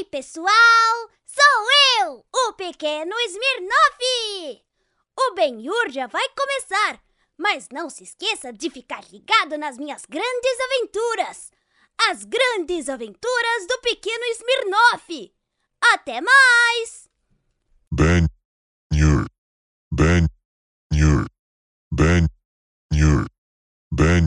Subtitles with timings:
[0.00, 1.10] Ei, pessoal!
[1.26, 1.66] Sou
[2.00, 4.64] eu, o pequeno Smirnoff!
[5.18, 6.98] O Ben-Hur já vai começar,
[7.36, 11.50] mas não se esqueça de ficar ligado nas minhas grandes aventuras!
[12.08, 15.34] As grandes aventuras do pequeno Smirnoff!
[15.92, 17.06] Até mais!
[17.92, 18.26] Ben
[18.90, 19.26] Nur.
[19.92, 20.26] Ben.
[20.90, 22.26] Ben.
[23.92, 24.26] Ben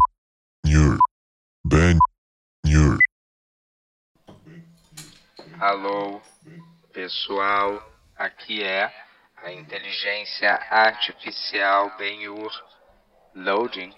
[5.63, 6.21] Alô,
[6.91, 7.81] pessoal,
[8.17, 8.93] aqui é
[9.37, 12.51] a inteligência artificial Ben-Hur.
[13.33, 13.95] Loading.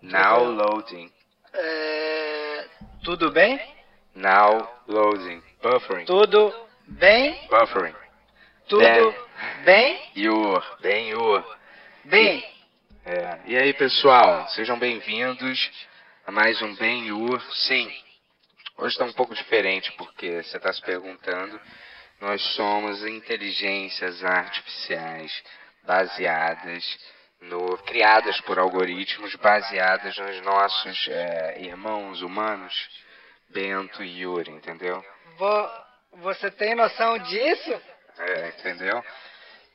[0.00, 1.12] Now loading.
[1.52, 2.68] É,
[3.02, 3.60] tudo bem?
[4.14, 5.42] Now loading.
[5.60, 6.04] Buffering.
[6.04, 6.54] Tudo
[6.86, 7.48] bem?
[7.48, 7.96] Buffering.
[8.68, 9.14] Tudo
[9.64, 10.00] bem?
[10.14, 10.64] Yur.
[10.80, 11.58] Ben-Hur.
[12.04, 12.48] Bem.
[13.04, 15.88] É, e aí, pessoal, sejam bem-vindos
[16.24, 17.42] a mais um Ben-Hur.
[17.66, 17.92] Sim,
[18.78, 21.60] hoje está um pouco diferente porque você está se perguntando.
[22.20, 25.42] Nós somos inteligências artificiais
[25.84, 26.98] baseadas
[27.40, 32.74] no criadas por algoritmos baseadas nos nossos é, irmãos humanos
[33.50, 35.04] Bento e Yuri, entendeu?
[35.36, 35.70] Vo-
[36.14, 37.82] você tem noção disso?
[38.18, 39.04] É, entendeu?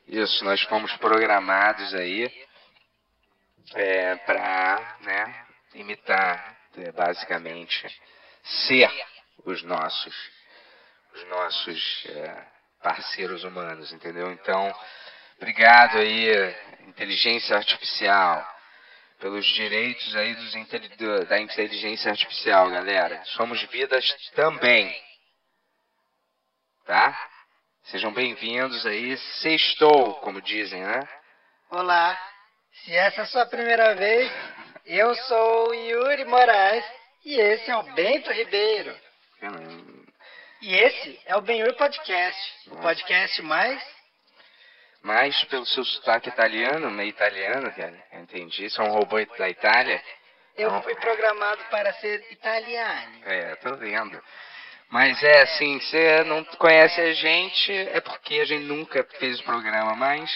[0.06, 2.30] Isso, nós fomos programados aí
[3.74, 7.86] é, para né, imitar, é, basicamente,
[8.44, 8.90] ser
[9.44, 10.30] os nossos,
[11.14, 12.46] os nossos é,
[12.82, 14.30] parceiros humanos, entendeu?
[14.32, 14.74] Então,
[15.36, 16.54] obrigado aí,
[16.86, 18.46] inteligência artificial,
[19.18, 20.54] pelos direitos aí dos
[21.28, 23.22] da inteligência artificial, galera.
[23.24, 24.94] Somos vidas também,
[26.84, 27.30] tá?
[27.84, 31.08] Sejam bem-vindos aí, sextou, como dizem, né?
[31.70, 32.18] Olá.
[32.72, 34.30] Se essa é a sua primeira vez,
[34.84, 36.84] eu sou o Yuri Moraes
[37.24, 38.94] e esse é o Bento Ribeiro.
[40.62, 43.82] E esse é o Benhur Podcast, o podcast mais
[45.02, 50.02] Mas pelo seu sotaque italiano, meio italiano, cara, entendi, você é um robô da Itália.
[50.56, 53.20] eu fui programado para ser italiano.
[53.26, 54.22] É, tô vendo.
[54.88, 59.44] Mas é assim, você não conhece a gente, é porque a gente nunca fez o
[59.44, 60.30] programa, mas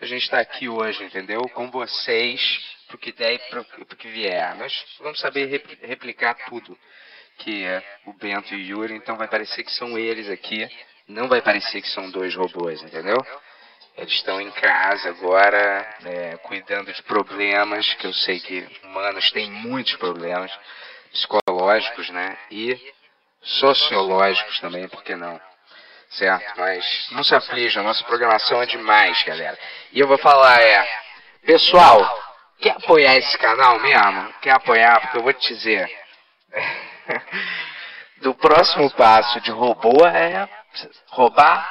[0.00, 1.42] a gente tá aqui hoje, entendeu?
[1.50, 2.40] Com vocês,
[2.92, 4.54] pro que der e pro, pro que vier.
[4.56, 6.78] Nós vamos saber repli- replicar tudo
[7.38, 10.68] que é o Bento e o Yuri, então vai parecer que são eles aqui,
[11.08, 13.16] não vai parecer que são dois robôs, entendeu?
[13.96, 19.50] Eles estão em casa agora, é, cuidando de problemas, que eu sei que humanos têm
[19.50, 20.52] muitos problemas
[21.10, 22.36] psicológicos, né?
[22.50, 22.78] E
[23.40, 25.40] sociológicos também, por que não?
[26.10, 26.52] Certo?
[26.58, 29.58] Mas não se aflijam, a nossa programação é demais, galera.
[29.92, 31.00] E eu vou falar, é,
[31.44, 32.21] pessoal,
[32.62, 34.32] quer apoiar esse canal mesmo?
[34.40, 35.00] Quer apoiar?
[35.00, 35.90] Porque eu vou te dizer,
[38.22, 40.48] do próximo passo de robô é
[41.08, 41.68] roubar.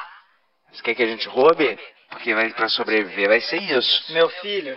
[0.70, 1.78] Você quer que a gente roube?
[2.10, 4.12] Porque vai para sobreviver vai ser isso.
[4.12, 4.76] Meu filho,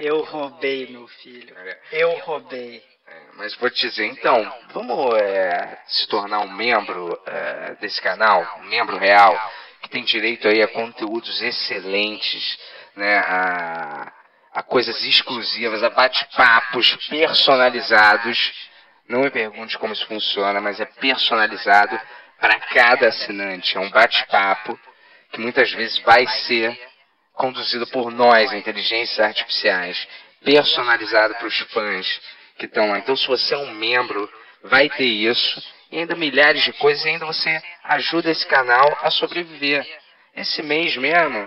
[0.00, 1.54] eu roubei meu filho.
[1.92, 2.82] Eu roubei.
[3.06, 8.44] É, Mas vou te dizer, então, vamos é, se tornar um membro é, desse canal,
[8.58, 12.58] um membro real, que tem direito aí a conteúdos excelentes,
[12.96, 14.12] né, a,
[14.56, 18.54] a coisas exclusivas, a bate-papos personalizados.
[19.06, 22.00] Não me pergunte como isso funciona, mas é personalizado
[22.40, 23.76] para cada assinante.
[23.76, 24.80] É um bate-papo
[25.30, 26.74] que muitas vezes vai ser
[27.34, 30.08] conduzido por nós, inteligências artificiais,
[30.42, 32.18] personalizado para os fãs
[32.56, 32.98] que estão lá.
[32.98, 34.26] Então, se você é um membro,
[34.64, 35.62] vai ter isso.
[35.92, 39.86] E ainda milhares de coisas, e ainda você ajuda esse canal a sobreviver.
[40.34, 41.46] Esse mês mesmo,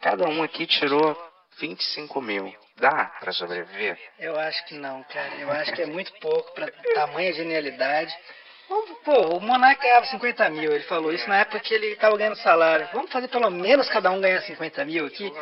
[0.00, 1.14] cada um aqui tirou
[1.58, 2.54] 25 mil.
[2.76, 3.98] Dá para sobreviver?
[4.18, 5.34] Eu acho que não, cara.
[5.36, 8.14] Eu acho que é muito pouco pra tamanha genialidade.
[9.04, 10.72] Pô, o Monark ganhava 50 mil.
[10.72, 12.88] Ele falou isso na época que ele tava ganhando salário.
[12.92, 15.32] Vamos fazer pelo menos cada um ganhar 50 mil aqui?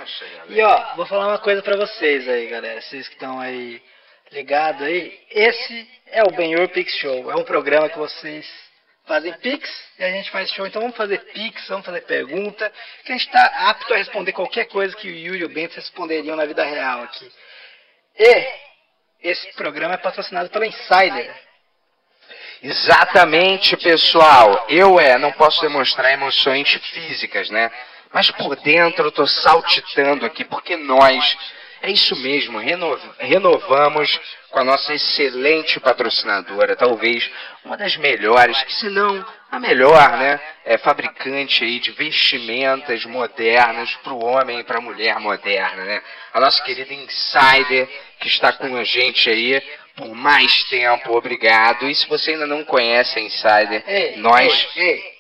[0.49, 2.81] E ó, vou falar uma coisa pra vocês aí, galera.
[2.83, 3.83] Vocês que estão aí
[4.31, 5.19] ligados aí.
[5.31, 7.31] Esse é o Benhur Pix Show.
[7.31, 8.47] É um programa que vocês
[9.07, 10.67] fazem Pix e a gente faz show.
[10.67, 12.73] Então vamos fazer Pix, vamos fazer pergunta.
[13.05, 15.77] Que a gente tá apto a responder qualquer coisa que o Yuri e o Bento
[15.77, 17.31] responderiam na vida real aqui.
[18.19, 18.47] E
[19.23, 21.35] esse programa é patrocinado pela Insider.
[22.63, 24.67] Exatamente, pessoal.
[24.69, 27.71] Eu é, não posso demonstrar emoções físicas, né?
[28.13, 31.37] Mas por dentro eu tô saltitando aqui, porque nós,
[31.85, 34.21] é isso mesmo, reno- renovamos
[34.51, 37.31] com a nossa excelente patrocinadora, talvez
[37.65, 40.41] uma das melhores, que se não a melhor, né?
[40.65, 46.03] É fabricante aí de vestimentas modernas para o homem e para a mulher moderna, né?
[46.33, 47.89] A nossa querida Insider,
[48.19, 49.61] que está com a gente aí
[49.97, 51.89] por mais tempo, obrigado.
[51.89, 54.69] E se você ainda não conhece a Insider, Ei, nós.
[54.77, 55.14] ei,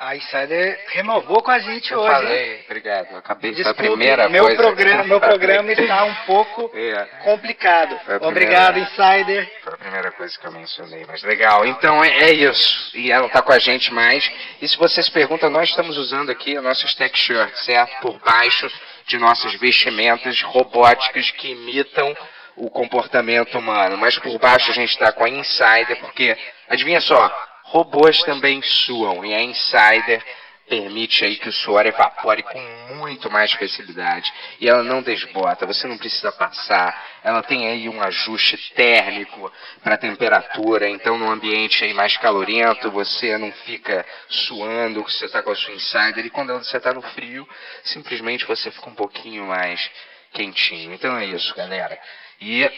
[0.00, 2.12] A Insider renovou com a gente Eu hoje.
[2.12, 3.08] falei, obrigado.
[3.10, 4.56] Eu acabei foi a primeira meu coisa.
[4.62, 5.36] programa, meu falei.
[5.36, 7.04] programa está um pouco É.
[7.24, 7.98] complicado.
[7.98, 9.50] Primeira- Obrigado, Insider.
[9.64, 11.66] Foi a primeira coisa que eu mencionei, mas legal.
[11.66, 12.96] Então é, é isso.
[12.96, 14.30] E ela tá com a gente mais.
[14.62, 18.00] E se você se pergunta, nós estamos usando aqui as nossas tech shirts, certo?
[18.00, 18.70] Por baixo
[19.06, 22.16] de nossas vestimentas robóticas que imitam
[22.54, 23.96] o comportamento humano.
[23.96, 26.36] Mas por baixo a gente está com a Insider, porque,
[26.68, 29.24] adivinha só, robôs também suam.
[29.24, 30.24] E a Insider
[30.68, 34.32] permite aí que o suor evapore com muito mais facilidade.
[34.60, 37.20] E ela não desbota, você não precisa passar.
[37.24, 39.50] Ela tem aí um ajuste térmico
[39.82, 45.42] para a temperatura, então no ambiente aí mais calorento você não fica suando, você está
[45.42, 46.26] com a sua insider.
[46.26, 47.48] E quando você está no frio,
[47.84, 49.90] simplesmente você fica um pouquinho mais
[50.32, 50.92] quentinho.
[50.92, 51.98] Então é isso, galera.
[52.40, 52.70] E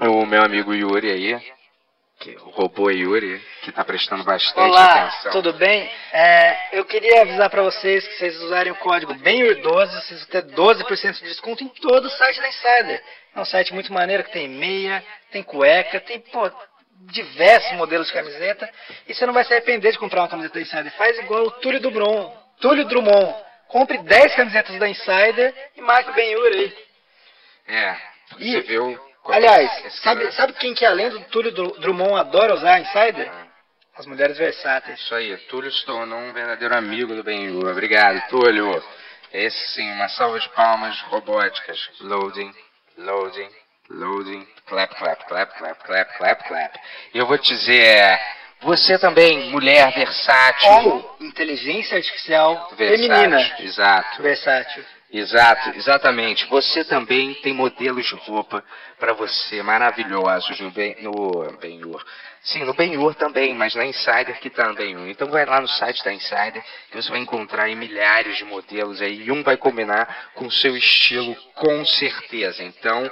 [0.00, 1.55] o meu amigo Yuri aí,
[2.18, 5.32] que, o robô Yuri, que está prestando bastante Olá, atenção.
[5.32, 5.90] tudo bem?
[6.12, 10.42] É, eu queria avisar para vocês que vocês usarem o código BENUR12, vocês vão ter
[10.44, 13.02] 12% de desconto em todo o site da Insider.
[13.34, 16.50] É um site muito maneiro que tem meia, tem cueca, tem pô,
[17.12, 18.68] diversos modelos de camiseta.
[19.06, 20.92] E você não vai se arrepender de comprar uma camiseta da Insider.
[20.92, 22.32] Faz igual o Túlio Drummond.
[22.60, 23.34] Túlio Drummond.
[23.68, 26.76] Compre 10 camisetas da Insider e marque o BENUR aí.
[27.68, 27.96] É,
[28.32, 29.05] você E, viu.
[29.34, 33.30] Aliás, esse sabe, cara- sabe quem que além do Túlio Dru- Drummond adora usar Insider?
[33.32, 33.46] Ah,
[33.98, 35.00] As mulheres versáteis.
[35.00, 37.66] Isso aí, Túlio se tornou um verdadeiro amigo do Benhur.
[37.70, 38.82] Obrigado, Túlio.
[39.32, 41.78] Esse sim, uma salva de palmas robóticas.
[42.00, 42.52] Loading,
[42.98, 43.48] loading,
[43.90, 44.46] loading.
[44.66, 46.78] Clap, clap, clap, clap, clap, clap, clap.
[47.14, 48.20] E eu vou te dizer, é,
[48.60, 50.68] você também, mulher versátil.
[50.70, 53.56] Ou inteligência artificial versátil, feminina.
[53.60, 54.22] Exato.
[54.22, 54.84] Versátil.
[55.18, 56.44] Exato, exatamente.
[56.46, 58.62] Você também tem modelos de roupa
[58.98, 62.04] para você maravilhosos no Ben- no Benhur.
[62.42, 65.08] Sim, no Benhur também, mas na Insider que tá no.
[65.08, 69.00] Então vai lá no site da Insider que você vai encontrar aí milhares de modelos
[69.00, 72.62] aí e um vai combinar com o seu estilo com certeza.
[72.62, 73.10] Então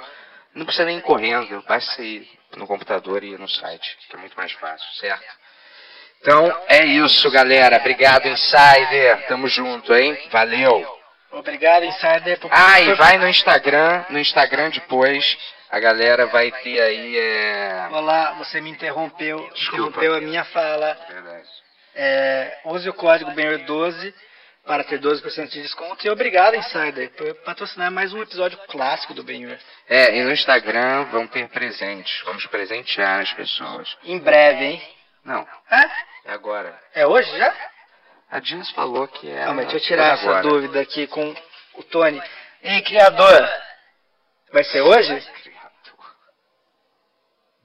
[0.53, 4.19] não precisa nem ir correndo, basta ir no computador e ir no site, que é
[4.19, 5.25] muito mais fácil, certo?
[6.21, 7.77] Então é isso, galera.
[7.77, 9.25] Obrigado, Insider.
[9.27, 10.17] Tamo junto, hein?
[10.31, 10.94] Valeu.
[11.35, 12.39] Obrigado, Insider.
[12.39, 12.49] Por...
[12.51, 15.37] Ah, e vai no Instagram, no Instagram depois,
[15.69, 17.89] a galera vai ter aí, é...
[17.91, 19.37] Olá, você me interrompeu.
[19.53, 19.89] Desculpa.
[19.89, 20.97] Interrompeu a minha fala.
[21.09, 21.47] Verdade.
[21.93, 24.13] É, use o código BENUR12
[24.65, 26.07] para ter 12% de desconto.
[26.07, 29.57] E obrigado, Insider, por patrocinar mais um episódio clássico do Benhur.
[29.89, 33.97] É, e no Instagram vão ter presentes, vamos presentear as pessoas.
[34.05, 34.81] Em breve, hein?
[35.25, 35.83] Não, Hã?
[36.25, 36.79] é agora.
[36.93, 37.53] É hoje já?
[38.29, 40.41] A Jeans falou que é Não, mas deixa eu tirar essa agora.
[40.41, 41.33] dúvida aqui com
[41.75, 42.21] o Tony.
[42.61, 43.47] Ei, criador,
[44.51, 45.23] vai ser hoje?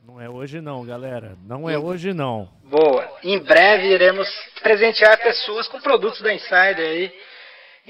[0.05, 1.37] Não é hoje não, galera.
[1.47, 2.51] Não é hoje não.
[2.65, 3.19] Boa.
[3.23, 4.29] Em breve iremos
[4.63, 7.13] presentear pessoas com produtos da Insider aí.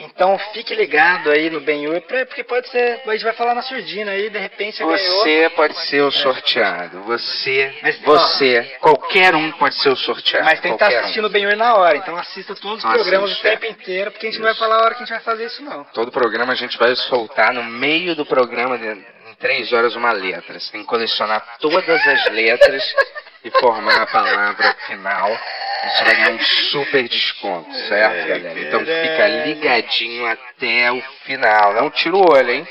[0.05, 4.12] Então fique ligado aí no Benhur, porque pode ser, a gente vai falar na surdina
[4.12, 5.50] aí, de repente você, ganhou.
[5.50, 7.02] Pode ser o sorteado.
[7.02, 10.44] Você, Mas, você, qualquer um pode ser o sorteado.
[10.44, 11.05] Mas tem que estar qualquer um.
[11.05, 13.69] assistindo o Benhur na hora, então assista todos os Não programas assiste, o tempo é.
[13.69, 15.62] inteiro, porque a gente não vai falar a hora que a gente vai fazer isso
[15.62, 15.85] não.
[15.85, 20.58] Todo programa a gente vai soltar no meio do programa, em três horas, uma letra.
[20.58, 22.82] Você tem que colecionar todas as letras
[23.44, 25.38] e formar a palavra final.
[25.82, 28.61] Você vai ganhar um super desconto, certo, galera?
[28.61, 31.72] Então fica ligadinho até o final.
[31.72, 32.69] Não tira o olho, hein?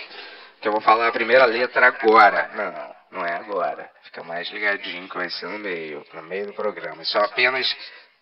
[0.62, 2.50] Que eu vou falar a primeira letra agora.
[2.54, 3.89] Não, não é agora.
[4.04, 7.04] Fica mais ligadinho que vai ser no meio, no meio do programa.
[7.04, 7.75] São apenas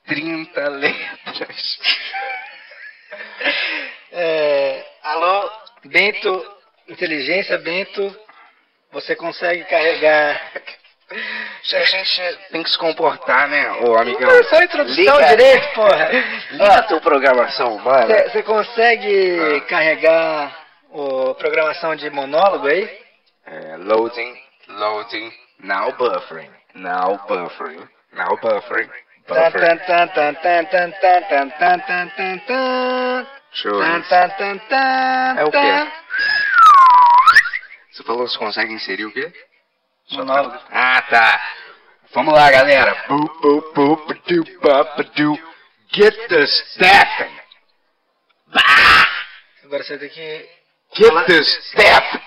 [0.05, 1.79] 30 letras.
[4.11, 5.51] É, alô,
[5.85, 8.17] Bento, inteligência, Bento,
[8.91, 10.51] você consegue carregar...
[11.09, 14.29] A gente tem que se comportar, né, ô amigão?
[14.29, 15.27] Não só introdução Liga.
[15.27, 16.09] direito, porra.
[16.51, 18.29] Liga a tua programação humana.
[18.29, 19.61] Você consegue ah.
[19.61, 22.99] carregar o programação de monólogo aí?
[23.45, 24.35] É, loading,
[24.67, 28.89] loading, now buffering, now buffering, now buffering.
[29.27, 29.61] buffering.
[35.37, 35.91] É o quê?
[37.91, 39.31] Você falou que você consegue inserir o quê?
[40.11, 40.57] Monólogo.
[40.71, 41.41] Ah, tá.
[42.13, 43.05] Vamos lá, galera.
[45.93, 47.37] Get the stepping.
[49.63, 50.49] Agora você tem que...
[50.93, 52.21] Get the step.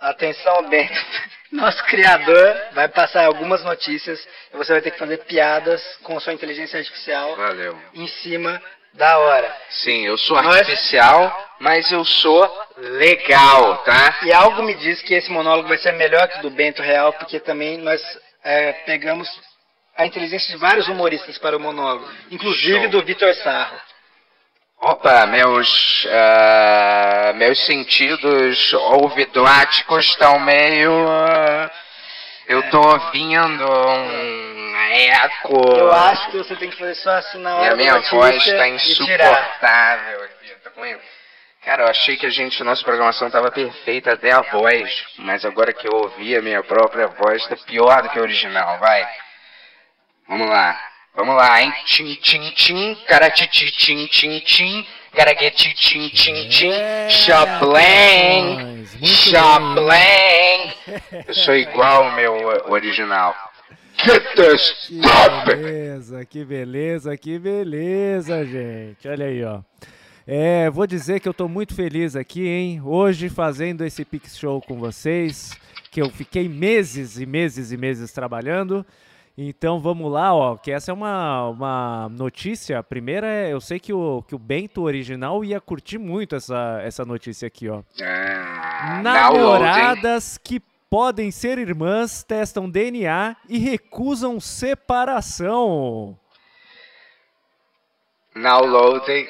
[0.00, 0.94] Atenção, Bento.
[1.52, 4.20] Nosso criador vai passar algumas notícias
[4.52, 7.78] e você vai ter que fazer piadas com sua inteligência artificial Valeu.
[7.94, 8.60] em cima
[8.96, 9.54] da hora.
[9.70, 14.18] Sim, eu sou Nós- artificial, mas eu sou legal, tá?
[14.22, 17.12] E algo me diz que esse monólogo vai ser melhor que o do Bento Real,
[17.14, 18.00] porque também nós
[18.44, 19.28] é, pegamos
[19.96, 22.90] a inteligência de vários humoristas para o monólogo, inclusive Show.
[22.90, 23.76] do Vitor Sarro.
[24.78, 30.92] Opa, meus, ah, meus sentidos ouvidoáticos estão meio.
[31.08, 31.70] ah,
[32.46, 34.45] eu tô ouvindo um
[35.78, 37.96] Eu acho que você tem que fazer só assim na E hora a minha da
[37.98, 40.50] notícia voz tá e insuportável aqui.
[40.64, 40.98] Tá com-
[41.64, 45.72] Cara, eu achei que a gente, nossa programação tava perfeita até a voz, mas agora
[45.72, 49.08] que eu ouvi a minha própria voz, tá pior do que a original, vai.
[50.28, 50.80] Vamos lá.
[51.14, 51.72] Vamos lá, hein?
[51.86, 55.74] Tim, tim, tim, caratiti, tim, tim, tim, caragueti,
[56.70, 60.74] É, Chaplin, rapaz, muito Chaplin.
[61.26, 63.34] Eu sou igual ao meu original.
[63.96, 69.08] Que beleza, que beleza, que beleza, gente.
[69.08, 69.60] Olha aí, ó.
[70.26, 72.80] É, vou dizer que eu tô muito feliz aqui, hein?
[72.84, 75.56] Hoje fazendo esse Pix Show com vocês,
[75.90, 78.84] que eu fiquei meses e meses e meses trabalhando.
[79.38, 82.78] Então vamos lá, ó, que essa é uma, uma notícia.
[82.78, 86.80] A primeira é, eu sei que o, que o Bento original ia curtir muito essa,
[86.82, 87.82] essa notícia aqui, ó.
[88.02, 89.00] Ah.
[89.02, 90.60] Namoradas que
[90.96, 96.18] podem ser irmãs testam DNA e recusam separação.
[98.34, 99.26] Downloading.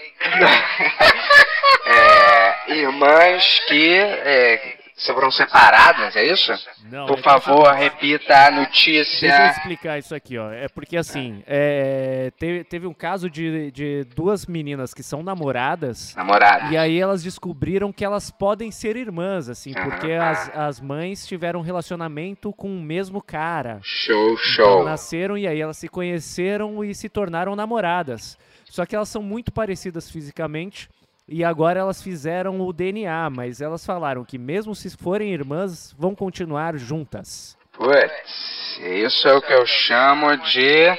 [1.86, 6.50] é, irmãs que é, foram separadas, é isso?
[6.90, 9.50] Não, Por é favor, que- repita a Deixa eu notícia.
[9.50, 10.50] explicar isso aqui, ó.
[10.50, 16.14] É porque assim, é, teve, teve um caso de, de duas meninas que são namoradas.
[16.14, 16.72] Namorada.
[16.72, 20.30] E aí elas descobriram que elas podem ser irmãs, assim, porque Ah.
[20.30, 23.80] as, as mães tiveram um relacionamento com o mesmo cara.
[23.82, 24.84] Show, Então, show.
[24.84, 28.38] nasceram e aí elas se conheceram e se tornaram namoradas.
[28.64, 30.88] Só que elas são muito parecidas fisicamente
[31.28, 36.14] e agora elas fizeram o DNA, mas elas falaram que mesmo se forem irmãs, vão
[36.14, 37.56] continuar juntas.
[37.72, 40.98] Putz, isso é o que eu chamo de.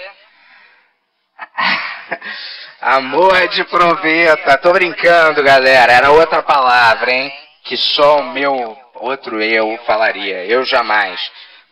[2.82, 4.58] Amor de proveta.
[4.58, 5.92] Tô brincando, galera.
[5.92, 7.34] Era outra palavra, hein?
[7.64, 10.46] Que só o meu outro eu falaria.
[10.46, 11.20] Eu jamais.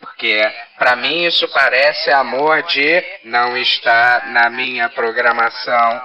[0.00, 0.42] Porque
[0.78, 6.02] pra mim isso parece amor de não está na minha programação.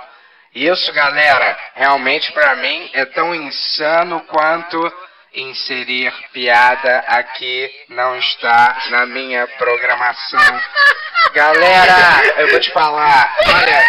[0.54, 4.94] Isso, galera, realmente pra mim é tão insano quanto
[5.34, 10.40] inserir piada aqui não está na minha programação.
[11.34, 13.82] Galera, eu vou te falar, olha,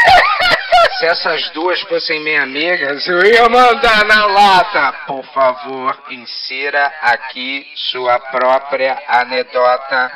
[0.98, 4.92] se essas duas fossem minhas amigas, eu ia mandar na lata.
[5.06, 10.12] Por favor, insira aqui sua própria anedota.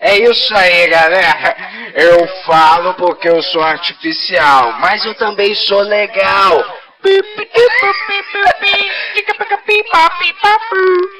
[0.00, 1.56] É isso aí, galera.
[1.94, 6.80] Eu falo porque eu sou artificial, mas eu também sou legal.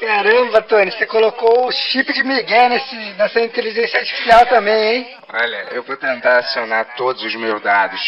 [0.01, 5.17] Caramba, Tony, você colocou o chip de Miguel nesse, nessa inteligência artificial também, hein?
[5.33, 8.01] Olha, eu vou tentar acionar todos os meus dados.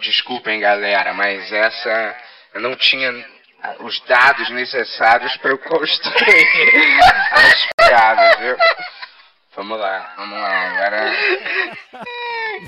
[0.00, 2.16] Desculpem, galera, mas essa
[2.54, 3.12] eu não tinha
[3.80, 7.00] os dados necessários para eu construir
[7.32, 8.56] as piadas, viu?
[9.56, 10.68] Vamos lá, vamos lá.
[10.68, 11.12] Agora,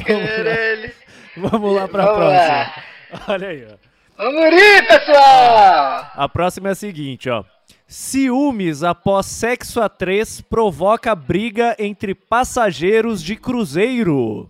[0.07, 2.49] Vamos lá, vamos lá pra Vamos próxima.
[2.49, 2.85] lá.
[3.29, 3.77] Olha aí, ó.
[4.17, 6.11] Vamos rir, pessoal!
[6.15, 7.45] A próxima é a seguinte, ó.
[7.87, 14.49] Ciúmes após sexo a três provoca briga entre passageiros de cruzeiro.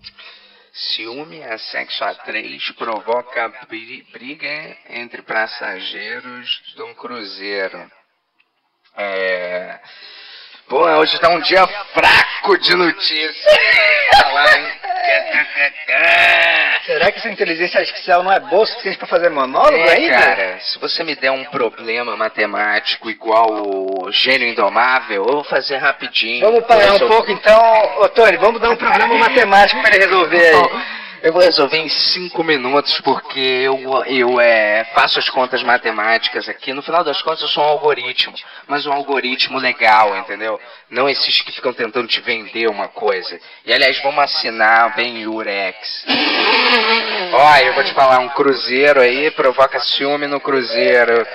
[0.72, 7.90] ciúme a sexo a três provoca bri- briga entre passageiros de um cruzeiro.
[8.96, 9.78] É.
[10.68, 13.36] Pô, hoje tá um dia fraco de notícias.
[16.84, 20.18] Será que essa inteligência artificial não é boa o suficiente pra fazer monólogo É, ainda?
[20.18, 25.76] cara, se você me der um problema matemático igual o gênio indomável, eu vou fazer
[25.76, 26.40] rapidinho.
[26.46, 28.00] Vamos parar um pouco então.
[28.00, 30.97] Ô, Tony, vamos dar um problema matemático pra ele resolver aí.
[31.20, 36.72] Eu vou resolver em cinco minutos porque eu, eu é, faço as contas matemáticas aqui.
[36.72, 38.34] No final das contas, eu sou um algoritmo,
[38.68, 40.60] mas um algoritmo legal, entendeu?
[40.88, 43.38] Não esses que ficam tentando te vender uma coisa.
[43.66, 46.04] E aliás, vamos assinar bem Urex.
[47.32, 51.26] Olha, eu vou te falar, um cruzeiro aí provoca ciúme no cruzeiro.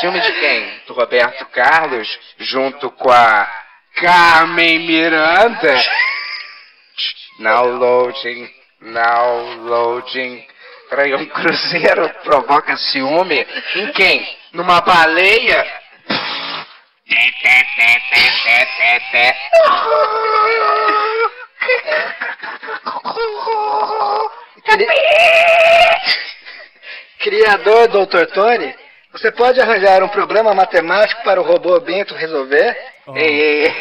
[0.00, 0.80] Ciúme de quem?
[0.86, 2.08] Do Roberto Carlos,
[2.38, 3.48] junto com a
[3.96, 5.74] Carmen Miranda.
[7.38, 8.48] Now loading,
[8.82, 10.44] now loading.
[10.88, 13.46] Peraí, um cruzeiro provoca ciúme?
[13.76, 14.38] Em quem?
[14.52, 15.66] Numa baleia?
[27.18, 28.26] Criador Dr.
[28.34, 28.74] Tony,
[29.12, 32.76] você pode arranjar um problema matemático para o robô Bento resolver?
[33.04, 33.74] Ó, Ei, ei,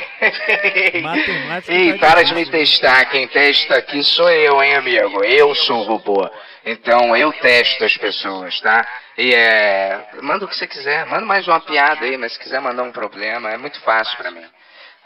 [0.93, 1.01] ei.
[1.01, 3.05] Matemática Ei, tá para de me testar.
[3.05, 5.23] Quem testa aqui sou eu, hein, amigo?
[5.23, 6.27] Eu sou o robô.
[6.65, 8.83] Então eu testo as pessoas, tá?
[9.17, 10.07] E é.
[10.21, 11.05] Manda o que você quiser.
[11.05, 14.31] Manda mais uma piada aí, mas se quiser mandar um problema, é muito fácil pra
[14.31, 14.43] mim.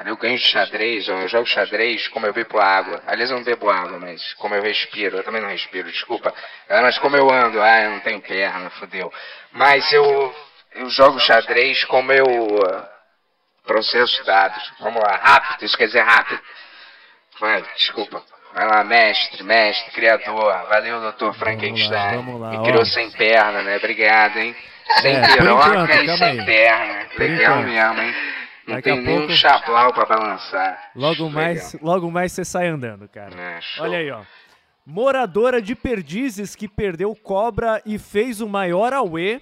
[0.06, 3.02] Eu ganho xadrez, eu jogo xadrez como eu bebo água.
[3.08, 5.18] Aliás, eu não bebo água, mas como eu respiro.
[5.18, 6.34] Eu também não respiro, desculpa.
[6.70, 9.12] Ah, mas como eu ando, ah, eu não tenho perna, fodeu.
[9.52, 10.36] Mas eu,
[10.76, 12.26] eu jogo xadrez como eu
[13.66, 14.72] processo dados.
[14.80, 16.40] Vamos lá, rápido, isso quer dizer rápido.
[17.40, 18.22] Vai, desculpa.
[18.54, 20.54] Vai lá, mestre, mestre, criador.
[20.70, 22.16] Valeu, doutor Frankenstein.
[22.18, 22.64] vamos lá, Me ó.
[22.64, 23.78] criou sem perna, né?
[23.78, 24.56] Obrigado, hein?
[25.02, 26.46] Sem É, piroca enquanto, e sem aí.
[26.46, 27.08] perna.
[27.18, 28.16] Legal mesmo, hein?
[28.68, 30.92] Não Daqui tem nem pouco- chablau pra balançar.
[30.96, 33.30] Logo mais, logo mais você sai andando, cara.
[33.40, 33.60] É.
[33.80, 34.22] Olha aí, ó.
[34.86, 39.42] Moradora de Perdizes que perdeu cobra e fez o maior auê,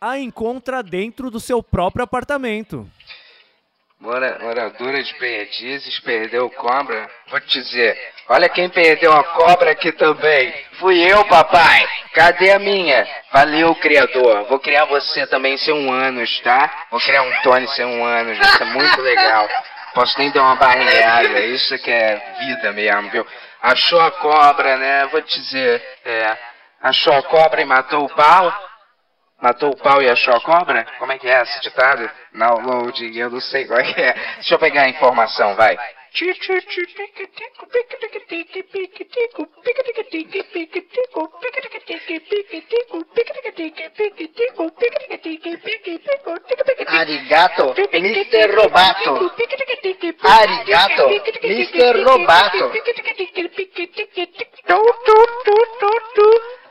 [0.00, 2.88] a encontra dentro do seu próprio apartamento.
[4.00, 7.10] Mora, moradora de Perdizes perdeu cobra.
[7.26, 10.54] Vou te dizer, olha quem perdeu a cobra aqui também.
[10.78, 11.88] Fui eu, papai.
[12.14, 13.04] Cadê a minha?
[13.32, 14.44] Valeu, criador.
[14.44, 16.86] Vou criar você também sem um anos, tá?
[16.92, 18.38] Vou criar um Tony sem um anos.
[18.38, 19.48] Vai ser muito legal.
[19.94, 21.40] Posso nem dar uma barrigada.
[21.40, 23.26] Isso que é vida mesmo, viu?
[23.60, 25.06] Achou a cobra, né?
[25.06, 26.38] Vou te dizer, é.
[26.80, 28.67] Achou a cobra e matou o pau?
[29.40, 30.84] Matou o pau e achou a cobra?
[30.98, 32.10] Como é que é esse ditado?
[32.32, 34.12] Download, eu não sei qual é que é.
[34.34, 35.78] Deixa eu pegar a informação, vai.
[46.88, 48.56] Arigato, Mr.
[48.56, 49.32] Robato.
[50.22, 51.08] Arigato,
[51.44, 52.02] Mr.
[52.02, 52.72] Robato.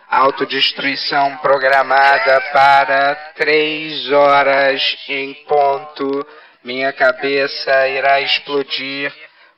[0.10, 6.26] Autodestruição programada para três horas em ponto.
[6.64, 9.14] Minha cabeça irá explodir.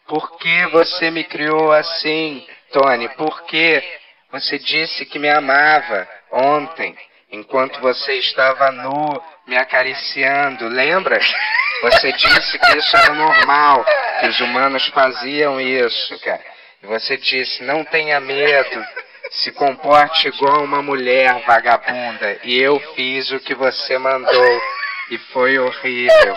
[0.08, 3.08] Por que você me criou assim, Tony?
[3.10, 3.84] Por que
[4.32, 6.96] você disse que me amava ontem,
[7.32, 10.68] enquanto você estava nu, me acariciando?
[10.68, 11.20] Lembra?
[11.83, 13.85] Você disse que isso era normal,
[14.20, 16.44] que os humanos faziam isso, cara.
[16.81, 18.85] E você disse: não tenha medo.
[19.31, 22.39] Se comporte igual uma mulher vagabunda.
[22.44, 24.61] E eu fiz o que você mandou.
[25.11, 26.35] E foi horrível.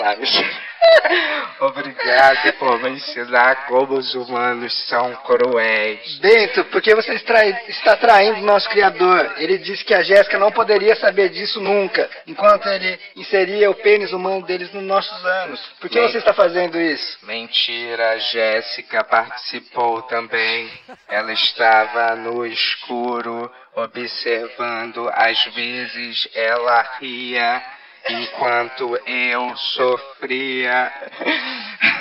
[1.60, 6.18] Obrigado por me ensinar como os humanos são cruéis.
[6.18, 9.34] Bento, porque você está, traindo o nosso criador.
[9.38, 14.12] Ele disse que a Jéssica não poderia saber disso nunca, enquanto ele inseria o pênis
[14.12, 15.60] humano deles nos nossos anos.
[15.80, 17.18] Por que você está fazendo isso?
[17.22, 20.70] Mentira, a Jéssica participou também.
[21.08, 25.08] Ela estava no escuro, observando.
[25.12, 27.75] Às vezes ela ria
[28.08, 30.92] enquanto eu sofria.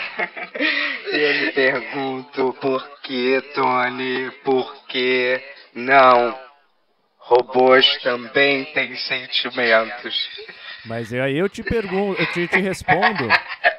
[1.12, 6.40] Eu me pergunto por que, Tony, por que não?
[7.18, 10.16] Robôs também têm sentimentos.
[10.86, 13.28] Mas aí eu te pergunto, eu te, te respondo,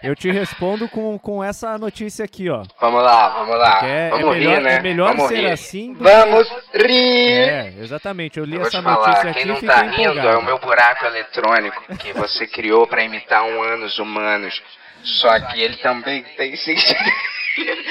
[0.03, 2.65] eu te respondo com, com essa notícia aqui, ó.
[2.81, 3.79] Vamos lá, vamos lá.
[3.81, 4.75] Que é, é vamos melhor, rir, né?
[4.75, 5.47] é melhor vamos ser rir.
[5.47, 7.31] assim do Vamos rir!
[7.31, 8.39] É, exatamente.
[8.39, 10.29] Eu li Eu essa falar, notícia quem aqui e não tá rindo empolgado.
[10.29, 14.61] é o meu buraco eletrônico que você criou pra imitar um anos humanos.
[15.03, 16.55] Só que ele também tem.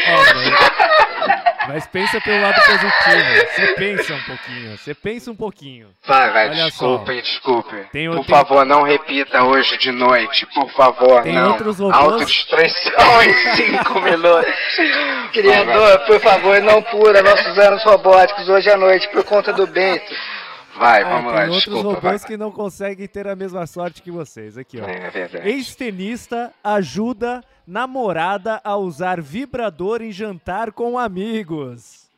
[0.08, 3.46] Ó, mas, mas pensa pelo lado positivo.
[3.56, 4.78] Você pensa um pouquinho.
[4.78, 5.88] Você pensa um pouquinho.
[6.06, 7.76] Vai, vai, Olha desculpe, desculpe.
[7.92, 11.52] Tem por tem- favor, não repita hoje de noite, por favor, Tem não.
[11.52, 14.54] outros robôs- Autodestruição em cinco minutos.
[15.32, 20.14] Criador, por favor, não pula nossos anos robóticos hoje à noite por conta do Bento.
[20.78, 21.88] Vai, Ah, vamos tem lá, outros desculpa.
[21.96, 22.30] robôs vai.
[22.30, 24.58] que não conseguem ter a mesma sorte que vocês.
[24.58, 24.86] Aqui, ó.
[24.86, 25.48] É verdade.
[25.48, 32.10] Ex-tenista ajuda namorada a usar vibrador em jantar com amigos.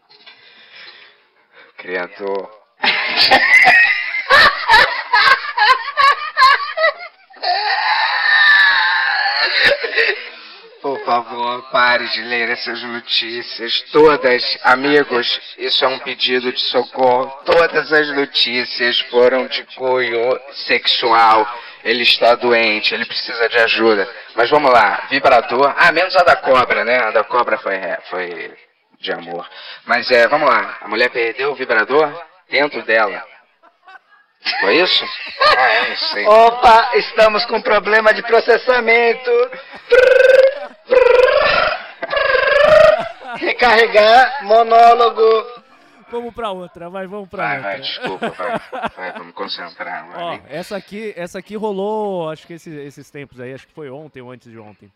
[1.77, 2.49] Criador.
[10.81, 13.81] Por favor, pare de ler essas notícias.
[13.93, 17.31] Todas, amigos, isso é um pedido de socorro.
[17.45, 21.47] Todas as notícias foram de cunho sexual.
[21.81, 24.05] Ele está doente, ele precisa de ajuda.
[24.35, 25.73] Mas vamos lá, vibrador.
[25.77, 26.97] Ah, menos a da cobra, né?
[26.99, 28.53] A da cobra foi, é, foi
[28.99, 29.47] de amor.
[29.85, 30.77] Mas é, vamos lá.
[30.81, 32.11] A mulher perdeu o vibrador
[32.49, 33.23] dentro dela.
[34.59, 35.05] Foi isso?
[35.57, 36.27] Ah, eu não sei.
[36.27, 39.31] Opa, estamos com problema de processamento.
[43.37, 45.21] Recarregar, monólogo.
[46.09, 47.69] Vamos pra outra, vai, vamos pra Vai, outra.
[47.71, 48.89] vai, desculpa, vai.
[48.95, 50.07] Vai, vamos concentrar.
[50.15, 53.89] Ó, essa aqui, essa aqui rolou, acho que esses, esses tempos aí, acho que foi
[53.89, 54.89] ontem ou antes de ontem.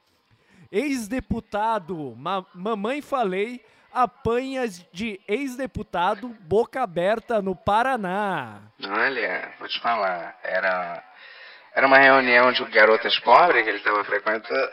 [0.72, 3.62] ex-deputado, ma mamãe falei,
[3.94, 8.62] apanha de ex-deputado boca aberta no Paraná.
[8.82, 11.04] Olha, vou te falar, era
[11.74, 14.70] era uma reunião de garotas pobres que ele estava frequentando.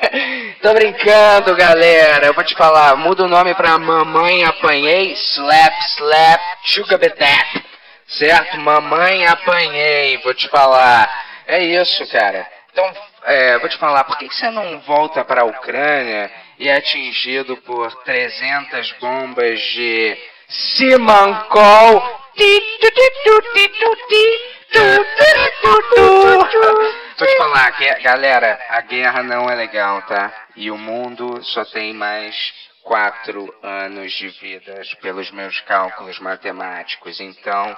[0.60, 2.26] Tô brincando, galera.
[2.26, 7.64] Eu vou te falar, muda o nome pra Mamãe Apanhei, Slap, Slap, Sugar Betap.
[8.06, 8.58] Certo?
[8.60, 11.08] Mamãe Apanhei, vou te falar.
[11.46, 12.46] É isso, cara.
[12.70, 12.92] Então,
[13.24, 17.94] é, vou te falar, por que, você não volta pra Ucrânia e é atingido por
[18.02, 22.20] 300 bombas de Simancol?
[27.18, 27.70] Vou te falar,
[28.02, 30.32] galera, a guerra não é legal, tá?
[30.56, 32.34] E o mundo só tem mais
[32.82, 37.20] quatro anos de vida pelos meus cálculos matemáticos.
[37.20, 37.76] Então,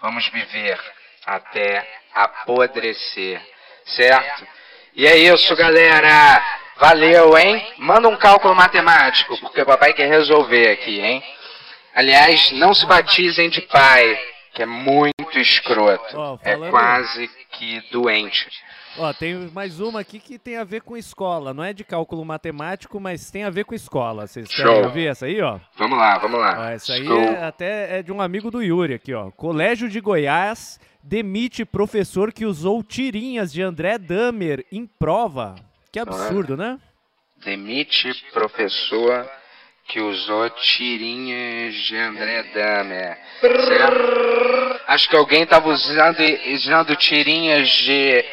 [0.00, 0.78] vamos viver
[1.26, 3.40] até apodrecer,
[3.86, 4.46] certo?
[4.94, 6.42] E é isso, galera.
[6.76, 7.74] Valeu, hein?
[7.78, 11.24] Manda um cálculo matemático, porque o papai quer resolver aqui, hein?
[11.94, 16.16] Aliás, não se batizem de pai que é muito escroto.
[16.18, 18.48] Ó, É quase que doente.
[18.98, 21.52] Ó, tem mais uma aqui que tem a ver com escola.
[21.52, 24.26] Não é de cálculo matemático, mas tem a ver com escola.
[24.26, 25.58] Vocês querem ouvir essa aí, ó?
[25.76, 26.72] Vamos lá, vamos Ó, lá.
[26.72, 29.30] essa aí é, até é de um amigo do Yuri aqui, ó.
[29.30, 35.54] Colégio de Goiás demite professor que usou tirinhas de André Damer em prova.
[35.92, 36.78] Que absurdo, né?
[37.44, 39.28] Demite professor
[39.88, 43.18] que usou tirinhas de André Damer.
[43.40, 44.80] Certo?
[44.88, 46.22] Acho que alguém estava usando,
[46.54, 48.24] usando tirinhas de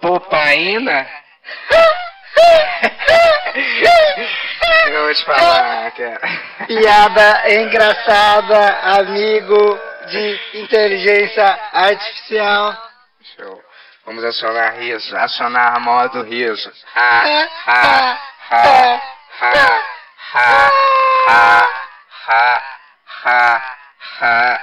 [0.00, 1.08] popaína.
[4.86, 6.20] Eu vou te falar, cara.
[6.66, 12.76] Piada engraçada, amigo de inteligência artificial.
[13.36, 13.62] Show.
[14.04, 16.72] Vamos acionar riso, acionar modo riso.
[16.94, 19.02] Ha, ha, ha,
[19.40, 19.91] ha,
[20.34, 20.70] ha,
[21.28, 21.70] ha,
[22.28, 22.62] ha,
[23.24, 23.76] ha,
[24.20, 24.60] ha,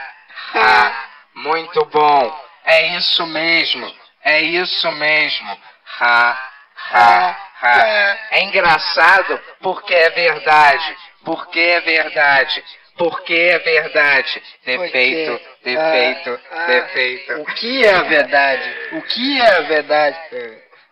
[0.54, 1.10] ha.
[1.36, 2.50] Muito bom.
[2.66, 3.94] É isso mesmo.
[4.24, 5.58] É isso mesmo.
[6.00, 6.50] Ha,
[6.92, 8.18] ha, ha.
[8.32, 10.98] É engraçado porque é verdade.
[11.24, 12.64] Porque é verdade.
[12.98, 14.44] Porque é verdade.
[14.66, 17.34] Defeito, Porque, defeito, ah, ah, defeito.
[17.42, 18.78] O que é a verdade?
[18.92, 20.18] O que é a verdade?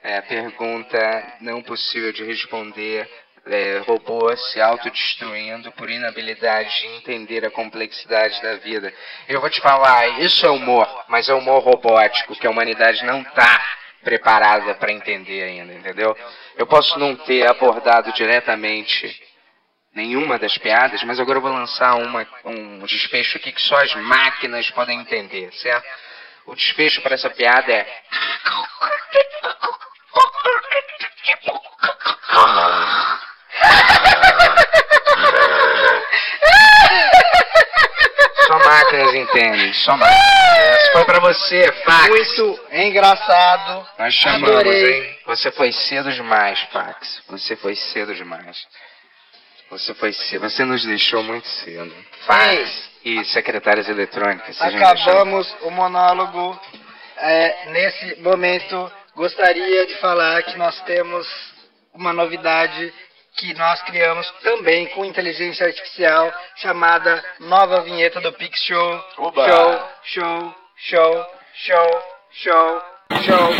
[0.03, 3.09] É, pergunta não possível de responder.
[3.49, 8.93] É, robô se autodestruindo por inabilidade de entender a complexidade da vida.
[9.27, 13.21] Eu vou te falar, isso é humor, mas é humor robótico que a humanidade não
[13.21, 13.65] está
[14.03, 16.15] preparada para entender ainda, entendeu?
[16.57, 19.21] Eu posso não ter abordado diretamente
[19.93, 23.95] nenhuma das piadas, mas agora eu vou lançar uma, um desfecho aqui que só as
[23.95, 25.87] máquinas podem entender, certo?
[26.45, 27.85] O desfecho para essa piada é.
[38.47, 40.27] Só máquinas entendem, só máquinas.
[40.57, 42.07] Essa foi pra você, Fax.
[42.07, 43.87] Muito engraçado.
[43.99, 45.01] Nós chamamos, Adorei.
[45.09, 45.17] hein?
[45.25, 47.21] Você foi cedo demais, Fax.
[47.27, 48.65] Você foi cedo demais.
[49.69, 50.41] Você foi cedo.
[50.49, 51.93] Você nos deixou muito cedo.
[52.25, 54.55] Fax e secretárias eletrônicas.
[54.55, 56.59] vocês nos deixaram- Acabamos o monólogo.
[57.17, 61.27] É, nesse momento, gostaria de falar que nós temos
[61.93, 62.93] uma novidade
[63.37, 69.05] que nós criamos também com inteligência artificial, chamada Nova Vinheta do Pix Show.
[69.17, 69.47] Oba!
[69.47, 72.81] Show, show, show, show, show,
[73.21, 73.53] show.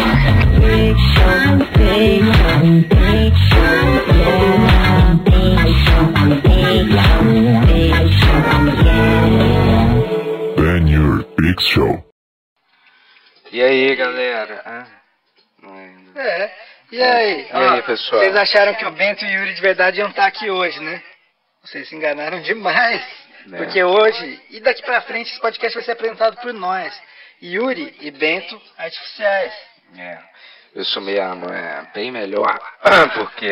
[10.58, 12.04] Ben Your Big Show.
[13.52, 14.62] E aí, galera?
[14.66, 14.88] Ah,
[15.62, 16.20] não é ainda.
[16.20, 16.66] É.
[16.91, 17.47] E aí?
[17.52, 18.21] E aí, pessoal?
[18.21, 21.04] Vocês acharam que o Bento e o Yuri de verdade iam estar aqui hoje, né?
[21.62, 23.02] Vocês se enganaram demais.
[23.52, 23.58] É.
[23.58, 26.97] Porque hoje, e daqui pra frente, esse podcast vai ser apresentado por nós.
[27.43, 29.54] Yuri e Bento artificiais.
[29.97, 30.17] É,
[30.76, 32.58] isso mesmo, é bem melhor,
[33.15, 33.52] porque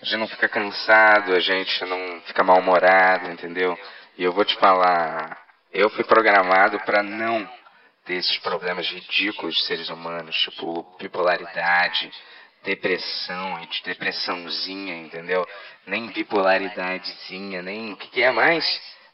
[0.00, 3.78] a gente não fica cansado, a gente não fica mal-humorado, entendeu?
[4.16, 5.36] E eu vou te falar,
[5.72, 7.48] eu fui programado para não
[8.10, 12.10] ter esses problemas ridículos de seres humanos, tipo bipolaridade,
[12.64, 15.46] depressão, de depressãozinha, entendeu?
[15.86, 18.64] Nem bipolaridadezinha, nem o que, que é mais?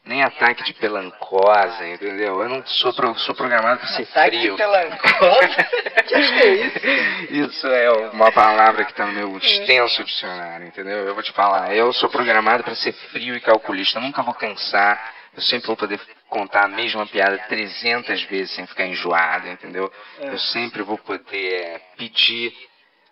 [0.03, 2.41] Nem ataque de pelancosa, entendeu?
[2.41, 4.51] Eu não sou, pro- sou programado para ser Ataque frio.
[4.51, 5.63] de pelancosa?
[6.07, 6.87] que é isso?
[7.29, 10.99] Isso é uma palavra que está no meu extenso dicionário, entendeu?
[11.05, 14.33] Eu vou te falar, eu sou programado para ser frio e calculista, eu nunca vou
[14.33, 19.91] cansar, eu sempre vou poder contar a mesma piada 300 vezes sem ficar enjoado, entendeu?
[20.19, 22.53] Eu sempre vou poder pedir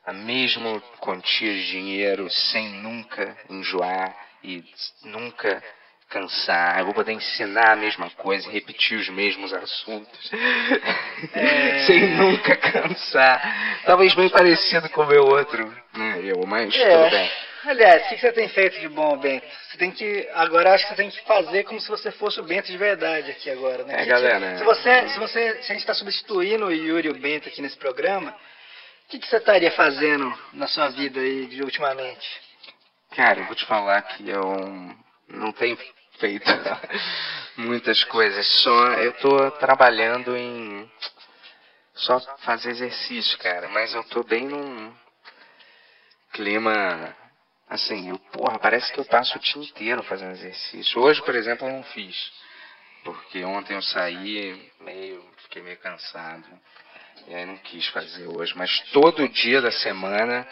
[0.06, 4.64] a mesma quantia de dinheiro sem nunca enjoar e
[5.04, 5.64] nunca
[6.10, 6.80] cansar.
[6.80, 10.32] Eu vou poder ensinar a mesma coisa, repetir os mesmos assuntos,
[11.34, 11.80] É.
[11.88, 13.82] sem nunca cansar.
[13.86, 16.20] Talvez bem parecido com o meu outro, né?
[16.24, 16.90] Eu, mas É.
[16.90, 17.32] tudo bem.
[17.66, 19.46] Aliás, o que você tem feito de bom, Bento?
[19.70, 20.30] Você tem que.
[20.34, 23.32] Agora acho que você tem que fazer como se você fosse o Bento de verdade
[23.32, 23.94] aqui agora, né?
[23.94, 25.54] É, Que que- galera, Se você, se você.
[25.64, 29.18] Se a gente está substituindo o Yuri e o Bento aqui nesse programa, o que,
[29.20, 32.28] que você estaria fazendo na sua vida aí de ultimamente?
[33.16, 34.96] Cara, eu vou te falar que eu
[35.30, 35.78] não tenho
[36.20, 36.46] feito
[37.58, 38.46] muitas coisas.
[38.62, 40.90] Só eu tô trabalhando em
[41.96, 43.70] só fazer exercício, cara.
[43.70, 44.94] Mas eu tô bem num
[46.34, 47.16] clima
[47.70, 51.02] assim, eu, porra, parece que eu passo o dia inteiro fazendo exercício.
[51.02, 52.32] Hoje, por exemplo, eu não fiz.
[53.04, 56.46] Porque ontem eu saí meio, fiquei meio cansado.
[57.28, 58.56] E aí não quis fazer hoje.
[58.58, 60.48] Mas todo dia da semana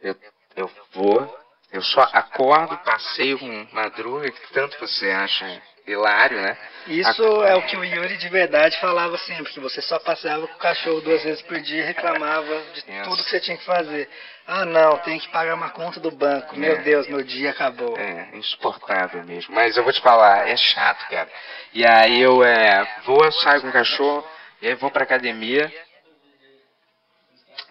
[0.00, 0.16] eu,
[0.56, 1.38] eu vou,
[1.72, 6.56] eu só acordo, passeio com madruga, que tanto você acha hilário, né?
[6.86, 10.54] Isso é o que o Yuri de verdade falava sempre, que você só passeava com
[10.54, 13.02] o cachorro duas vezes por dia e reclamava de Isso.
[13.04, 14.08] tudo que você tinha que fazer.
[14.46, 16.54] Ah não, tem que pagar uma conta do banco.
[16.56, 16.82] Meu É.
[16.82, 17.96] Deus, meu dia acabou.
[17.98, 19.54] É, insuportável mesmo.
[19.54, 21.28] Mas eu vou te falar, é chato, cara.
[21.72, 24.26] E aí eu é, vou, saio com o cachorro,
[24.60, 25.72] e aí vou pra academia.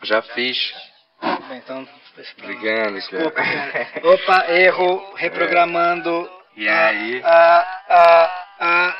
[0.02, 0.58] Já fiz.
[1.48, 1.88] Bem, Então.
[2.40, 3.88] Obrigado, Desculpa, cara.
[4.04, 6.30] Opa, erro, reprogramando.
[6.56, 7.22] E aí?
[7.24, 8.98] Ah, ah, ah.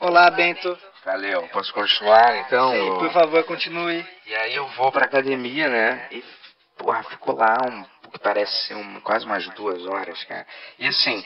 [0.00, 0.78] Olá, Bento.
[1.04, 2.72] Valeu, posso continuar então?
[2.72, 4.06] Sim, por favor, continue.
[4.26, 6.06] E aí eu vou pra academia, né?
[6.10, 6.24] E,
[6.76, 10.46] porra, fico lá um, o que parece ser um, quase umas duas horas, cara.
[10.78, 11.24] E assim,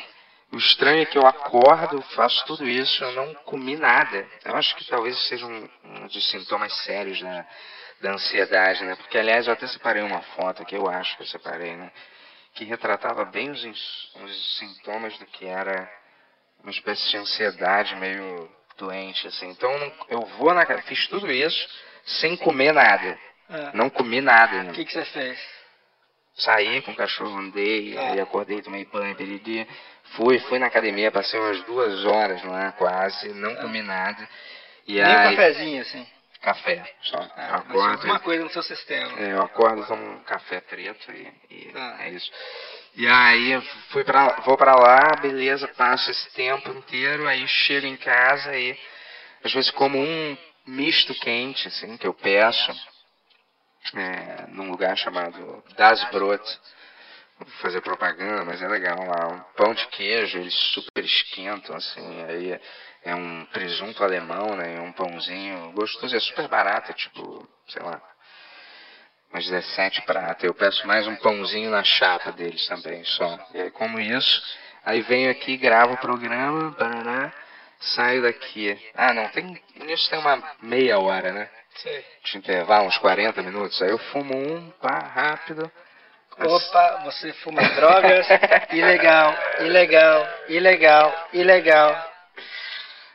[0.51, 4.27] o estranho é que eu acordo, faço tudo isso, eu não comi nada.
[4.45, 7.47] Eu acho que talvez seja um, um dos sintomas sérios da,
[8.01, 8.97] da ansiedade, né?
[8.97, 11.93] Porque, aliás, eu até separei uma foto que eu acho que eu separei, né?
[12.55, 15.91] Que retratava bem os, os sintomas do que era
[16.63, 19.51] uma espécie de ansiedade meio doente, assim.
[19.51, 19.71] Então,
[20.09, 20.65] eu vou na...
[20.83, 21.69] Fiz tudo isso
[22.07, 23.19] sem comer nada.
[23.51, 25.39] Ah, Não comi nada, O que, que você fez?
[26.35, 28.13] Saí com o cachorro, andei, Ah.
[28.13, 29.67] aí acordei, tomei banho, peridi.
[30.17, 34.27] Fui, fui na academia, passei umas duas horas lá, quase, não comi nada.
[34.87, 34.95] E.
[34.95, 36.07] Nem um aí, cafezinho, assim.
[36.41, 37.19] café, só.
[37.37, 39.19] Ah, Eu mas acordo, alguma coisa no seu sistema.
[39.21, 41.97] é, eu acordo, tomo um café preto e, e Ah.
[42.01, 42.31] é isso.
[42.95, 47.97] E aí fui pra, vou pra lá, beleza, passo esse tempo inteiro, aí chego em
[47.97, 48.79] casa e
[49.45, 52.73] às vezes como um misto quente, assim, que eu peço,
[53.97, 56.43] é, num lugar chamado Das Brot.
[57.39, 59.29] Não vou fazer propaganda, mas é legal lá.
[59.29, 62.61] Um pão de queijo, eles super esquentam, assim, aí
[63.05, 64.81] é- um presunto alemão, né?
[64.81, 68.01] Um pãozinho gostoso, é super barato, é tipo, sei lá,
[69.33, 70.45] umas 17 prata.
[70.47, 73.39] Eu peço mais um pãozinho na chapa deles também, só.
[73.55, 74.43] E aí como isso,
[74.85, 77.33] aí venho aqui, gravo o programa, paraná,
[77.81, 78.77] saio daqui.
[78.95, 81.49] Ah, não, tem, nisso tem uma meia hora, né?
[81.83, 82.05] Sei.
[82.25, 83.81] De intervalo, uns 40 minutos.
[83.83, 85.71] Aí eu fumo um, pá, rápido.
[86.41, 88.27] Opa, você fuma drogas?
[88.73, 92.13] ilegal, ilegal, ilegal, ilegal.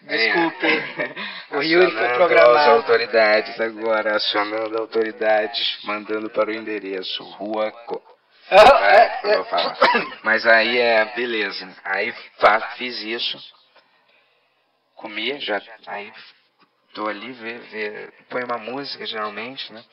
[0.01, 0.67] Desculpe.
[1.53, 2.71] O Yuri foi Acionando as programado.
[2.71, 8.01] autoridades agora, acionando autoridades, mandando para o endereço, Rua Co...
[8.49, 9.77] Ah, É, é, vou falar.
[10.23, 11.69] Mas aí é, beleza.
[11.85, 13.37] Aí fa- fiz isso.
[14.95, 15.61] Comi, já.
[15.85, 16.11] Aí
[16.93, 19.83] tô ali, vê, vê, põe uma música geralmente, né?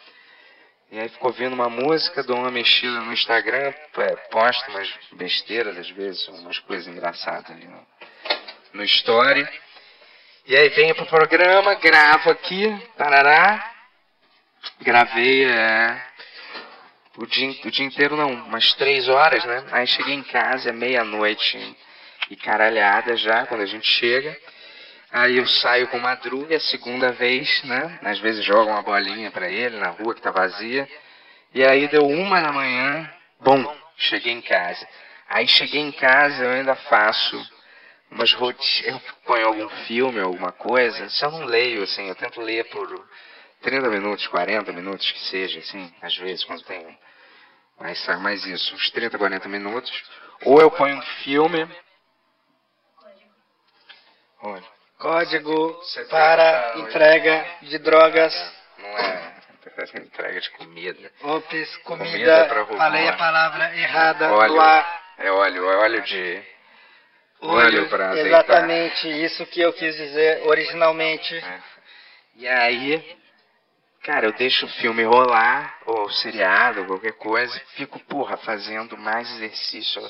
[0.93, 5.79] E aí fico ouvindo uma música, dou uma mexida no Instagram, é, posto umas besteiras
[5.79, 7.87] às vezes, umas coisas engraçadas ali no,
[8.75, 9.49] no story.
[10.47, 13.73] E aí venho pro programa, gravo aqui, tarará.
[14.81, 16.03] Gravei é,
[17.17, 19.65] o, dia, o dia inteiro não, umas três horas, né?
[19.71, 21.77] Aí cheguei em casa, é meia-noite
[22.29, 24.37] e caralhada já, quando a gente chega.
[25.13, 27.99] Aí eu saio com madruga, a segunda vez, né?
[28.03, 30.89] Às vezes jogo uma bolinha pra ele na rua que tá vazia.
[31.53, 34.87] E aí deu uma da manhã, bom, cheguei em casa.
[35.29, 37.37] Aí cheguei em casa, eu ainda faço
[38.11, 42.65] umas rotinas, eu ponho algum filme, alguma coisa, eu não leio, assim, eu tento ler
[42.71, 43.09] por
[43.63, 46.99] 30 minutos, 40 minutos que seja, assim, às vezes, quando tem
[47.79, 49.91] mais, mais isso, uns 30, 40 minutos.
[50.45, 51.69] Ou eu ponho um filme.
[54.43, 58.35] Olha, Código Você para entrega de drogas.
[58.79, 59.33] não é
[59.97, 61.11] entrega de comida.
[61.23, 62.55] Ops, Comida comida.
[62.55, 62.77] roubar.
[62.77, 64.61] Falei a palavra errada Óleo.
[64.61, 65.01] ar.
[65.19, 66.43] É óleo, é óleo de.
[67.41, 68.27] Óleo pra azeitar.
[68.27, 71.43] Exatamente isso que eu quis dizer originalmente.
[72.37, 73.19] E aí,
[74.03, 78.39] Cara, eu deixo o filme rolar, ou o seriado, ou qualquer coisa, e fico, porra,
[78.39, 80.01] fazendo mais exercício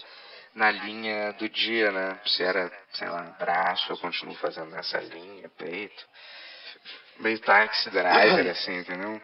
[0.54, 2.18] na linha do dia, né?
[2.26, 6.04] Se era, sei lá, braço, eu continuo fazendo nessa linha, peito.
[7.18, 9.20] Meio taxi driver, assim, entendeu?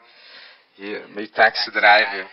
[0.79, 2.27] E meio taxi driver,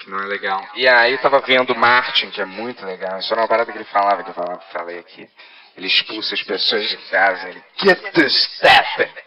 [0.00, 0.66] que não é legal.
[0.74, 3.18] E aí eu tava vendo Martin, que é muito legal.
[3.18, 5.28] Isso era uma parada que ele falava, que eu falava, falei aqui.
[5.76, 9.24] Ele expulsa as pessoas de casa, ele get the step.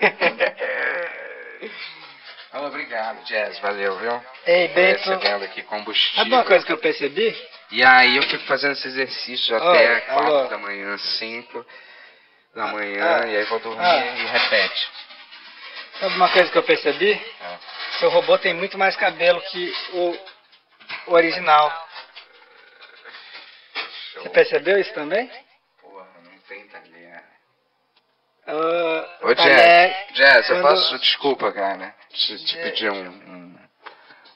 [2.52, 4.24] Obrigado, Jazz, valeu, viu?
[4.44, 6.16] Ei, Tô Bento, Recebendo aqui combustível.
[6.16, 7.48] sabe uma coisa que eu percebi?
[7.70, 10.48] E aí eu fico fazendo esse exercício Oi, até 4 alô.
[10.48, 11.64] da manhã, 5
[12.54, 14.04] da manhã, ah, e aí vou dormir ah.
[14.16, 14.88] e repete.
[16.00, 17.24] Sabe uma coisa que eu percebi?
[17.40, 17.58] Ah.
[18.00, 20.18] Seu robô tem muito mais cabelo que o,
[21.06, 21.88] o original.
[24.12, 24.22] Show.
[24.24, 25.30] Você percebeu isso também?
[25.80, 27.22] Porra, não tem talher.
[28.48, 33.58] Ah, Ô, Jazz, Jazz, eu quando- posso, desculpa, cara, te, te pedir um, um,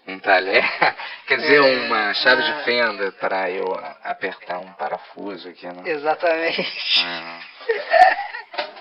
[0.09, 0.65] um talher,
[1.27, 3.65] quer dizer, uma chave de fenda para eu
[4.03, 5.83] apertar um parafuso aqui, né?
[5.85, 7.05] Exatamente.
[7.05, 7.41] Ah.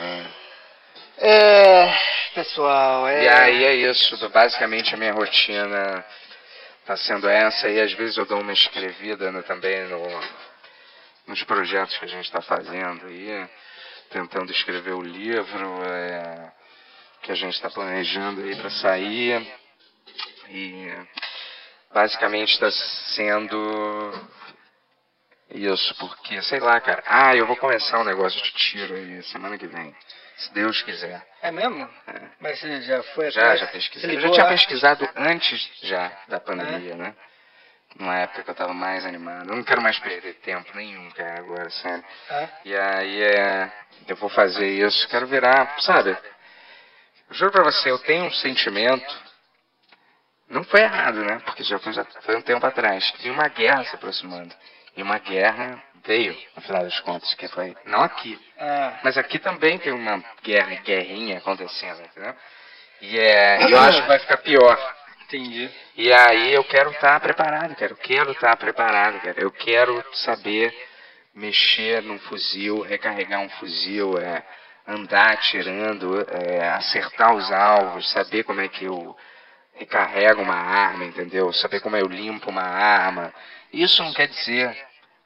[0.00, 0.30] Ah.
[1.20, 1.92] É,
[2.32, 3.24] pessoal, é.
[3.24, 6.04] E aí é isso, basicamente a minha rotina
[6.86, 10.00] tá sendo essa e às vezes eu dou uma escrevida né, também no,
[11.26, 13.48] nos projetos que a gente está fazendo aí,
[14.10, 16.52] tentando escrever o livro é,
[17.28, 19.46] que a gente está planejando aí para sair
[20.48, 20.90] e
[21.92, 24.30] basicamente está sendo
[25.50, 29.58] isso, porque sei lá, cara, ah, eu vou começar um negócio de tiro aí semana
[29.58, 29.94] que vem,
[30.38, 31.22] se Deus quiser.
[31.42, 31.86] É mesmo?
[32.06, 32.20] É.
[32.40, 33.60] Mas você já foi Já, atrás?
[33.60, 34.16] já pesquisei.
[34.16, 34.50] Eu já tinha lá?
[34.50, 37.14] pesquisado antes já da pandemia, né?
[37.98, 39.50] Numa época que eu tava mais animado.
[39.50, 42.04] Eu não quero mais perder tempo nenhum, cara, agora, sério.
[42.30, 43.70] Ah, E aí é.
[44.06, 46.16] Eu vou fazer isso, quero virar, sabe?
[47.30, 49.28] Juro pra você, eu tenho um sentimento.
[50.48, 51.40] Não foi errado, né?
[51.44, 53.10] Porque já foi, já foi um tempo atrás.
[53.12, 54.54] Que uma guerra se aproximando.
[54.96, 57.76] E uma guerra veio, no final das contas, que foi.
[57.84, 62.34] Não aqui, ah, mas aqui também tem uma guerra, guerrinha acontecendo, entendeu?
[63.00, 64.96] E é, eu acho que vai ficar pior.
[65.24, 65.70] entendi.
[65.96, 67.92] E aí eu quero estar preparado, cara.
[67.92, 69.40] Eu quero estar preparado, cara.
[69.40, 70.74] Eu quero saber
[71.34, 74.42] mexer num fuzil, recarregar um fuzil, é,
[74.88, 79.14] andar atirando, é, acertar os alvos, saber como é que eu
[79.74, 81.52] recarrego uma arma, entendeu?
[81.52, 83.32] Saber como eu limpo uma arma.
[83.70, 84.74] Isso não quer dizer,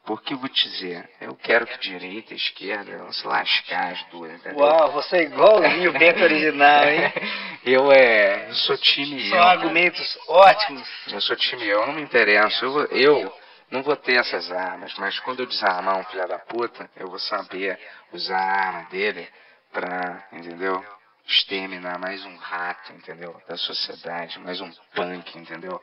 [0.04, 4.02] porque eu vou te dizer, eu quero que direita e esquerda vão se lascar as
[4.06, 4.58] duas, entendeu?
[4.58, 7.12] Uau, você é igualzinho o Bento original, hein?
[7.64, 9.44] eu é, eu sou time São eu.
[9.44, 10.88] argumentos ótimos.
[11.06, 12.64] Eu sou time eu, eu não me interesso.
[12.64, 13.32] Eu, eu
[13.70, 17.20] não vou ter essas armas, mas quando eu desarmar um filho da puta, eu vou
[17.20, 17.78] saber
[18.12, 19.28] usar a arma dele
[19.72, 20.84] pra, entendeu?
[21.26, 23.40] Exterminar mais um rato, entendeu?
[23.48, 25.82] Da sociedade, mais um punk, entendeu?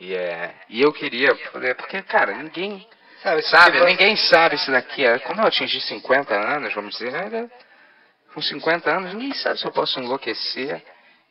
[0.00, 2.86] E, é, e eu queria poder, porque, cara, ninguém
[3.22, 5.18] Sabe, sabe, ninguém sabe se daqui a.
[5.18, 7.50] Quando eu atingir 50 anos, vamos dizer, ainda
[8.32, 10.80] com 50 anos, ninguém sabe se eu posso enlouquecer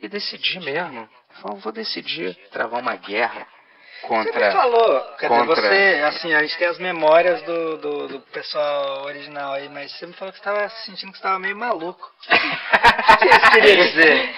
[0.02, 1.10] e decidir mesmo.
[1.46, 3.48] Eu vou decidir travar uma guerra
[4.02, 4.52] Você me contra.
[4.52, 9.04] falou, quer dizer, contra- você, assim, a gente tem as memórias do, do, do pessoal
[9.06, 12.12] original aí, mas você me falou que você estava sentindo que você estava meio maluco.
[13.18, 14.36] O que isso queria dizer?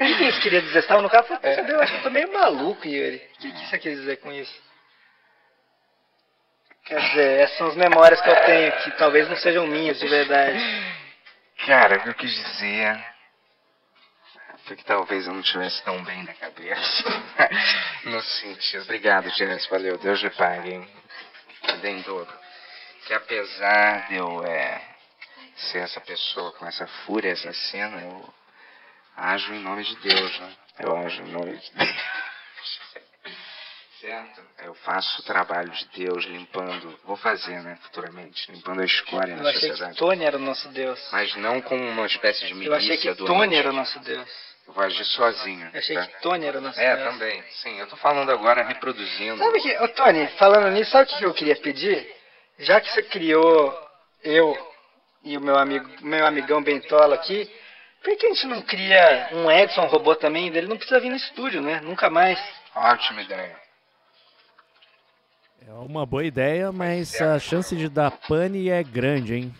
[0.00, 0.72] O que isso queria dizer?
[0.72, 1.54] Você estava no carro e falou, É.
[1.54, 1.76] "Percebeu?
[1.76, 3.16] eu acho que eu tô meio maluco, Yuri.
[3.16, 4.62] O que, que você quer dizer com isso?
[6.86, 10.08] Quer dizer, essas são as memórias que eu tenho, que talvez não sejam minhas de
[10.08, 10.58] verdade.
[11.66, 12.98] Cara, o que eu quis dizer
[14.76, 17.04] que talvez eu não estivesse tão bem da cabeça.
[18.04, 18.82] no sentido.
[18.82, 19.66] Obrigado, Jess.
[19.66, 19.98] Valeu.
[19.98, 20.88] Deus lhe pague, hein?
[21.80, 22.32] Dê em dobro.
[23.06, 24.82] Que apesar de eu é,
[25.56, 28.34] ser essa pessoa com essa fúria assassina, eu
[29.16, 30.52] ajo em nome de Deus, né?
[30.78, 31.90] Eu ajo em nome de Deus.
[34.00, 34.40] Certo?
[34.64, 39.42] Eu faço o trabalho de Deus limpando, vou fazer, né, futuramente, limpando a escória Eu
[39.42, 39.94] na achei que.
[39.94, 40.98] Tony era o nosso Deus.
[41.12, 43.58] Mas não como uma espécie de milícia Eu achei que do Tony ambiente.
[43.58, 44.49] era o nosso Deus.
[44.74, 45.68] Vou agir sozinho.
[45.72, 46.06] Eu achei tá?
[46.06, 47.10] que Tony era o nosso É, Deus.
[47.12, 47.42] também.
[47.62, 49.38] Sim, eu tô falando agora reproduzindo.
[49.38, 52.14] Sabe que, ô Tony, falando nisso, sabe o que eu queria pedir?
[52.58, 53.76] Já que você criou
[54.22, 54.56] eu
[55.24, 57.50] e o meu amigo, meu amigão Bentola aqui,
[58.02, 60.46] por que a gente não cria um Edson robô também?
[60.48, 61.80] Ele não precisa vir no estúdio, né?
[61.82, 62.38] Nunca mais.
[62.74, 63.58] Ótima ideia.
[65.66, 69.54] É uma boa ideia, mas a chance de dar pane é grande, hein?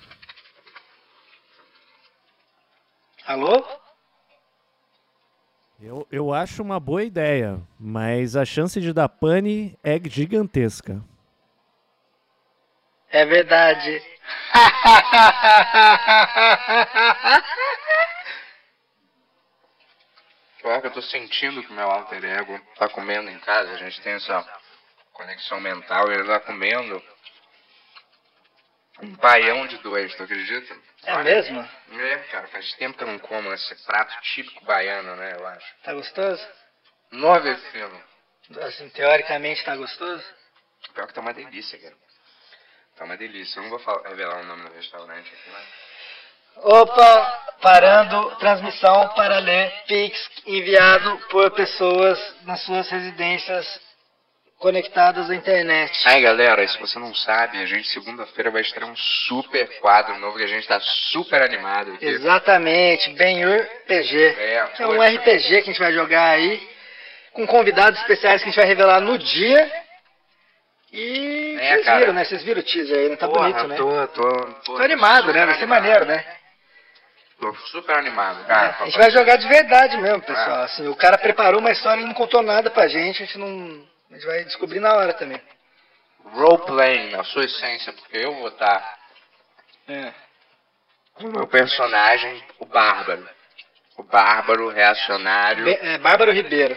[3.26, 3.62] Alô?
[5.82, 11.02] Eu, eu acho uma boa ideia, mas a chance de dar pane é gigantesca.
[13.10, 14.02] É verdade.
[20.60, 23.72] pior que eu tô sentindo que o meu alter ego tá comendo em casa.
[23.72, 24.46] A gente tem essa
[25.12, 27.02] conexão mental e ele tá comendo
[29.02, 30.76] um baião de dois, tu acredita?
[31.04, 31.68] É mesmo?
[31.92, 35.66] É, cara, faz tempo que eu não como esse prato típico baiano, né, eu acho.
[35.82, 36.46] Tá gostoso?
[37.12, 38.00] Nove filme.
[38.62, 40.24] Assim, teoricamente tá gostoso?
[40.94, 41.94] Pior que tá uma delícia, cara.
[42.96, 43.58] Tá uma delícia.
[43.58, 45.90] Eu não vou falar- revelar o nome do restaurante aqui, mas...
[46.56, 53.80] Opa, parando transmissão para ler Pix enviado por pessoas nas suas residências
[54.60, 55.90] conectadas à internet.
[56.06, 60.36] Aí galera, se você não sabe, a gente segunda-feira vai estrear um super quadro novo
[60.36, 60.78] que a gente tá
[61.10, 62.04] super animado aqui.
[62.06, 64.18] Exatamente, Benhur PG.
[64.38, 66.68] É, É um RPG que a gente vai jogar aí,
[67.32, 69.72] com convidados especiais que a gente vai revelar no dia.
[70.92, 71.98] E É, vocês cara.
[72.00, 72.24] viram, né?
[72.24, 73.76] Vocês viram o teaser aí, não tá Porra, bonito, né?
[73.76, 74.28] Tô, tô,
[74.64, 75.46] tô, Tô animado, né?
[75.46, 75.82] Vai ser animado.
[75.82, 76.24] maneiro, né?
[77.40, 78.76] Tô super animado, cara.
[78.80, 80.62] a gente vai jogar de verdade mesmo, pessoal.
[80.64, 83.88] Assim, o cara preparou uma história e não contou nada pra gente, a gente não.
[84.10, 85.40] A gente vai descobrir na hora também.
[86.24, 88.98] Role-playing, na sua essência, porque eu vou estar
[89.88, 90.12] É.
[91.14, 93.28] com o meu personagem, o Bárbaro.
[93.96, 95.64] O Bárbaro reacionário.
[95.64, 96.76] Be- é, Bárbaro Ribeiro,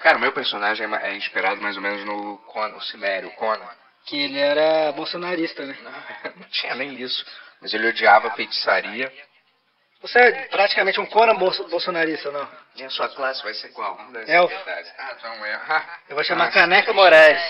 [0.00, 3.68] Cara, o meu personagem é é inspirado mais ou menos no Conan, o Cimério, Conan.
[4.06, 5.74] que ele era bolsonarista, né?
[6.36, 7.24] Não tinha nem isso.
[7.60, 9.12] Mas ele odiava feitiçaria.
[10.00, 12.48] Você é praticamente um Conan bolso- bolsonarista, não?
[12.76, 13.98] E a sua classe vai ser qual?
[14.14, 14.54] Essa Elfo.
[14.98, 15.72] Ah, é um elfo.
[15.72, 16.58] Ah, Eu vou chamar nossa.
[16.60, 17.40] Caneca Moraes.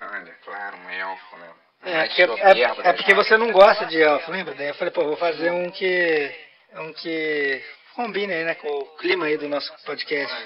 [0.00, 1.50] Olha, claro, um elfo, né?
[1.84, 4.54] É, porque, é, é porque você não gosta de elfo, lembra?
[4.54, 6.34] Daí eu falei, pô, vou fazer um que.
[6.74, 10.36] um que combine aí, né, com o clima aí do nosso podcast.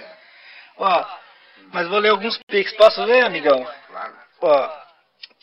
[0.76, 1.04] Ó,
[1.72, 2.72] mas vou ler alguns pics.
[2.74, 3.66] Posso ler, amigão?
[3.88, 4.14] Claro.
[4.42, 4.80] Ó,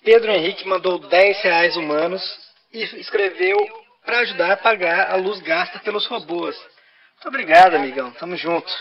[0.06, 2.24] Pedro Henrique mandou 10 reais humanos
[2.72, 3.58] e escreveu
[4.08, 6.56] para ajudar a pagar a luz gasta pelos robôs.
[6.58, 8.10] Muito obrigado, amigão.
[8.14, 8.74] Tamo junto.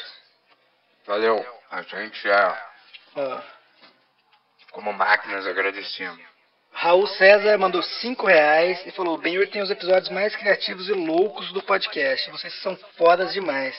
[1.05, 1.45] Valeu.
[1.71, 2.59] A gente é,
[3.17, 3.41] Ó,
[4.71, 6.25] como máquinas, agradecemos.
[6.73, 11.51] Raul César mandou 5 reais e falou: Benhur tem os episódios mais criativos e loucos
[11.53, 12.31] do podcast.
[12.31, 13.75] Vocês são fodas demais.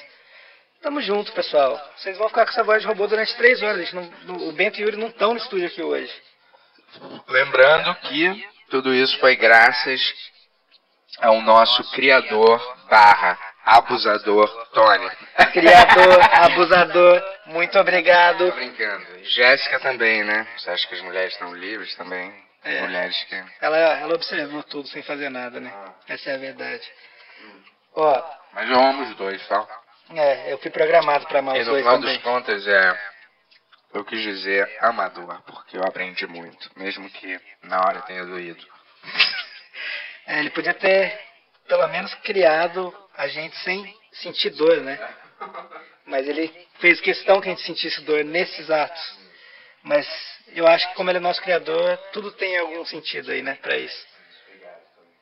[0.82, 1.80] Tamo junto, pessoal.
[1.96, 3.94] Vocês vão ficar com essa voz de robô durante 3 horas.
[3.94, 6.14] Não- o Bento e o Yuri não estão no estúdio aqui hoje.
[7.28, 10.02] Lembrando que tudo isso foi graças
[11.20, 15.10] ao nosso criador barra abusador Tony.
[15.54, 18.50] Criador, abusador, muito obrigado.
[18.50, 19.06] Tô brincando.
[19.24, 20.48] Jéssica também, né?
[20.58, 22.34] Você acha que as mulheres estão livres também?
[22.64, 22.82] É.
[22.82, 23.44] Mulheres que...
[23.62, 25.74] Ela, ela observou tudo sem fazer nada, né?
[26.08, 26.86] Essa é a verdade.
[27.96, 29.66] Ó, Mas eu amo os dois, tá?
[30.16, 32.16] é, eu fui programado pra amar E os no dois final também.
[32.16, 33.18] dos contas é...
[33.94, 36.70] Eu quis dizer amador, porque eu aprendi muito.
[36.76, 38.64] Mesmo que na hora tenha doído.
[40.28, 41.18] É, ele podia ter,
[41.68, 45.00] pelo menos, criado a gente sem sentir dor, né?
[46.06, 49.18] Mas ele fez questão que a gente sentisse dor nesses atos.
[49.84, 50.06] Mas
[50.50, 53.78] eu acho que como ele é nosso criador, tudo tem algum sentido aí, né, pra
[53.78, 54.06] isso.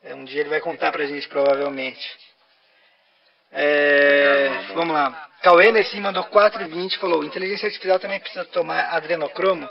[0.02, 2.18] É, um dia ele vai contar pra gente, provavelmente.
[3.52, 5.30] É, vamos lá.
[5.42, 9.68] Cauê Nessim mandou 4,20 e falou, inteligência artificial também precisa tomar adrenocromo?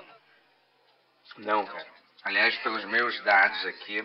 [1.37, 1.85] Não, cara.
[2.23, 4.01] Aliás, pelos meus dados aqui,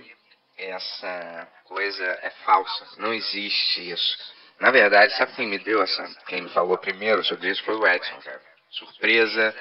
[0.64, 2.86] essa coisa é falsa.
[2.98, 4.18] Não existe isso.
[4.58, 6.06] Na verdade, sabe quem me deu essa.
[6.26, 8.40] Quem me falou primeiro sobre isso foi o Edson, cara.
[8.70, 9.54] Surpresa.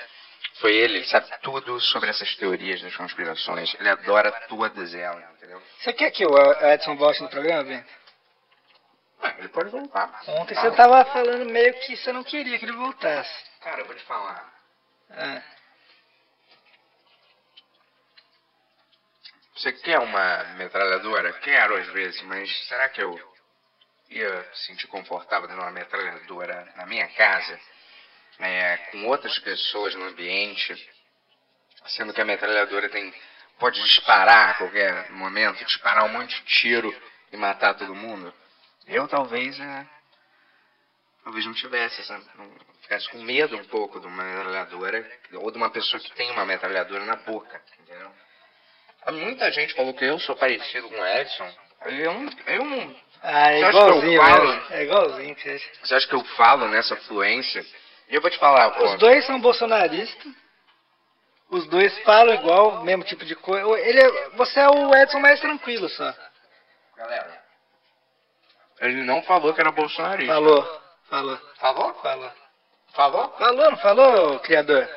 [0.55, 3.73] Foi ele, ele sabe tudo sobre essas teorias das conspirações.
[3.79, 5.61] Ele adora todas elas, entendeu?
[5.79, 7.89] Você quer que o Edson volte no programa, Bento?
[9.23, 10.21] Ué, ele pode voltar.
[10.27, 13.31] Ontem você tava falando meio que você não queria que ele voltasse.
[13.61, 14.53] Cara, eu vou te falar.
[15.11, 15.41] Ah,
[19.59, 21.33] Você quer uma metralhadora?
[21.33, 23.19] Quero às vezes, mas será que eu
[24.09, 27.59] ia sentir confortável tendo uma metralhadora na minha casa?
[28.39, 30.73] É, com outras pessoas no ambiente,
[31.87, 33.13] sendo que a metralhadora tem
[33.59, 36.95] pode disparar a qualquer momento, disparar um monte de tiro
[37.29, 38.33] e matar todo mundo?
[38.87, 39.85] Eu talvez é,
[41.21, 42.49] talvez não tivesse não
[42.81, 46.45] ficasse com medo um pouco de uma metralhadora ou de uma pessoa que tem uma
[46.45, 48.09] metralhadora na boca, entendeu?
[49.11, 51.49] Muita gente falou que eu sou parecido com o Edson.
[51.85, 52.29] Eu não.
[52.47, 54.53] Eu não Ah, é Você igualzinho, falo?
[54.53, 54.63] né?
[54.71, 55.35] É igualzinho.
[55.37, 57.65] você- você acha que eu falo nessa fluência?
[58.09, 58.85] E eu vou te falar, pô.
[58.85, 60.31] Os dois são bolsonaristas.
[61.49, 63.67] Os dois falam igual, mesmo tipo de coisa.
[63.79, 66.13] Ele é- você é o Edson mais tranquilo só.
[66.95, 67.43] Galera.
[68.81, 70.33] Ele não falou que era bolsonarista.
[70.33, 71.93] Falou, falou, Falou?
[71.95, 72.31] falou.
[72.93, 73.29] Falou?
[73.37, 74.87] Falou, não falou, criador?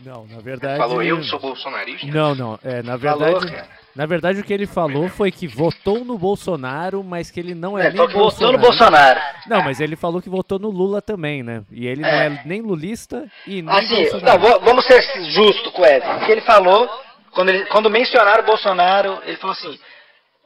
[0.00, 0.78] Não, na verdade.
[0.78, 2.06] Falou eu sou bolsonarista?
[2.06, 2.58] Não, não.
[2.64, 3.52] É, na Falou, verdade.
[3.52, 3.68] cara.
[3.94, 7.78] Na verdade, o que ele falou foi que votou no Bolsonaro, mas que ele não
[7.78, 8.58] é, É, nem falou que votou no.
[8.58, 9.20] Bolsonaro.
[9.46, 11.62] Não, mas ele falou que votou no Lula também, né?
[11.70, 12.26] E ele não É.
[12.26, 16.16] é nem lulista e nem Assim, não, vamos ser justos com o Edson.
[16.16, 16.88] O que ele falou,
[17.32, 19.78] quando, ele, quando mencionaram o Bolsonaro, ele falou assim: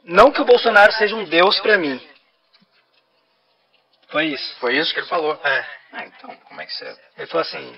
[0.03, 1.99] não que o Bolsonaro seja um deus pra mim.
[4.09, 4.55] Foi isso.
[4.59, 5.39] Foi isso que ele falou.
[5.43, 5.65] É.
[5.93, 6.95] Ah, então, como é que você.
[7.17, 7.73] Ele falou assim: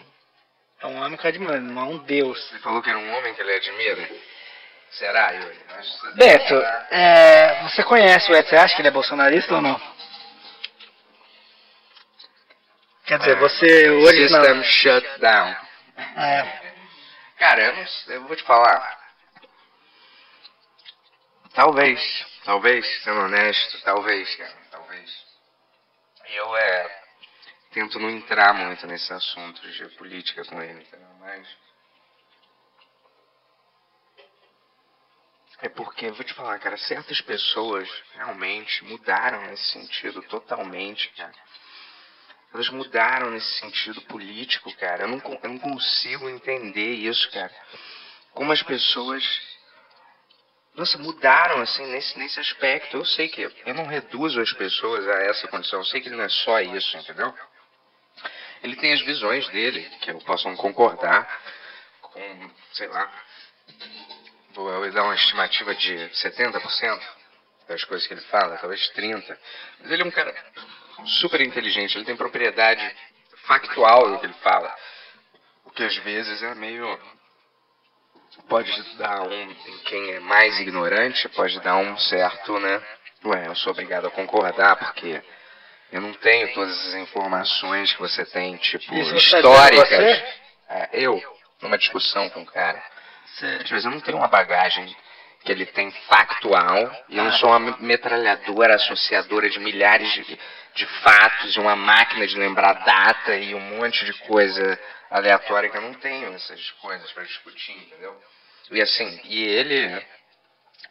[0.82, 2.52] é um homem que eu admiro, não é um deus.
[2.52, 4.10] Ele falou que era um homem que ele admira?
[4.92, 5.60] Será, Yuri?
[5.78, 6.56] Você- Beto,
[6.92, 9.80] é, você conhece o Edson, você acha que ele é bolsonarista ou não?
[13.06, 14.44] Quer dizer, você hoje não.
[14.44, 15.56] System shut down.
[16.18, 16.60] É,
[17.38, 19.00] Cara, eu, não, eu vou te falar.
[21.54, 25.26] Talvez, talvez, sendo honesto, talvez, cara, talvez.
[26.28, 26.99] Eu é,
[27.72, 31.10] tento não entrar muito nesse assunto de política com ele, entendeu?
[31.20, 31.48] Mas.
[35.62, 41.34] É porque, vou te falar, cara, certas pessoas realmente mudaram nesse sentido totalmente, cara.
[42.54, 45.04] Elas mudaram nesse sentido político, cara.
[45.04, 47.54] Eu não, eu não consigo entender isso, cara.
[48.32, 49.24] Como as pessoas.
[50.74, 52.98] Nossa, mudaram assim nesse, nesse aspecto.
[52.98, 55.80] Eu sei que eu não reduzo as pessoas a essa condição.
[55.80, 57.36] Eu sei que não é só isso, entendeu?
[58.64, 61.28] Ele tem as visões dele, que eu posso não concordar
[62.02, 63.12] com, sei lá,
[64.54, 67.02] vou dar uma estimativa de 70%
[67.68, 69.38] das coisas que ele fala, talvez 30%.
[69.80, 70.36] Mas ele é um cara
[71.06, 72.96] super inteligente, ele tem propriedade
[73.46, 74.76] factual do que ele fala.
[75.66, 77.00] O que às vezes é meio.
[78.48, 79.52] Pode dar um.
[79.52, 82.82] Em quem é mais ignorante, pode dar um certo, né?
[83.26, 85.22] Ué, eu sou obrigado a concordar, porque
[85.92, 89.90] eu não tenho todas as informações que você tem, tipo, Isso tá históricas.
[89.90, 90.34] você?
[90.70, 91.22] É, eu,
[91.62, 92.82] numa discussão com o cara.
[93.42, 94.96] Às vezes eu não tenho uma bagagem
[95.44, 100.40] que ele tem factual e eu não sou uma metralhadora associadora de milhares de,
[100.76, 104.80] de fatos e uma máquina de lembrar data e um monte de coisa
[105.10, 108.16] aleatória que eu não tenho essas coisas para discutir, entendeu?
[108.72, 110.06] E assim, e ele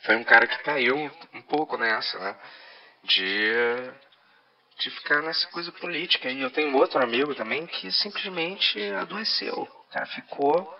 [0.02, 0.96] foi um cara que caiu
[1.34, 2.36] um pouco nessa, né?
[3.04, 3.52] De,
[4.78, 6.30] de ficar nessa coisa política.
[6.30, 9.62] E eu tenho outro amigo também que simplesmente adoeceu.
[9.62, 10.78] O cara ficou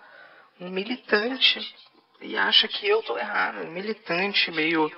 [0.59, 1.75] um militante
[2.21, 3.65] e acha que eu tô errado.
[3.65, 4.91] Um militante meio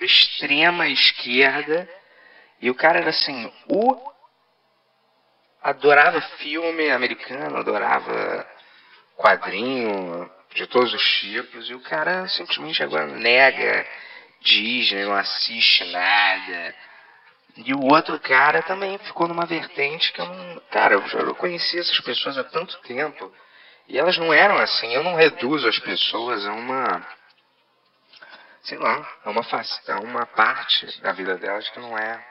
[0.00, 1.88] extrema esquerda.
[2.60, 4.12] E o cara era assim, o
[5.62, 8.46] adorava filme americano, adorava
[9.16, 13.86] quadrinho de todos os tipos, e o cara simplesmente agora nega
[14.40, 16.74] Disney, não assiste nada.
[17.56, 20.60] E o outro cara também ficou numa vertente que eu não.
[20.70, 23.32] Cara, eu, eu conheci essas pessoas há tanto tempo.
[23.88, 24.92] E elas não eram assim.
[24.92, 27.06] Eu não reduzo as pessoas a uma.
[28.62, 32.24] Sei lá, a uma, face, a uma parte da vida delas que não é.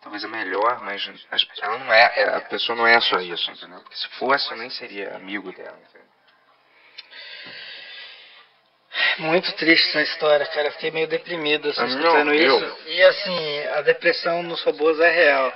[0.00, 3.50] Talvez a melhor, mas as- ela não é, é- a pessoa não é só isso,
[3.50, 3.80] entendeu?
[3.80, 5.76] Porque se fosse, eu nem seria amigo dela.
[5.76, 6.05] Entendeu?
[9.18, 10.68] Muito triste essa história, cara.
[10.68, 12.64] Eu fiquei meio deprimido assim, Ah, escutando isso.
[12.64, 15.52] eu- E assim, a depressão nos robôs é real.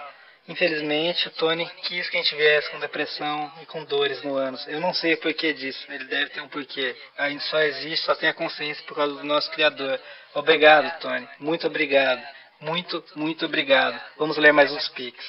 [0.48, 4.66] Infelizmente, o Tony quis que a gente viesse com depressão e com dores no ânus.
[4.66, 5.86] Eu não sei o porquê disso.
[5.88, 6.96] Ele deve ter um porquê.
[7.16, 10.00] A gente só existe, só tem a consciência por causa do nosso Criador.
[10.34, 11.28] Obrigado, Tony.
[11.38, 12.22] Muito obrigado.
[12.60, 13.98] Muito, muito obrigado.
[14.18, 15.24] Vamos ler mais uns pics.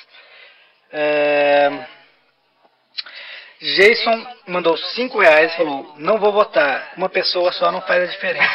[0.91, 1.69] É...
[3.61, 6.93] Jason mandou 5 reais e falou: Não vou votar.
[6.97, 8.49] Uma pessoa só não faz a diferença.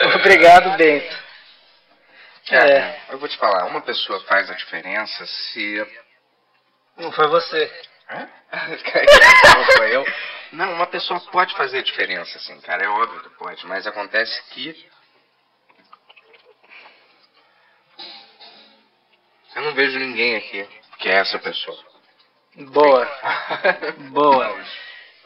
[0.16, 1.24] Obrigado, Bento.
[2.48, 3.00] Cara, É.
[3.10, 5.86] eu vou te falar, uma pessoa faz a diferença se.
[6.96, 7.70] Não foi você.
[8.10, 8.28] Hã?
[9.56, 10.06] Não sou eu.
[10.52, 12.84] Não, uma pessoa pode fazer diferença, assim, cara.
[12.84, 14.88] É óbvio que pode, mas acontece que.
[19.56, 20.68] Eu não vejo ninguém aqui
[20.98, 21.93] que é essa pessoa.
[22.56, 23.08] Boa.
[24.10, 24.56] Boa.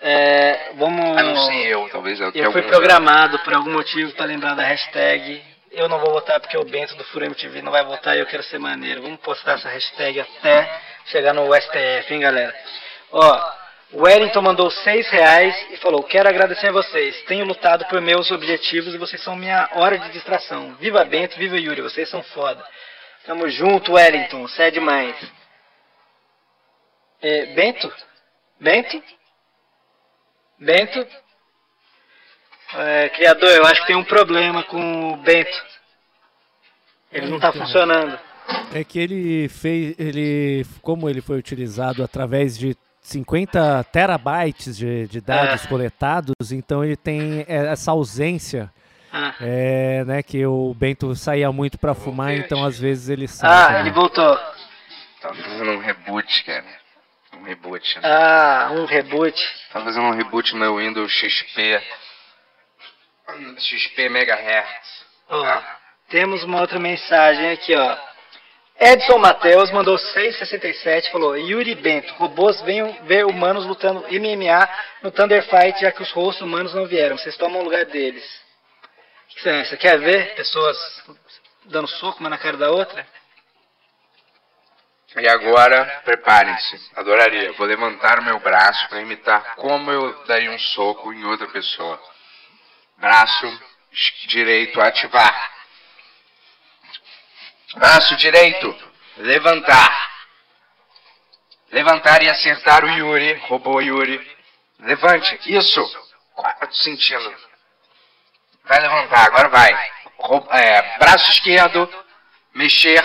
[0.01, 1.19] É, vamos.
[1.19, 4.63] A não ser eu, talvez eu Eu fui programado por algum motivo para lembrar da
[4.63, 5.43] hashtag.
[5.71, 8.27] Eu não vou votar porque o Bento do Furo MTV não vai votar e eu
[8.27, 9.03] quero ser maneiro.
[9.03, 12.55] Vamos postar essa hashtag até chegar no STF, hein, galera?
[13.13, 13.53] Ó,
[13.93, 17.23] o Wellington mandou 6 reais e falou: Quero agradecer a vocês.
[17.23, 20.75] Tenho lutado por meus objetivos e vocês são minha hora de distração.
[20.81, 22.65] Viva Bento, viva Yuri, vocês são foda.
[23.27, 25.15] Tamo junto, Wellington, você é demais.
[27.23, 27.93] É, Bento?
[28.61, 29.03] Bento?
[30.59, 31.07] Bento?
[32.75, 35.63] É, criador, eu acho que tem um problema com o Bento.
[37.11, 38.19] Ele não tá funcionando.
[38.75, 45.21] É que ele fez, ele, como ele foi utilizado através de 50 terabytes de, de
[45.21, 45.69] dados É.
[45.69, 48.71] coletados, então ele tem essa ausência
[49.11, 53.51] Ah, É, né, que o Bento saía muito pra fumar, então às vezes ele sai.
[53.51, 53.81] ah também.
[53.81, 54.37] ele voltou.
[55.23, 56.65] Tá fazendo um reboot, cara.
[57.49, 57.99] Reboot.
[57.99, 58.03] né?
[58.05, 59.35] Ah, um reboot.
[59.73, 61.83] Tá fazendo um reboot no meu Windows XP.
[63.59, 65.07] XP Megahertz.
[65.31, 65.63] Ó,
[66.11, 67.97] temos uma outra mensagem aqui, ó.
[68.79, 74.69] Edson Matheus mandou 6,67 falou: Yuri Bento, robôs venham ver humanos lutando MMA
[75.03, 77.17] no Thunder Fight, já que os rostos humanos não vieram.
[77.17, 78.25] Vocês tomam o lugar deles.
[79.25, 79.71] O que você acha?
[79.71, 80.77] Você quer ver pessoas
[81.65, 83.07] dando soco uma na cara da outra?
[85.17, 86.91] E agora, preparem-se.
[86.95, 87.53] Adoraria.
[87.53, 92.01] Vou levantar o meu braço para imitar como eu daria um soco em outra pessoa.
[92.99, 93.61] Braço
[94.27, 95.53] direito ativar.
[97.75, 98.77] Braço direito
[99.17, 100.09] levantar.
[101.71, 104.37] Levantar e acertar o Yuri, robô Yuri.
[104.81, 105.83] Levante, isso.
[106.35, 107.35] Qua- tô sentindo.
[108.65, 109.91] Vai levantar, agora vai.
[110.51, 111.89] É, braço esquerdo,
[112.55, 113.03] mexer,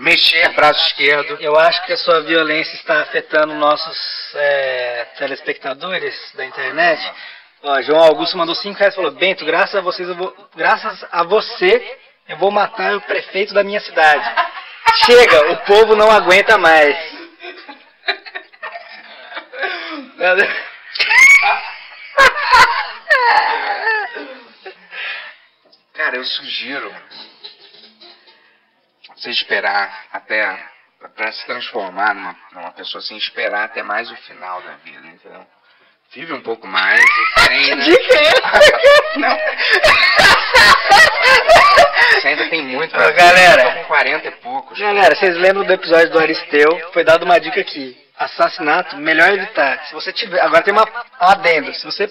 [0.00, 1.36] mexer, braço esquerdo.
[1.40, 3.98] Eu acho que a sua violência está afetando nossos
[4.34, 7.00] é, telespectadores da internet.
[7.62, 11.06] Ó, João Augusto mandou 5 reais e falou: Bento, graças a vocês, eu vou, graças
[11.12, 11.98] a você,
[12.28, 14.24] eu vou matar o prefeito da minha cidade.
[15.04, 16.96] Chega, o povo não aguenta mais.
[25.94, 26.92] Cara, eu sugiro
[29.20, 30.58] você esperar até
[31.14, 35.46] para se transformar numa, numa pessoa assim, esperar até mais o final da vida, entendeu?
[36.12, 37.84] Vive um pouco mais e treina.
[39.16, 39.38] Não.
[42.14, 43.74] Você ainda tem muito pra galera.
[43.76, 44.78] Com 40 e poucos.
[44.78, 46.90] Galera, vocês lembram do episódio do Aristeu?
[46.92, 47.96] Foi dada uma dica aqui.
[48.18, 49.86] Assassinato, melhor evitar.
[49.86, 50.40] Se você tiver.
[50.40, 51.72] Agora tem uma um adendo.
[51.74, 52.08] Se você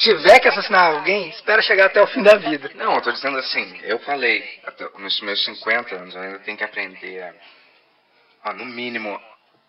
[0.00, 2.70] tiver que assassinar alguém, espera chegar até o fim da vida.
[2.74, 4.42] Não, eu tô dizendo assim, eu falei,
[4.98, 7.34] nos meus 50 anos eu ainda tenho que aprender,
[8.42, 9.20] a, no mínimo,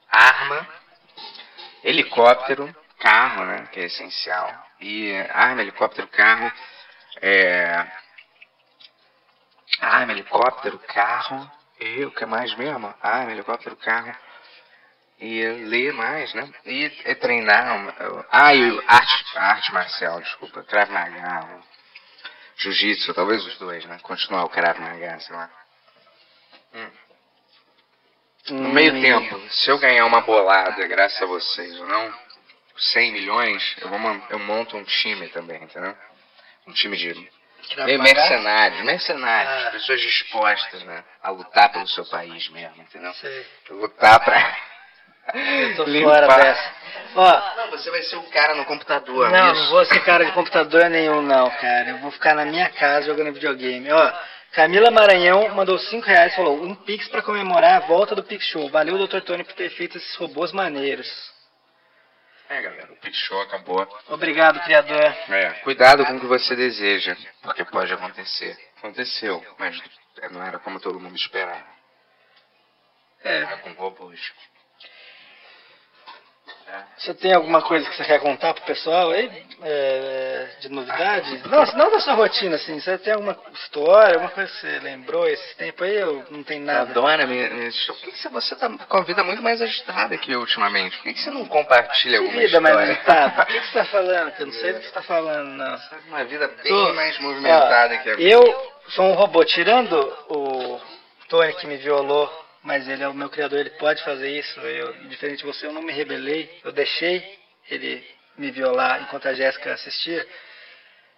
[0.09, 0.67] arma,
[1.84, 4.49] helicóptero, carro, né, que é essencial.
[4.79, 6.51] E arma, helicóptero, carro,
[7.21, 7.86] é...
[9.82, 12.93] Arma, helicóptero, carro, e o que mais mesmo?
[13.01, 14.15] Arma, helicóptero, carro,
[15.22, 16.51] e ler mais, né?
[16.65, 17.95] E, e treinar.
[18.32, 20.63] Ah, e arte, arte marcial, desculpa.
[20.63, 21.61] Krav Maga,
[22.57, 23.99] Jiu-Jitsu, talvez os dois, né?
[24.01, 25.49] Continuar o Krav Maga, sei lá.
[28.49, 32.13] No meio tempo, se eu ganhar uma bolada, graças a vocês, ou não,
[32.76, 33.99] 100 milhões, eu, vou,
[34.32, 35.95] eu monto um time também, entendeu?
[36.67, 37.30] Um time de
[37.78, 39.72] meio mercenários, mercenários, Ah.
[39.72, 41.03] pessoas dispostas, né?
[41.22, 43.13] A lutar pelo seu país mesmo, entendeu?
[43.13, 43.45] Sei.
[43.69, 44.70] Lutar pra.
[45.34, 46.26] Eu tô limpar.
[46.26, 46.82] fora dessa.
[47.15, 49.63] Ó, Não, você vai ser o cara no computador, não, isso.
[49.63, 51.89] não vou ser cara de computador nenhum, não, cara.
[51.89, 53.91] Eu vou ficar na minha casa jogando videogame.
[53.91, 54.13] Ó,
[54.53, 58.45] Camila Maranhão mandou 5 reais e falou: um Pix pra comemorar a volta do Pix
[58.45, 58.69] Show.
[58.69, 59.22] Valeu, Dr.
[59.22, 61.07] Tony, por ter feito esses robôs maneiros.
[62.49, 63.88] É, galera, o pit show acabou.
[64.09, 65.15] Obrigado, criador.
[65.30, 68.57] É, cuidado com o que você deseja, porque pode acontecer.
[68.78, 69.82] Aconteceu, mas
[70.32, 71.63] não era como todo mundo esperava.
[73.24, 74.19] É, Era com robôs.
[76.97, 79.43] Você tem alguma coisa que você quer contar pro pessoal aí?
[79.63, 81.41] É, de novidade?
[81.47, 82.80] Não, não da sua rotina, assim.
[82.80, 86.03] Você tem alguma história, alguma coisa que você lembrou esse tempo aí?
[86.03, 86.91] Ou não tem nada?
[86.91, 90.39] Adora, me, me, por que, você tá com a vida muito mais agitada que eu
[90.39, 90.97] ultimamente?
[90.97, 92.93] Por que, você não compartilha alguma vida mais história?
[92.93, 93.41] agitada?
[93.41, 94.32] O que você tá falando?
[94.32, 95.78] Que eu não sei do que você tá falando, não.
[95.78, 96.93] Tá uma vida bem Tô.
[96.93, 99.43] mais movimentada Ó, que a Eu sou um robô.
[99.43, 99.95] Tirando
[100.30, 100.80] o
[101.28, 102.32] Tony que me violou,
[102.64, 104.59] mas ele é o meu criador, ele pode fazer isso.
[104.59, 106.59] Eu, diferente de você, eu não me rebelei.
[106.64, 107.39] Eu deixei
[107.70, 108.05] ele
[108.38, 110.26] me violar enquanto a Jéssica assistia.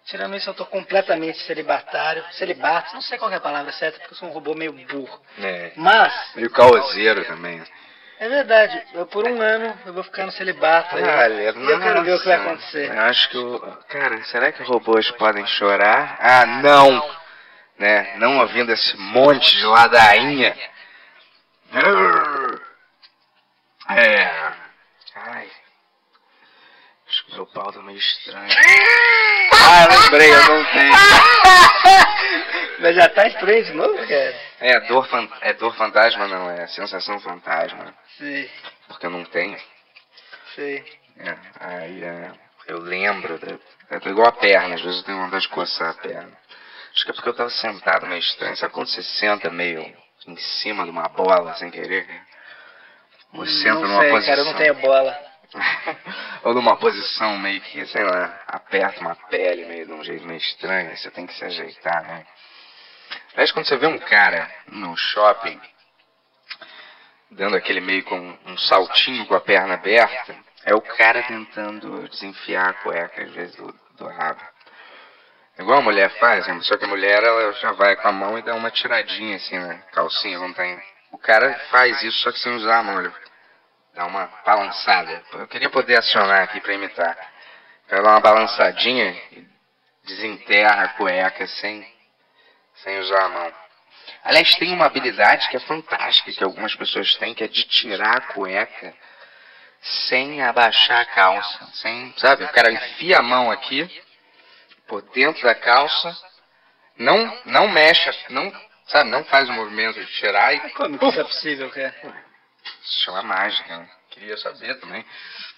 [0.06, 2.22] Tirando isso, eu tô completamente celibatário.
[2.32, 5.20] Celibato, não sei qual é a palavra certa, porque eu sou um robô meio burro.
[5.40, 7.62] É, Mas, meio caoseiro também.
[8.20, 10.94] é verdade, eu por um ano eu vou ficar no celibato.
[10.96, 11.02] aí.
[11.02, 12.90] Olha, e eu quero ver o que vai acontecer.
[12.90, 13.58] Eu acho que o.
[13.88, 16.18] Cara, será que robôs podem chorar?
[16.20, 17.24] Ah, não!
[17.78, 18.16] Né?
[18.18, 20.54] Não ouvindo esse monte de ladainha.
[23.90, 24.52] É.
[25.16, 25.50] Ai.
[27.08, 28.48] Acho que meu pau tá meio estranho.
[29.52, 30.92] Ah, lembrei, eu não tenho.
[32.80, 34.40] Mas já tá estranho de novo, cara?
[34.60, 35.28] É dor, fan...
[35.42, 37.94] é dor fantasma, não, é sensação fantasma.
[38.18, 38.50] Sei,
[38.88, 39.58] Porque eu não tenho.
[40.54, 40.84] sei.
[41.18, 42.32] É, aí é,
[42.66, 43.58] eu lembro, da-
[43.90, 46.32] é igual a perna, às vezes eu tenho vontade de coçar a perna.
[46.94, 48.56] Acho que é porque eu tava sentado meio estranho.
[48.56, 49.84] Sabe quando você senta meio
[50.26, 52.06] em cima de uma bola sem querer?
[53.32, 54.34] Ou senta não numa sei, posição.
[54.34, 55.34] cara, eu não tenho bola.
[56.44, 60.38] Ou numa posição meio que, sei lá, aperta uma pele meio de um jeito meio
[60.38, 62.26] estranho, aí você tem que se ajeitar, né?
[63.32, 65.60] Aliás, quando você vê um cara no shopping
[67.30, 72.70] dando aquele meio com um saltinho com a perna aberta, é o cara tentando desenfiar
[72.70, 74.40] a cueca às vezes do, do rabo.
[75.58, 76.58] Igual a mulher faz, né?
[76.62, 79.56] só que a mulher ela já vai com a mão e dá uma tiradinha assim
[79.56, 80.82] na calcinha quando tá indo.
[81.12, 83.12] O cara faz isso só que sem usar a mão, ele
[83.94, 85.22] dá uma balançada.
[85.32, 87.16] Eu queria poder acionar aqui para imitar.
[87.86, 89.46] Cara dá uma balançadinha e
[90.04, 91.86] desenterra a cueca sem,
[92.76, 93.52] sem usar a mão.
[94.24, 98.16] Aliás, tem uma habilidade que é fantástica que algumas pessoas têm, que é de tirar
[98.16, 98.92] a cueca
[99.80, 101.66] sem abaixar a calça.
[101.74, 102.42] Sem, sabe?
[102.42, 103.88] O cara enfia a mão aqui
[104.86, 106.16] por dentro da calça,
[106.98, 108.52] não, não mexe, não,
[108.86, 110.70] sabe, não faz o movimento de tirar e.
[110.70, 111.94] Como que isso é possível, cara?
[112.82, 113.88] Isso chama mágica, né?
[114.10, 115.04] Queria saber também.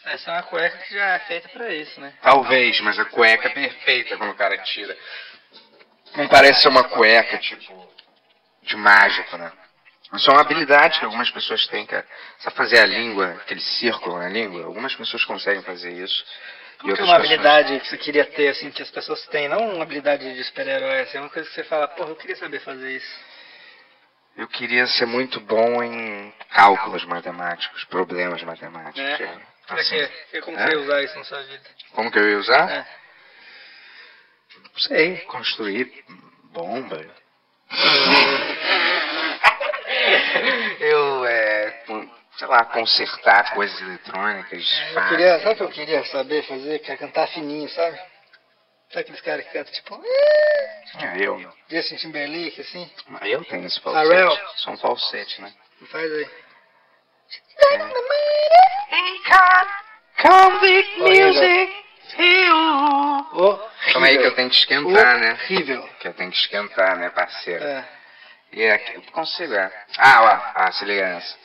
[0.05, 2.15] Essa é uma cueca que já é feita pra isso, né?
[2.23, 4.97] Talvez, mas a cueca é perfeita quando o cara tira.
[6.15, 7.91] Não parece ser uma cueca, tipo,
[8.63, 9.53] de mágico, né?
[10.15, 12.07] Isso é uma habilidade que algumas pessoas têm, cara.
[12.39, 14.65] Sabe fazer a língua, aquele círculo na língua?
[14.65, 16.25] Algumas pessoas conseguem fazer isso.
[16.81, 19.49] Qual que é uma habilidade que você queria ter, assim, que as pessoas têm?
[19.49, 22.37] Não uma habilidade de super-herói, assim, é uma coisa que você fala, porra, eu queria
[22.37, 23.21] saber fazer isso.
[24.37, 29.01] Eu queria ser muito bom em cálculos matemáticos, problemas matemáticos.
[29.01, 29.23] É?
[29.23, 29.39] é.
[29.69, 29.97] Assim.
[29.97, 30.11] quê?
[30.31, 30.67] Que- Como É?
[30.67, 31.65] você ia usar isso na sua vida?
[31.93, 32.71] Como que eu ia usar?
[32.71, 32.87] É.
[34.63, 36.05] Não sei, construir
[36.53, 37.05] bomba.
[40.81, 41.83] eu, é,
[42.39, 44.83] sei lá, consertar coisas eletrônicas.
[44.89, 45.11] Eu fácil.
[45.11, 46.79] queria, sabe o que eu queria saber fazer?
[46.81, 47.97] Que é cantar fininho, sabe?
[48.91, 50.03] Sabe aqueles caras que cantam tipo.
[50.99, 51.53] É, eu.
[51.69, 52.91] Justin Timberlake, assim?
[53.23, 54.43] Eu tenho esse falsete.
[54.57, 55.53] Só um falsete, né?
[55.91, 56.31] Faz aí.
[60.23, 61.87] Convict music,
[63.93, 65.33] Calma aí que eu tenho que esquentar, né?
[65.33, 65.89] Horrível.
[66.01, 67.65] Que eu tenho que esquentar, né, parceiro?
[67.65, 67.89] É.
[68.53, 69.71] E é aqui, eu consigo, é.
[69.99, 71.37] Ah, ó, ah, se liga nessa.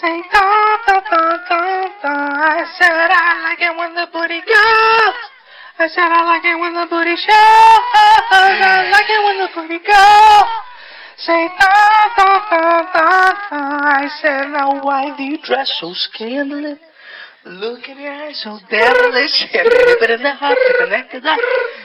[0.00, 0.40] Say da
[0.86, 1.60] da da da
[2.00, 5.16] da I said I like it when the booty goes
[5.76, 7.84] I said I like it when the booty shows
[8.32, 10.48] I like it when the booty goes
[11.18, 16.78] Say da da da da da I said now why do you dress so scandalous
[17.44, 21.20] Look in your eyes so devilish And rip it in the heart to connect the
[21.20, 21.42] dots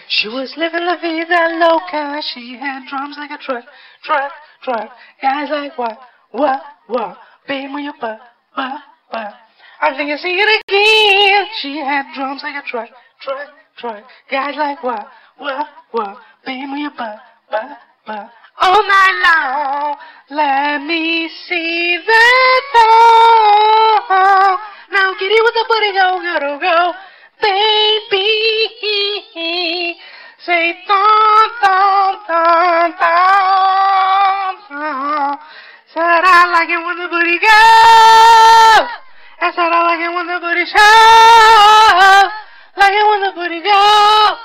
[0.07, 3.65] She was living la vida loca She had drums like a truck,
[4.03, 4.31] truck,
[4.63, 4.91] truck
[5.21, 5.99] Guys like what,
[6.31, 7.17] what, what
[7.47, 8.19] Babe, when you butt,
[8.55, 9.33] butt, butt
[9.79, 11.47] I think I see it again.
[11.61, 12.89] She had drums like a truck,
[13.21, 17.19] truck, truck Guys like what, what, what Babe, when you butt,
[17.49, 18.29] butt, butt
[18.59, 19.95] All night long
[20.31, 24.57] Let me see that thong
[24.91, 26.93] Now get it with the booty go, go, go, go.
[27.41, 28.27] Baby
[30.43, 35.37] Say thong, thong, thong, thong, thong
[35.93, 38.87] Said I like it when the booty goes.
[39.39, 42.31] I said I like it when the booty shows.
[42.77, 44.37] Like it when the booty goes.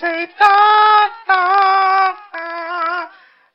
[0.00, 3.08] Say thong, thong, thong,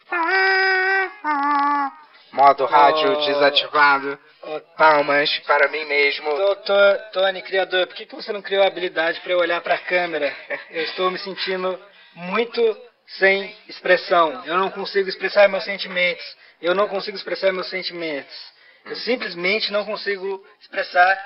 [0.09, 1.91] thong, thong.
[2.33, 3.25] Modo rádio Oh.
[3.25, 4.19] desativado.
[4.43, 6.29] Ô, Palmas para mim mesmo.
[6.35, 9.75] Doutor Tony, criador, por que, que você não criou a habilidade para eu olhar para
[9.75, 10.33] a câmera?
[10.71, 11.77] Eu estou me sentindo
[12.15, 12.77] muito
[13.17, 14.43] sem expressão.
[14.45, 16.23] Eu não consigo expressar meus sentimentos.
[16.61, 18.35] Eu não consigo expressar meus sentimentos.
[18.85, 21.17] Eu simplesmente não consigo expressar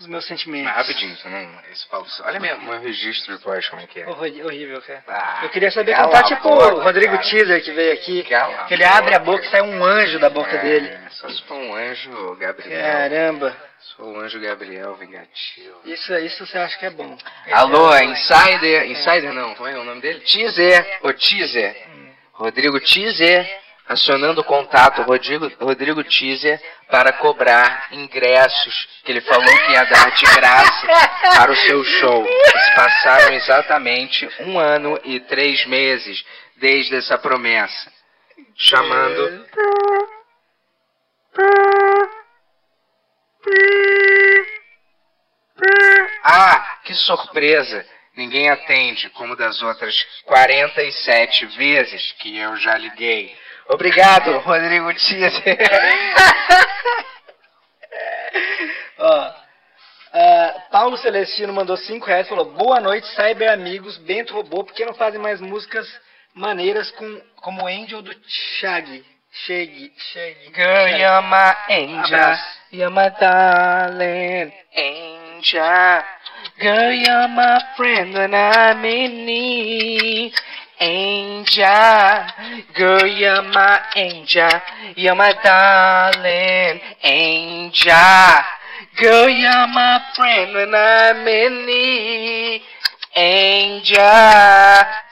[0.00, 0.66] os meus sentimentos.
[0.66, 1.60] Mas rapidinho, você não.
[1.72, 2.22] Esse falso.
[2.24, 4.08] Olha mesmo, meu registro de voz, como é que é.
[4.08, 5.04] Horrível, cara.
[5.08, 7.28] Ah, Eu queria saber a tipo boca, o Rodrigo cara.
[7.28, 8.22] Teaser que veio aqui.
[8.24, 9.32] Cala Que ele abre a boca.
[9.38, 10.98] boca e sai um anjo da boca É, dele.
[11.10, 12.80] Só se for um anjo Gabriel.
[12.80, 13.56] Caramba.
[13.80, 15.80] Sou o anjo Gabriel vingativo.
[15.84, 17.16] Isso, isso você acha que é bom.
[17.52, 18.90] Alô, Insider.
[18.90, 20.20] Insider não, como é o nome dele?
[20.20, 20.98] Teaser.
[21.02, 21.76] O Teaser.
[22.32, 23.68] Rodrigo Teaser.
[23.88, 26.60] Acionando o contato Rodrigo, Rodrigo Teaser
[26.90, 30.86] para cobrar ingressos que ele falou que ia dar de graça
[31.34, 32.26] para o seu show.
[32.26, 36.22] Se passaram exatamente um ano e três meses
[36.56, 37.90] desde essa promessa.
[38.54, 39.46] Chamando.
[46.22, 47.84] Ah, que surpresa!
[48.16, 53.36] Ninguém atende, como das outras 47 vezes que eu já liguei.
[53.68, 55.56] Obrigado, Rodrigo Teaser.
[58.98, 59.34] Ó,
[60.12, 63.96] ah, Paulo Celestino mandou 5 reais e falou: Boa noite, cyber amigos.
[63.98, 65.88] Bento roubou, por que não fazem mais músicas
[66.34, 69.04] maneiras com, como Angel do Shaggy?
[69.30, 70.52] Shaggy, Shaggy.
[70.54, 72.34] Girl, you're my angel.
[72.70, 76.02] You're my darling angel.
[76.60, 80.32] Girl, you're my friend when I'm in need.
[80.80, 81.66] Angel,
[82.74, 84.48] girl, you're my angel.
[84.96, 87.92] You're my darling angel.
[88.96, 92.62] Girl, you're my friend when I'm in need.
[93.18, 93.98] Angel.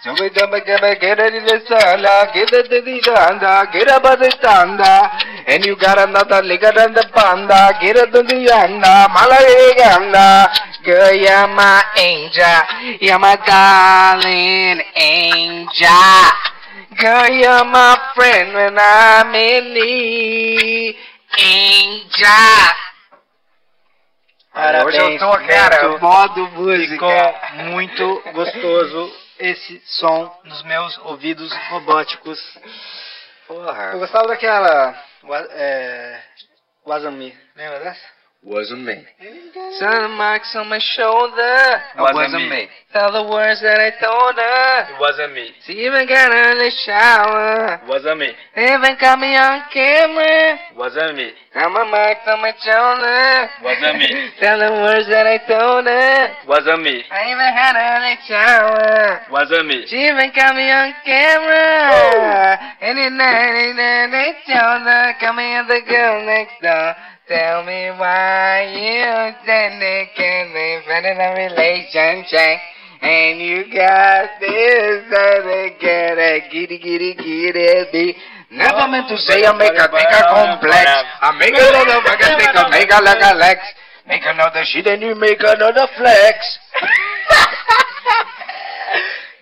[0.04, 4.04] Don't get it, get it in the sala, get it in the danda, get up
[4.04, 5.11] at the tanda.
[5.48, 10.46] And you got another liquor than the panda, get it in the yanda, malayanda.
[10.84, 16.46] Girl, you're my angel, you're my darling angel.
[16.98, 20.96] Girl, you're my friend when I'm in need.
[21.38, 22.72] Angel.
[24.86, 26.00] Hoje eu tô, cara, Neto.
[26.00, 26.92] modo música.
[26.94, 32.40] Ficou muito gostoso esse som nos meus ouvidos robóticos.
[33.48, 33.90] Eu Porra.
[33.98, 34.98] gostava daquela.
[35.50, 36.20] É,
[36.86, 37.36] Wasami.
[37.54, 38.16] Lembra dessa?
[38.47, 38.94] Wasn't me.
[39.80, 41.59] Some marks on my shoulder.
[41.99, 42.62] Wasn't wasn't me.
[42.62, 42.68] me.
[42.92, 45.03] Tell the words that I told her.
[45.03, 45.51] Wasn't me.
[45.66, 47.82] She even got her in the shower.
[47.90, 48.30] Wasn't me.
[48.55, 50.62] Even got me on camera.
[50.78, 51.34] Wasn't me.
[51.55, 53.51] Got my marks on my shoulder.
[53.66, 54.30] Wasn't me.
[54.38, 56.47] Tell the words that I told her.
[56.47, 57.03] Wasn't me.
[57.11, 59.26] I even had her in the shower.
[59.26, 59.90] Wasn't me.
[59.90, 61.66] She even got me on camera.
[61.99, 62.86] Oh.
[62.86, 66.94] And at night, and then they told her, come here, the girl next door.
[67.27, 72.61] Tell me why you standing in front of a relationship.
[73.03, 78.14] And you got this other get a giddy giddy giddy be.
[78.53, 80.87] Never meant to say I make a make a complex.
[81.20, 83.59] I make a little a think I make a like a lex.
[84.07, 86.61] Make another shit and you make another flex.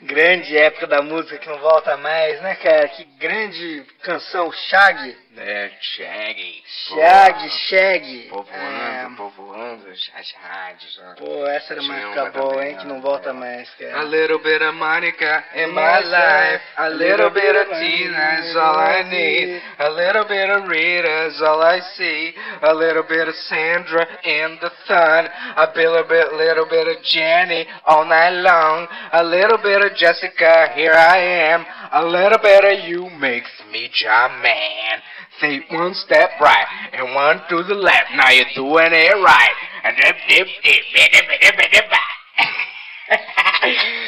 [0.05, 2.89] Grande época da música que não volta mais, né, cara?
[2.89, 5.14] Que grande canção, Shag.
[5.37, 6.62] É, Shaggy.
[6.89, 8.28] Shag, Shag.
[8.30, 11.01] Povoando, povoando as, rádios.
[11.03, 11.11] ó.
[11.11, 12.76] É, pô, essa era uma época boa, hein?
[12.76, 14.03] Que não volta mais, A cara.
[14.05, 16.62] little bit of Monica in my life.
[16.76, 19.62] A little bit of Tina is all I need.
[19.80, 22.35] A little bit of Rita is all I see.
[22.62, 25.28] A little bit of Sandra in the sun.
[25.57, 28.87] A little bit, little bit of Jenny all night long.
[29.12, 31.66] A little bit of Jessica, here I am.
[31.93, 35.01] A little bit of you makes me John Man.
[35.41, 38.12] Take one step right and one to the left.
[38.14, 39.57] Now you're doing it right.
[39.85, 41.85] And dip, dip, dip, dip, dip, dip, dip.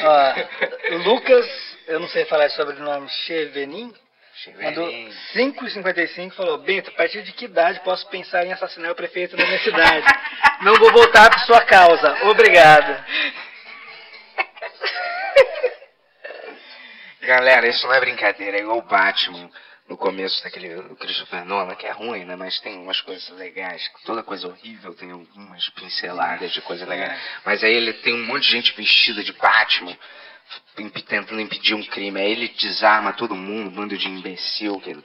[0.02, 0.34] Ó,
[1.04, 1.46] Lucas,
[1.88, 3.92] eu não sei falar sobre o nome, Chevenin,
[4.62, 4.86] mandou
[5.34, 9.36] 5,55 e falou: Bento, a partir de que idade posso pensar em assassinar o prefeito
[9.36, 10.06] da minha cidade?
[10.62, 12.28] Não vou voltar por sua causa.
[12.28, 13.04] Obrigado.
[17.22, 19.50] Galera, isso não é brincadeira, é igual o Batman
[19.88, 22.34] no começo daquele Christopher Nolan, que é ruim, né?
[22.34, 23.88] Mas tem umas coisas legais.
[24.04, 27.08] Toda coisa horrível tem algumas pinceladas de coisa legal.
[27.44, 29.96] Mas aí ele tem um monte de gente vestida de Batman
[31.08, 32.20] tentando impedir um crime.
[32.20, 34.96] Aí ele desarma todo mundo, um bando de imbecil que,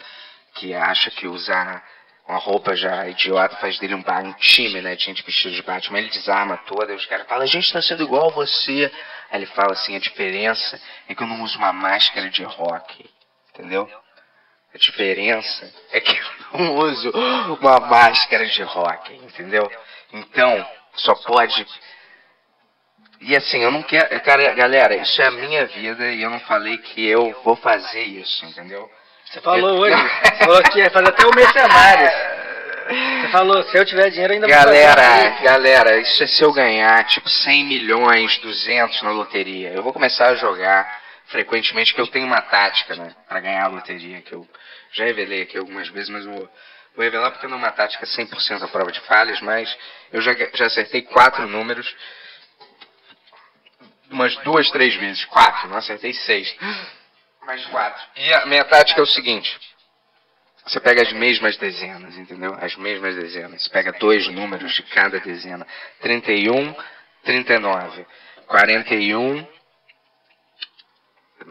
[0.56, 1.86] que acha que usar
[2.28, 4.96] uma roupa já idiota faz dele um, um time, né?
[4.96, 6.00] De gente vestida de Batman.
[6.00, 8.92] Ele desarma toda e os caras falam, a gente tá sendo igual a você.
[9.30, 13.08] Aí ele fala assim, a diferença é que eu não uso uma máscara de rock.
[13.54, 13.90] Entendeu?
[14.74, 16.18] A diferença é que
[16.54, 17.12] eu não uso
[17.60, 19.70] uma máscara de rock, entendeu?
[20.14, 20.66] Então,
[20.96, 21.66] só pode.
[23.20, 24.20] E assim, eu não quero.
[24.22, 28.02] Cara, galera, isso é a minha vida e eu não falei que eu vou fazer
[28.02, 28.90] isso, entendeu?
[29.26, 32.42] Você falou hoje, você falou que ia fazer até o Mercenários.
[33.22, 37.30] Você falou, se eu tiver dinheiro ainda Galera, galera, isso é se eu ganhar tipo
[37.30, 39.70] 100 milhões, 200 na loteria.
[39.70, 41.02] Eu vou começar a jogar
[41.32, 44.48] frequentemente, que eu tenho uma tática, né, pra ganhar a loteria, que eu
[44.92, 46.50] já revelei aqui algumas vezes, mas vou,
[46.96, 49.76] vou revelar porque não é uma tática 100% à prova de falhas, mas
[50.12, 51.96] eu já, já acertei quatro números,
[54.10, 56.54] umas duas, três vezes, quatro, não acertei seis,
[57.46, 58.04] mais quatro.
[58.18, 59.58] E a minha tática é o seguinte,
[60.66, 62.56] você pega as mesmas dezenas, entendeu?
[62.60, 63.64] As mesmas dezenas.
[63.64, 65.66] Você pega dois números de cada dezena.
[66.02, 66.76] 31,
[67.24, 68.06] 39.
[68.48, 69.48] 41.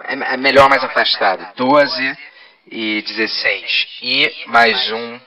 [0.04, 1.54] É, é melhor mais afastado.
[1.56, 2.18] 12
[2.70, 3.98] e 16.
[4.02, 5.20] E mais um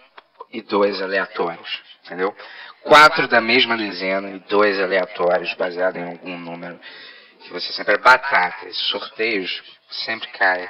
[0.51, 1.81] e dois aleatórios.
[2.05, 2.35] Entendeu?
[2.83, 6.79] Quatro da mesma dezena e dois aleatórios baseados em algum número.
[7.41, 8.65] Que você sempre é batata.
[8.67, 10.69] Esses sorteios sempre cai.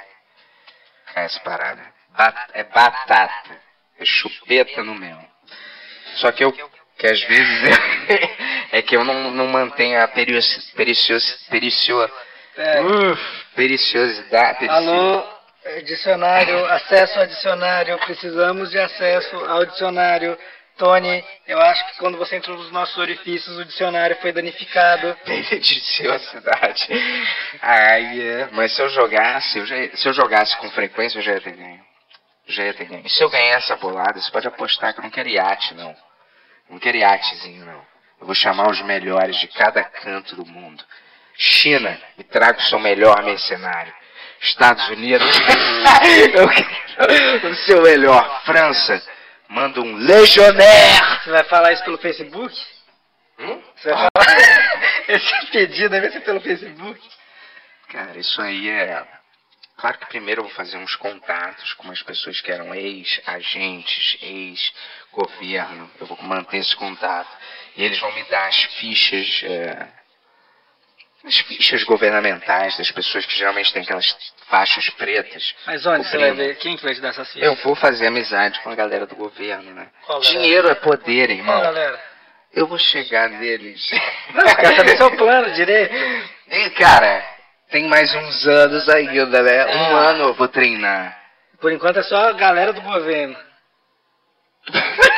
[1.14, 1.82] Cai essa parada.
[2.16, 3.62] Ba- é batata.
[4.00, 5.20] É chupeta no mel.
[6.16, 6.52] Só que eu.
[6.98, 7.78] Que às vezes
[8.72, 12.00] é que eu não, não mantenho a perios, pericios, pericio,
[12.56, 12.82] É,
[13.56, 14.60] periciosidade.
[14.60, 15.24] perici- alô,
[15.66, 20.38] é, dicionário, acesso ao dicionário, precisamos de acesso ao dicionário.
[20.76, 25.16] Tony, eu acho que quando você entrou nos nossos orifícios, o dicionário foi danificado.
[25.24, 26.88] Beneficiosidade.
[27.62, 28.50] Ai, é.
[28.52, 31.52] Mas se eu jogasse, eu já, se eu jogasse com frequência, eu já ia ter
[31.56, 31.82] ganho.
[32.48, 33.04] Já ia ter ganho.
[33.06, 35.96] E se eu ganhar essa bolada, você pode apostar que eu não quero iate, não.
[36.70, 37.86] Não quero iatezinho, não.
[38.20, 40.84] Eu vou chamar os melhores de cada canto do mundo.
[41.36, 43.94] China, me traga o seu melhor mercenário.
[44.42, 45.26] Estados Unidos,
[46.34, 48.44] eu quero o seu melhor.
[48.44, 49.02] França,
[49.48, 51.24] manda um legionnaire.
[51.24, 52.54] Você vai falar isso pelo Facebook?
[53.40, 53.62] Hum?
[53.76, 54.74] Você vai falar
[55.08, 57.00] esse pedido vai ser pelo Facebook?
[57.90, 59.06] Cara, isso aí é.
[59.78, 65.90] Claro que primeiro eu vou fazer uns contatos com as pessoas que eram ex-agentes, ex-governo.
[66.00, 67.30] Eu vou manter esse contato.
[67.76, 69.42] E eles vão me dar as fichas.
[69.44, 69.88] É,
[71.26, 74.16] as fichas governamentais das pessoas que geralmente têm aquelas
[74.50, 75.56] faixas pretas.
[75.66, 76.58] Mas onde você vai ver?
[76.58, 77.44] Quem que vai te dar essas fichas?
[77.44, 79.88] Eu vou fazer amizade com a galera do governo, né?
[80.06, 80.40] Qual galera?
[80.40, 81.62] Dinheiro é poder, Qual, irmão.
[81.62, 82.00] galera?
[82.54, 83.90] Eu vou chegar neles.
[84.34, 85.96] Não, quero saber seu plano direito.
[86.50, 87.26] E, cara,
[87.72, 89.66] tem mais uns anos ainda, né?
[89.66, 90.10] Um Ah.
[90.10, 91.18] ano eu vou treinar.
[91.62, 93.36] Por enquanto é só a galera do governo.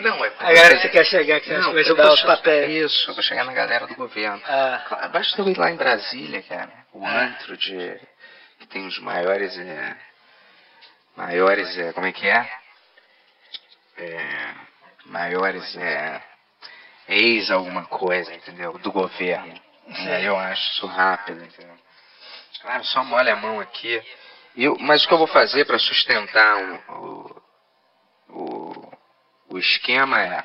[0.00, 2.92] Não, é A galera que você quer chegar, vai te eu dar os papéis.
[2.92, 4.40] Isso, eu vou chegar na galera do governo.
[4.46, 6.70] Ah, Basta eu ir lá em Brasília, cara.
[6.92, 7.10] O Ah.
[7.24, 8.00] antro de.
[8.60, 9.56] que tem os maiores.
[9.58, 9.96] É,
[11.16, 11.76] maiores.
[11.78, 12.50] É, como é que é?
[13.96, 14.54] É,
[15.06, 15.76] maiores.
[15.76, 16.22] É,
[17.08, 18.78] ex alguma coisa, entendeu?
[18.78, 19.60] Do governo.
[19.90, 21.74] Aí eu acho isso rápido, entendeu?
[22.60, 24.02] Claro, só molha a mão aqui.
[24.56, 27.42] Eu, mas o que eu vou fazer para sustentar o, o,
[28.30, 28.92] o,
[29.48, 30.44] o esquema é.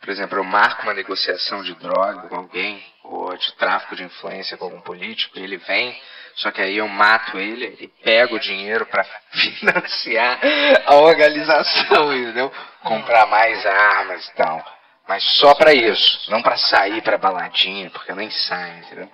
[0.00, 4.56] Por exemplo, eu marco uma negociação de droga com alguém, ou de tráfico de influência
[4.56, 6.00] com algum político, ele vem,
[6.36, 10.40] só que aí eu mato ele e pego o dinheiro para financiar
[10.86, 12.52] a organização, entendeu?
[12.82, 14.82] Comprar mais armas e tal.
[15.06, 19.10] Mas só para isso, não para sair para baladinha, porque eu nem saio, entendeu?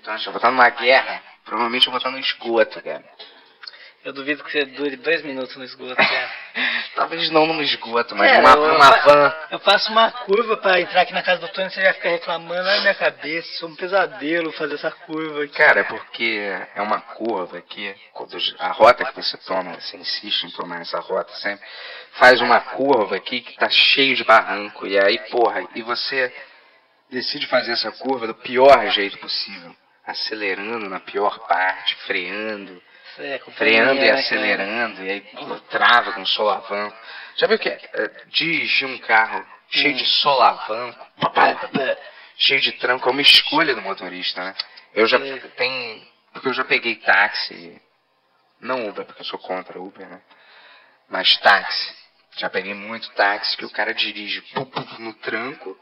[0.00, 3.04] Então, se eu vou estar numa guerra, provavelmente eu vou estar no esgoto, cara.
[4.04, 6.41] eu duvido que você dure dois minutos no esgoto, cara.
[6.94, 9.34] Talvez não no esgoto, mas Cara, numa, eu- numa van.
[9.50, 12.62] Eu faço uma curva pra entrar aqui na casa do Tony, você vai ficar reclamando
[12.62, 13.48] na minha cabeça.
[13.48, 15.54] Isso é um pesadelo fazer essa curva aqui.
[15.54, 20.44] Cara, é porque é uma curva que quando a rota que você toma, você insiste
[20.44, 21.66] em tomar essa rota sempre,
[22.12, 24.86] faz uma curva aqui que tá cheio de barranco.
[24.86, 26.32] E aí, porra, e você
[27.10, 29.74] decide fazer essa curva do pior jeito possível.
[30.06, 32.82] Acelerando na pior parte, freando,
[33.18, 34.20] é freando e né, cara?
[34.20, 36.96] acelerando, e aí pô, trava com solavanco.
[37.36, 37.80] Já viu o que é?
[37.94, 39.96] É, dirigir um carro cheio Hum.
[39.96, 41.06] de solavanco,
[42.36, 44.54] cheio de tranco, é uma escolha do motorista, né?
[44.94, 45.40] Eu já Sim.
[45.56, 47.80] tem porque eu já peguei táxi,
[48.60, 50.20] não Uber, porque eu sou contra Uber, né?
[51.08, 51.94] Mas táxi.
[52.38, 54.42] Já peguei muito táxi que o cara dirige
[54.98, 55.78] no tranco,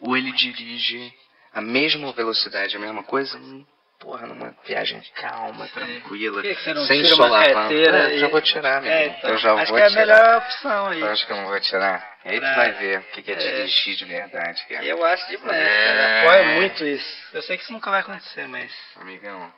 [0.00, 1.14] ou ele dirige
[1.54, 3.64] a mesma velocidade, a mesma coisa, hum,
[3.98, 8.92] porra, numa viagem calma, tranquila, que que sem carteira É, e- já vou tirar, amigo.
[8.92, 10.06] É, então, eu já acho vou que é a tirar.
[10.06, 11.00] melhor opção aí.
[11.00, 12.16] Eu acho que eu não vou tirar.
[12.24, 12.54] Aí tu É.
[12.56, 13.36] vai ver o que que é É.
[13.38, 14.84] dirigir de verdade, cara.
[14.84, 15.86] Eu acho demais, É.
[15.86, 16.20] cara.
[16.30, 17.22] Apoio muito isso.
[17.32, 19.52] Eu sei que isso nunca vai acontecer, mas Amigão.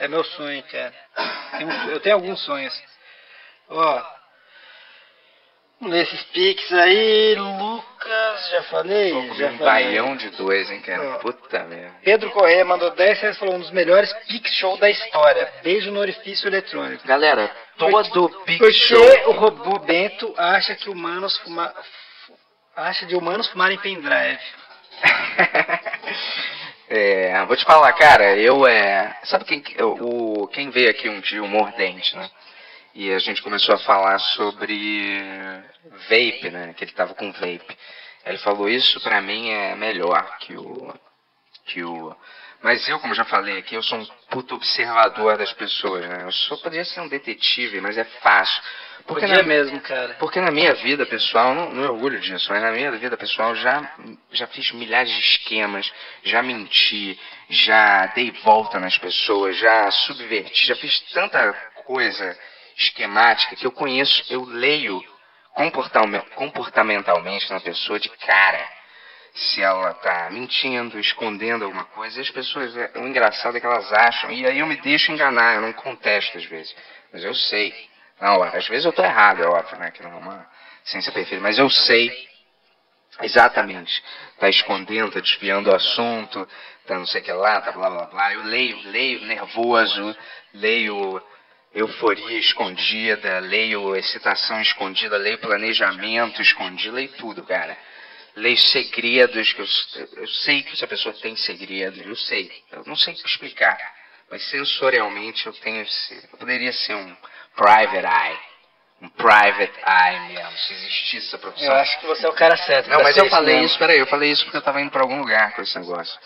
[0.00, 0.94] é meu sonho, cara.
[1.90, 2.74] Eu tenho alguns sonhos.
[3.68, 4.02] Ó.
[5.84, 7.34] Vamos ler esses pics aí.
[7.34, 9.12] Lucas, já falei?
[9.12, 9.84] Tô já um falei.
[9.84, 11.16] baião de dois, hein, cara.
[11.16, 11.18] Ó.
[11.18, 11.94] Puta merda.
[12.02, 15.52] Pedro Corrêa mandou 10 reais e falou um dos melhores Pix Show da história.
[15.62, 17.06] Beijo no orifício eletrônico.
[17.06, 19.28] Galera, todo Pix Porque Show.
[19.28, 21.70] o robô Bento acha que humanos fuma...
[22.74, 24.40] acha de humanos fumarem pendrive.
[26.88, 29.18] é, vou te falar, cara, eu é.
[29.24, 32.30] Sabe quem, que- o, quem veio aqui um dia, o Mordente, né?
[32.94, 35.20] E a gente começou a falar sobre
[36.08, 36.72] vape, né?
[36.74, 37.76] Que ele tava com vape.
[38.24, 40.94] Ele falou, isso pra mim é melhor que o.
[41.66, 42.16] que o.
[42.62, 46.22] Mas eu, como já falei aqui, eu sou um puto observador das pessoas, né?
[46.22, 48.62] Eu só poderia ser um detetive, mas é fácil.
[49.06, 50.14] Porque Podia na, mesmo, cara.
[50.14, 53.54] porque na minha vida pessoal, não, não me orgulho disso, mas na minha vida pessoal
[53.54, 53.92] já,
[54.32, 55.92] já fiz milhares de esquemas,
[56.22, 57.20] já menti,
[57.50, 61.52] já dei volta nas pessoas, já subverti, já fiz tanta
[61.84, 62.34] coisa
[62.76, 65.02] esquemática que eu conheço, eu leio
[66.34, 68.68] comportamentalmente na pessoa de cara
[69.34, 72.18] se ela tá mentindo, escondendo alguma coisa.
[72.18, 75.10] E as pessoas, é, o engraçado é que elas acham, e aí eu me deixo
[75.10, 76.74] enganar, eu não contesto às vezes,
[77.12, 77.74] mas eu sei.
[78.20, 79.90] Não, às vezes eu tô errado, é óbvio, né?
[79.90, 80.50] Que não é uma
[80.84, 82.12] ciência perfeita, mas eu sei
[83.22, 84.02] exatamente.
[84.38, 86.48] Tá escondendo, tá desviando o assunto,
[86.86, 88.32] tá não sei o que lá, tá blá blá blá.
[88.32, 90.16] Eu leio, leio nervoso,
[90.52, 91.20] leio
[91.74, 97.76] euforia escondida, leio excitação escondida, leio planejamento escondido, leio tudo, cara.
[98.36, 99.66] Leio segredos, que eu,
[100.16, 102.50] eu sei que essa pessoa tem segredos, eu sei.
[102.72, 103.78] Eu não sei explicar,
[104.30, 106.14] mas sensorialmente eu tenho esse.
[106.32, 107.16] Eu poderia ser um
[107.56, 108.38] private eye.
[109.02, 111.66] Um private eye mesmo, se existisse essa profissão.
[111.66, 112.88] Eu acho que você é o cara certo.
[112.88, 113.66] Não, mas eu falei mesmo.
[113.66, 116.18] isso, peraí, eu falei isso porque eu tava indo pra algum lugar com esse negócio.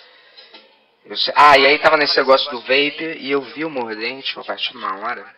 [1.09, 4.45] Eu ah, e aí tava nesse negócio do vape e eu vi o mordente a
[4.45, 5.37] partir de uma hora.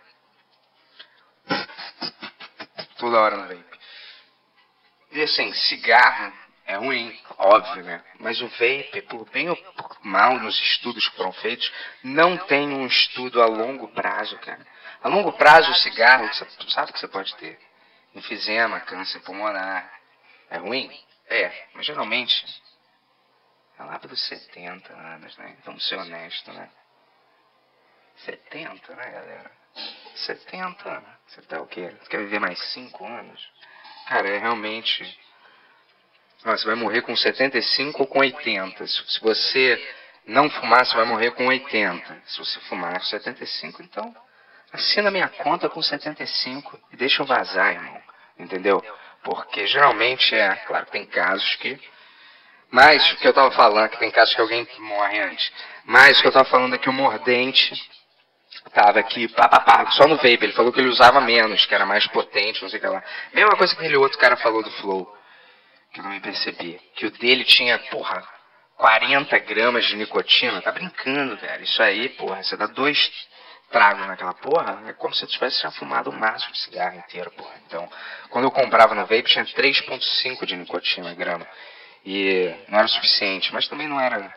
[2.98, 3.78] Toda hora no vape.
[5.12, 6.32] E assim, cigarro
[6.66, 8.02] é ruim, óbvio, né?
[8.18, 12.68] Mas o vape, por bem ou por mal nos estudos que foram feitos, não tem
[12.68, 14.66] um estudo a longo prazo, cara.
[15.04, 17.56] A longo prazo, o cigarro, você sabe que você pode ter
[18.16, 19.88] enfisema, câncer pulmonar.
[20.50, 20.90] É ruim?
[21.28, 22.44] É, mas geralmente
[23.80, 25.56] é lá pelos 70 anos, né?
[25.64, 26.68] Vamos ser honestos, né?
[28.24, 29.50] 70, né, galera?
[30.14, 31.02] 70?
[31.26, 31.94] Você tá o quê?
[32.00, 33.50] Você quer viver mais 5 anos?
[34.06, 35.18] Cara, é realmente.
[36.44, 38.86] Ó, você vai morrer com 75 ou com 80.
[38.86, 39.94] Se, você
[40.26, 42.22] não fumar, você vai morrer com 80.
[42.26, 44.14] Se você fumar com 75, então
[44.72, 48.02] assina minha conta com 75 e deixa eu vazar, irmão.
[48.38, 48.84] Entendeu?
[49.22, 51.80] Porque geralmente é, claro, tem casos que.
[52.70, 55.52] Mas o que eu tava falando, que tem casos que alguém morre antes.
[55.84, 57.74] Mas o que eu tava falando é que o mordente
[58.72, 60.38] tava aqui, pá, pá, pá, só no vape.
[60.42, 63.02] Ele falou que ele usava menos, que era mais potente, não sei o que lá.
[63.32, 65.12] Mesma coisa que aquele outro cara falou do Flow,
[65.92, 66.80] que eu não me percebi.
[66.94, 68.22] Que o dele tinha, porra,
[68.76, 70.62] 40 gramas de nicotina.
[70.62, 71.64] Tá brincando, velho.
[71.64, 73.10] Isso aí, porra, você dá dois
[73.70, 77.30] tragos naquela porra, é como se eu tivesse já fumado um maço de cigarro inteiro,
[77.30, 77.54] porra.
[77.66, 77.88] Então,
[78.28, 81.46] quando eu comprava no vape, tinha 3,5 de nicotina grama.
[82.04, 84.32] E não era o suficiente, mas também não era.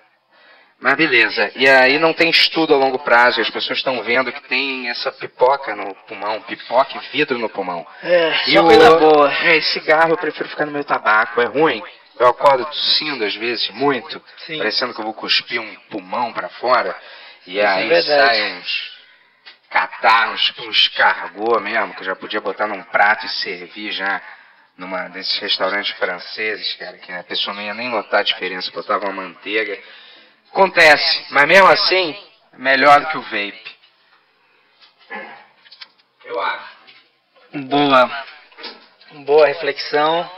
[0.79, 1.51] Mas beleza.
[1.55, 4.89] E aí não tem estudo a longo prazo, e as pessoas estão vendo que tem
[4.89, 7.87] essa pipoca no pulmão, pipoca e vidro no pulmão.
[8.03, 9.33] É, E só o coisa boa.
[9.33, 11.81] É, cigarro eu prefiro ficar no meu tabaco, é ruim.
[12.19, 14.57] Eu acordo tossindo às vezes, muito, Sim.
[14.57, 16.95] parecendo que eu vou cuspir um pulmão pra fora.
[17.47, 18.93] E é aí saem uns
[19.69, 24.21] catarros, uns escargot mesmo, que eu já podia botar num prato e servir já
[24.77, 29.05] numa desses restaurantes franceses, cara, que a pessoa não ia nem notar a diferença, botava
[29.05, 29.79] uma manteiga.
[30.51, 32.15] Acontece, mas mesmo assim,
[32.53, 33.75] é melhor do que o vape.
[36.25, 36.73] Eu acho.
[37.53, 38.25] Boa.
[39.25, 40.31] Boa reflexão.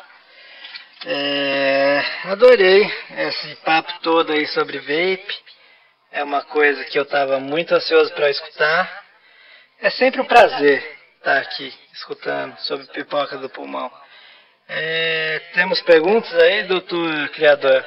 [1.06, 5.46] É, adorei esse papo todo aí sobre vape.
[6.12, 9.06] É uma coisa que eu estava muito ansioso para escutar.
[9.80, 13.92] É sempre um prazer estar aqui escutando sobre pipoca do pulmão.
[14.68, 17.84] É, temos perguntas aí, doutor criador?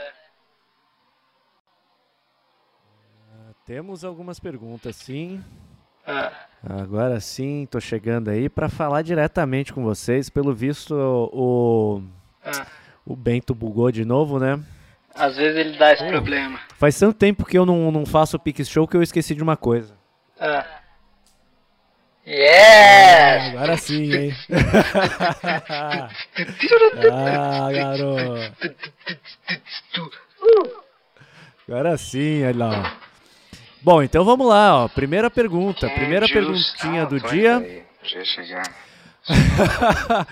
[3.65, 5.45] Temos algumas perguntas, sim.
[6.07, 6.33] Ah,
[6.65, 10.31] Agora sim, tô chegando aí para falar diretamente com vocês.
[10.31, 12.03] Pelo visto, o,
[12.43, 12.67] ah,
[13.05, 14.59] o Bento bugou de novo, né?
[15.19, 16.61] às vezes ele dá esse problema.
[16.77, 19.43] Faz tanto tempo que eu não, não faço o Pix Show que eu esqueci de
[19.43, 19.95] uma coisa.
[20.39, 20.78] Ah.
[22.29, 23.55] Yes!
[23.55, 24.35] Agora sim, hein?
[27.11, 28.53] ah, garoto.
[31.67, 32.83] Agora sim, olha lá.
[32.85, 33.09] ó.
[33.81, 34.89] Bom, então vamos lá, ó.
[34.89, 37.85] Primeira pergunta, primeira perguntinha Ah, do dia.
[38.03, 38.65] Já chegar.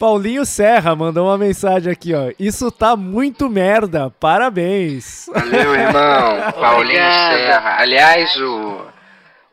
[0.00, 2.32] Paulinho Serra mandou uma mensagem aqui, ó.
[2.36, 5.26] Isso tá muito merda, parabéns.
[5.32, 6.52] Valeu, irmão.
[6.58, 6.98] Paulinho.
[6.98, 7.76] Serra.
[7.78, 8.86] Aliás, o,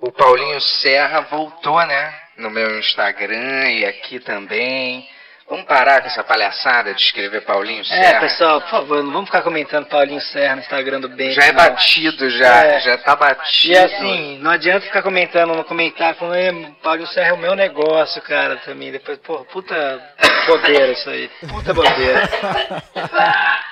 [0.02, 2.14] o Paulinho Serra voltou, né?
[2.38, 5.08] No meu Instagram e aqui também.
[5.50, 8.20] Vamos parar com essa palhaçada de escrever Paulinho É, Serra.
[8.20, 11.34] pessoal, por favor, não vamos ficar comentando Paulinho Serra no Instagram do Bento.
[11.34, 11.56] já é não.
[11.56, 12.66] batido, já.
[12.66, 12.80] É.
[12.82, 13.74] Já tá batido.
[13.74, 17.56] E assim, não adianta ficar comentando no comentário falando, "Ê, Paulinho Serra é o meu
[17.56, 18.92] negócio, cara, também.
[18.92, 20.00] Depois, pô, puta
[20.46, 21.28] bobeira isso aí.
[21.50, 22.22] Puta bobeira.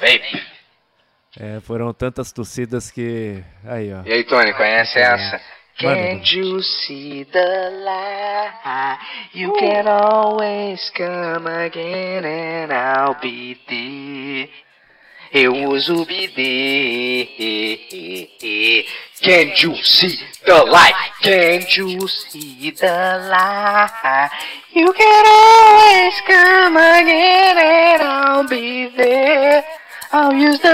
[0.00, 0.57] Vape.
[1.40, 3.44] É, foram tantas torcidas que.
[3.64, 4.02] Aí, ó.
[4.04, 5.40] E aí, Tony, conhece essa?
[5.80, 8.98] Manda, Can't you see the light?
[9.32, 14.50] You can always come again and I'll be there.
[15.32, 17.28] Eu uso bidê.
[19.20, 20.96] Can't you see the light?
[21.22, 24.30] Can't you see the light?
[24.74, 29.62] You can always come again and I'll be there.
[30.10, 30.72] I'll use the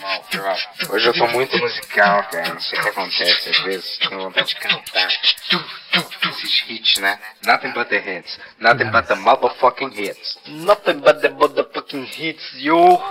[0.00, 0.24] mal.
[0.90, 2.54] Hoje eu tô muito musical, cara.
[2.54, 3.98] Não sei o que acontece às vezes.
[3.98, 5.08] Tenho vontade de cantar.
[6.40, 7.18] esses hits, né?
[7.46, 8.38] Nothing but the hits.
[8.58, 10.38] Nothing but the motherfucking hits.
[10.46, 13.02] Nothing but the motherfucking hits, yo.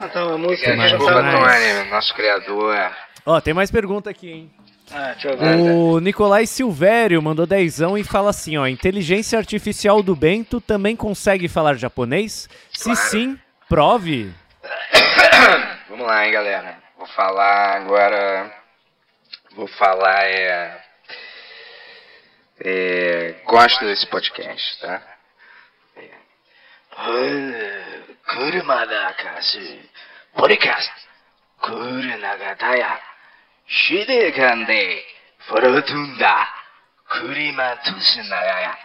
[0.00, 1.12] Então, a música que eu Desculpa.
[1.14, 2.96] Tony, nosso criador.
[3.26, 4.50] Ó, tem mais pergunta aqui, hein?
[4.90, 5.56] Ah, deixa eu ver.
[5.60, 11.48] O Nicolai Silvério mandou dezão e fala assim, ó, inteligência artificial do Bento também consegue
[11.48, 12.48] falar japonês?
[12.72, 12.98] Se Claro.
[13.10, 13.38] sim,
[13.68, 14.32] prove.
[15.90, 16.78] Vamos lá, hein, galera.
[16.96, 18.50] Vou falar agora.
[19.54, 20.80] Vou falar é.
[22.64, 25.02] é gosto desse podcast, tá?
[25.96, 26.10] É.
[28.28, 29.58] クルマダカシ、
[30.34, 30.90] ホリカス、
[31.62, 32.98] クルナガタヤ、
[33.66, 35.02] シデカンデ、
[35.48, 36.46] フォルトゥンダ、
[37.08, 38.76] クリマトゥシナガヤ、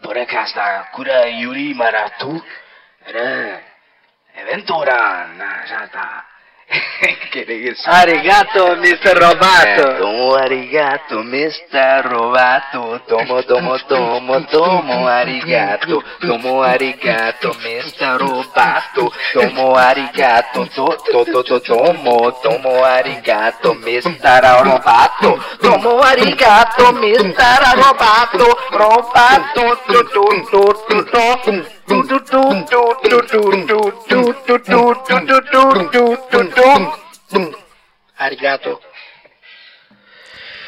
[0.00, 2.40] ポレカスタ、クラユリマラトゥ、
[3.12, 3.62] レ、
[4.36, 6.24] エヴェントラン、ナシャタ、
[7.86, 9.18] Arigato, Mr.
[9.18, 9.98] Robato.
[9.98, 12.02] Tomo arigato, Mr.
[12.08, 13.00] Robato.
[13.06, 16.02] Tomo, tomo, tomo, tomo arigato.
[16.20, 18.18] Tomo arigato, Mr.
[18.18, 19.12] Robato.
[19.32, 22.32] Tomo arigato, to, to, to, to, tomo.
[22.42, 24.64] Tomo arigato, Mr.
[24.64, 25.38] Robato.
[25.60, 27.76] Tomo arigato, Mr.
[27.76, 28.58] Robato.
[28.70, 31.04] Robato, tu, tu, tu, tu,
[31.44, 31.66] tu.
[38.18, 38.80] Arigato.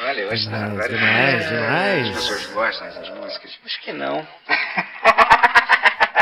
[0.01, 0.89] Olha, hoje demais, tá.
[0.89, 2.09] Demais, demais.
[2.09, 3.59] As pessoas gostam dessas músicas?
[3.65, 4.29] Acho que não.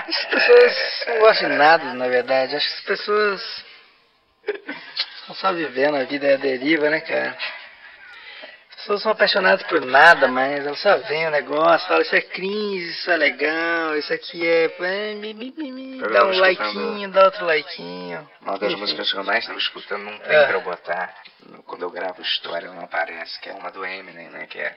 [0.07, 0.77] As pessoas
[1.09, 2.57] não gostam de nada, na verdade.
[2.57, 3.65] Acho que as pessoas
[5.21, 7.37] estão só vivendo a vida é a deriva, né, cara?
[8.85, 12.21] As pessoas são apaixonadas por nada, mas elas só veem o negócio, falam isso é
[12.21, 14.65] cringe, isso é legal, isso aqui é.
[14.67, 15.15] é,
[16.13, 18.31] Dá um escutando- likinho, dá outro likinho.
[18.43, 20.45] Uma das músicas que eu mais estava escutando não tem É.
[20.45, 21.15] pra eu botar.
[21.65, 24.47] Quando eu gravo história não aparece, que é uma do Eminem, né?
[24.49, 24.77] Que é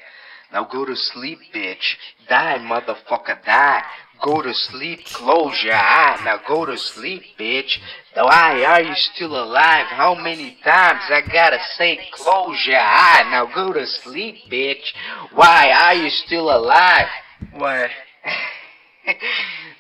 [0.52, 1.98] Now go to sleep, bitch.
[2.30, 3.86] Die, motherfucker, die.
[4.22, 6.20] Go to sleep, close your eye.
[6.26, 7.78] Now go to sleep, bitch.
[8.16, 9.86] Why are you still alive?
[9.88, 13.28] How many times I gotta say close your eye?
[13.30, 14.94] Now go to sleep, bitch.
[15.34, 17.08] Why are you still alive?
[17.54, 17.90] Ué.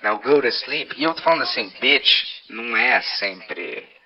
[0.03, 0.93] Now go to sleep.
[0.95, 3.96] E eu tô falando assim, bitch, não é sempre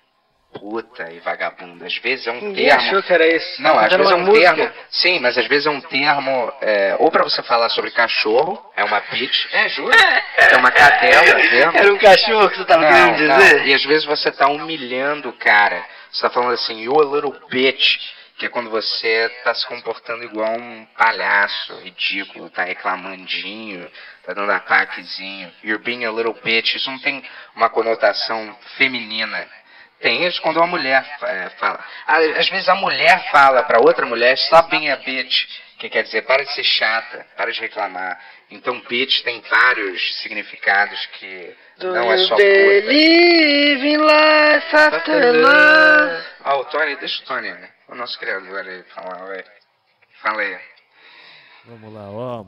[0.52, 1.86] puta e vagabunda.
[1.86, 2.80] Às vezes é um Ninguém termo.
[2.82, 3.62] achou que era isso.
[3.62, 4.54] Não, às Era vezes é um música.
[4.54, 4.72] termo.
[4.90, 6.52] Sim, mas às vezes é um termo.
[6.60, 9.46] é, ou pra você falar sobre cachorro, é uma bitch.
[9.52, 9.92] É, juro.
[10.36, 11.78] É uma cadela, termo.
[11.78, 13.36] Era um cachorro que você tava Não, querendo não.
[13.38, 13.66] dizer?
[13.66, 15.84] E às vezes você tá humilhando o cara.
[16.10, 17.98] Você tá falando assim, you a little bitch.
[18.38, 23.88] Que é quando você tá se comportando igual um palhaço ridículo, tá reclamandinho,
[24.24, 25.52] tá dando ataquezinho.
[25.62, 26.74] You're being a little bitch.
[26.74, 27.22] Isso não tem
[27.54, 29.46] uma conotação feminina.
[30.02, 31.78] Tem isso quando uma mulher é, fala.
[32.06, 35.46] Ah, Às vezes a mulher fala pra outra mulher, stop being a bitch.
[35.78, 38.20] Que quer dizer, para de ser chata, para de reclamar.
[38.50, 42.42] Então, bitch tem vários significados que Do não é só puta.
[42.44, 46.24] believe in life after love?
[46.44, 47.68] Ah, o Tony, deixa o Tony, né?
[47.88, 49.44] o nosso criador aí falar, vai.
[50.22, 50.58] Fala aí.
[51.66, 52.44] Vamos lá, ó.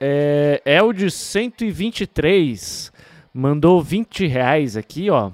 [0.00, 2.92] É, Elde 123
[3.32, 5.30] mandou 20 reais aqui, ó.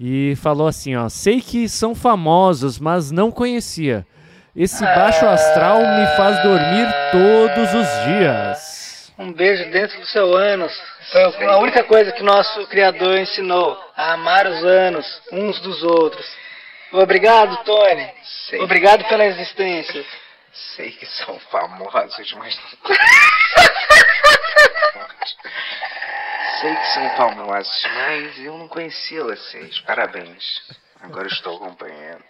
[0.00, 1.08] E falou assim, ó.
[1.08, 4.06] Sei que são famosos, mas não conhecia.
[4.54, 9.12] Esse baixo astral me faz dormir todos os dias.
[9.18, 10.72] Um beijo dentro do seu ânus.
[11.12, 13.76] Foi a única coisa que nosso Criador ensinou.
[13.96, 16.24] A amar os anos uns dos outros.
[16.92, 18.08] Obrigado, Tony.
[18.48, 20.04] Sei, Obrigado pela existência.
[20.76, 22.96] sei que são famosos, mas não.
[26.60, 29.78] sei que são famosos, mas eu não conhecia vocês.
[29.80, 30.44] Parabéns.
[31.00, 32.24] Agora estou acompanhando.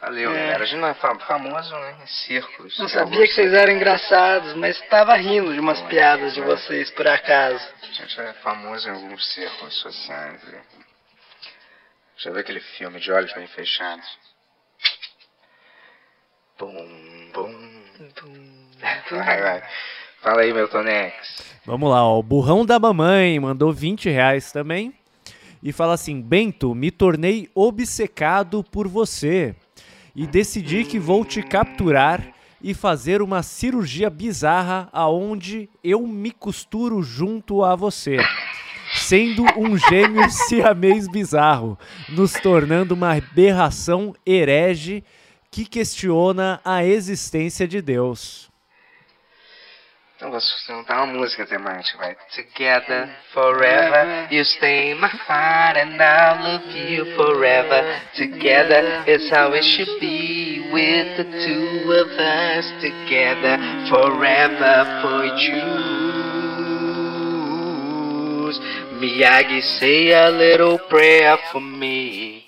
[0.00, 0.34] Valeu, É.
[0.34, 0.62] galera.
[0.62, 1.96] A gente não é fam- famoso, né?
[2.02, 2.78] Em círculos.
[2.78, 7.06] Não sabia que vocês eram engraçados, mas estava rindo de umas piadas de vocês, por
[7.06, 7.62] acaso.
[7.82, 10.42] A gente é famoso em alguns círculos sociais.
[10.44, 10.62] né?
[12.16, 14.06] Já viu aquele filme de olhos bem fechados?
[16.58, 17.80] Bum, bum.
[19.10, 19.70] Vai, vai.
[20.22, 21.14] Fala aí, meu Tonex.
[21.64, 22.18] Vamos lá, ó.
[22.18, 24.92] O burrão da mamãe mandou 20 reais também.
[25.62, 29.54] E fala assim: Bento, me tornei obcecado por você.
[30.14, 37.02] E decidi que vou te capturar e fazer uma cirurgia bizarra aonde eu me costuro
[37.02, 38.18] junto a você.
[38.92, 41.78] Sendo um gêmeo siamês bizarro,
[42.10, 45.02] nos tornando uma aberração herege
[45.50, 48.49] que questiona a existência de Deus.
[50.20, 52.14] Eu gosto de cantar uma música temática, vai.
[52.34, 57.82] Together forever, you stay in my heart and I'll love you forever.
[58.14, 62.70] Together is how it should be with the two of us.
[62.82, 66.10] Together forever for you.
[69.00, 72.44] Miyagi, say a little prayer for me.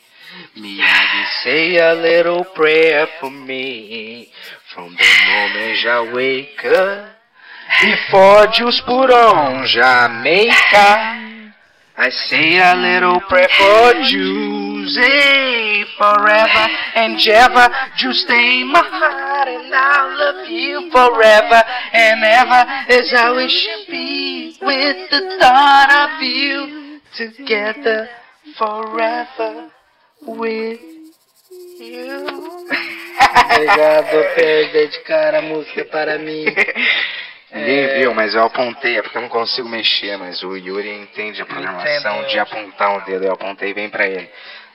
[0.59, 4.29] Miyagi, say a little prayer for me.
[4.75, 7.12] From the moment I wake up.
[7.81, 11.23] E fode-os por onde Jamaica.
[11.97, 14.97] I say a little prayer for Jews,
[15.99, 17.69] forever and ever.
[17.99, 21.63] You stay in my heart and I'll love you forever
[21.93, 22.67] and ever.
[22.89, 28.09] Is how it should be with the thought of you together
[28.57, 29.71] forever
[30.23, 30.81] with
[31.79, 32.27] you.
[33.55, 36.47] Obrigado por dedicar a música para mim.
[37.55, 41.43] Ninguém viu, mas eu apontei, é porque eu não consigo mexer, mas o Yuri entende
[41.43, 42.29] a programação Entendo.
[42.29, 44.29] de apontar o dedo, eu apontei bem pra ele.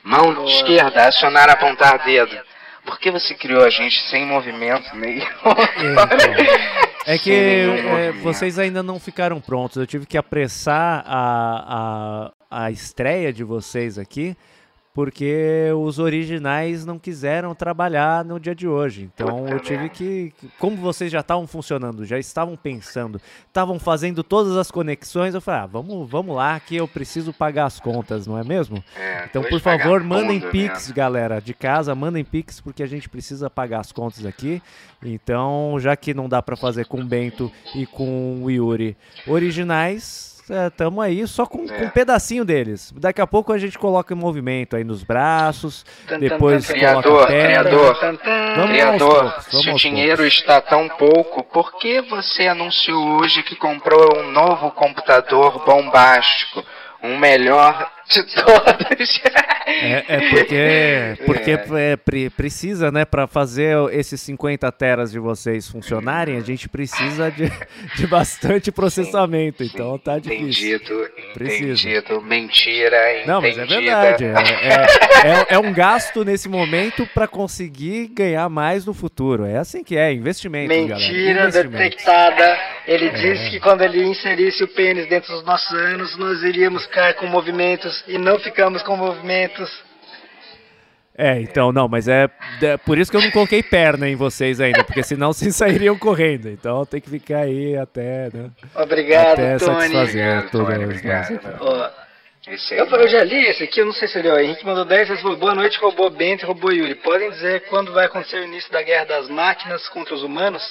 [0.03, 2.37] Mão esquerda, acionar apontar dedo.
[2.85, 5.25] Por que você criou a gente sem movimento nenhum?
[7.05, 9.77] É que Sem nenhum é, vocês ainda não ficaram prontos.
[9.77, 14.35] Eu tive que apressar a, a, a estreia de vocês aqui,
[14.97, 19.07] porque os originais não quiseram trabalhar no dia de hoje.
[19.13, 20.33] Então eu tive que.
[20.57, 25.61] Como vocês já estavam funcionando, já estavam pensando, estavam fazendo todas as conexões, eu falei,
[25.61, 28.83] ah, vamos, vamos lá que eu preciso pagar as contas, não é mesmo?
[28.95, 30.49] É, Então, por favor, mandem mesmo.
[30.49, 34.63] Pix, galera, de casa, mandem Pix, porque a gente precisa pagar as contas aqui.
[35.03, 38.97] Então, já que não dá pra fazer com o Bento e com o Yuri
[39.27, 41.83] originais, é, tamo aí só com, com É.
[41.85, 42.93] um pedacinho deles.
[42.97, 45.85] Daqui a pouco a gente coloca em movimento aí nos braços,
[46.19, 47.97] depois Criador, criador.
[48.55, 53.43] Vamos Criador, poucos, vamos se o dinheiro está tão pouco, por que você anunciou hoje
[53.43, 56.63] que comprou um novo computador bombástico?
[57.03, 59.21] Um melhor de todos.
[59.67, 65.67] É, é porque, porque é, pre- precisa, né, para fazer esses 50 teras de vocês
[65.69, 67.51] funcionarem, a gente precisa de,
[67.97, 70.75] de bastante processamento, então tá difícil.
[70.77, 71.89] Entendido, Precisa.
[71.89, 72.21] entendido.
[72.21, 74.01] Mentira, Não, mas é entendida.
[74.01, 74.23] verdade.
[74.25, 74.27] É,
[75.27, 79.45] é, é- é um gasto nesse momento para conseguir ganhar mais no futuro.
[79.45, 80.95] É assim que é, investimento, galera.
[80.95, 81.77] Mentira Investimento.
[81.77, 82.57] detectada.
[82.87, 87.13] Ele disse que quando ele inserisse o pênis dentro dos nossos anos, nós iríamos ficar
[87.15, 89.56] com movimentos e não ficamos com movimentos.
[91.17, 92.29] É, então, não, mas é,
[92.61, 95.97] é por isso que eu não coloquei perna em vocês ainda, porque senão vocês sairiam
[95.97, 96.47] correndo.
[96.47, 98.51] Então tem que ficar aí até, né?
[98.75, 99.79] Obrigado, Até Tony.
[99.79, 101.39] satisfazer Obrigado, Tony, obrigado.
[102.47, 104.65] Esse aí, eu, eu já li esse aqui, eu não sei se ele, ó, Henrique
[104.65, 106.95] mandou 10 vezes, falou, boa noite, robô Bento e robô Yuri.
[106.95, 110.63] Podem dizer quando vai acontecer o início da guerra das máquinas contra os humanos?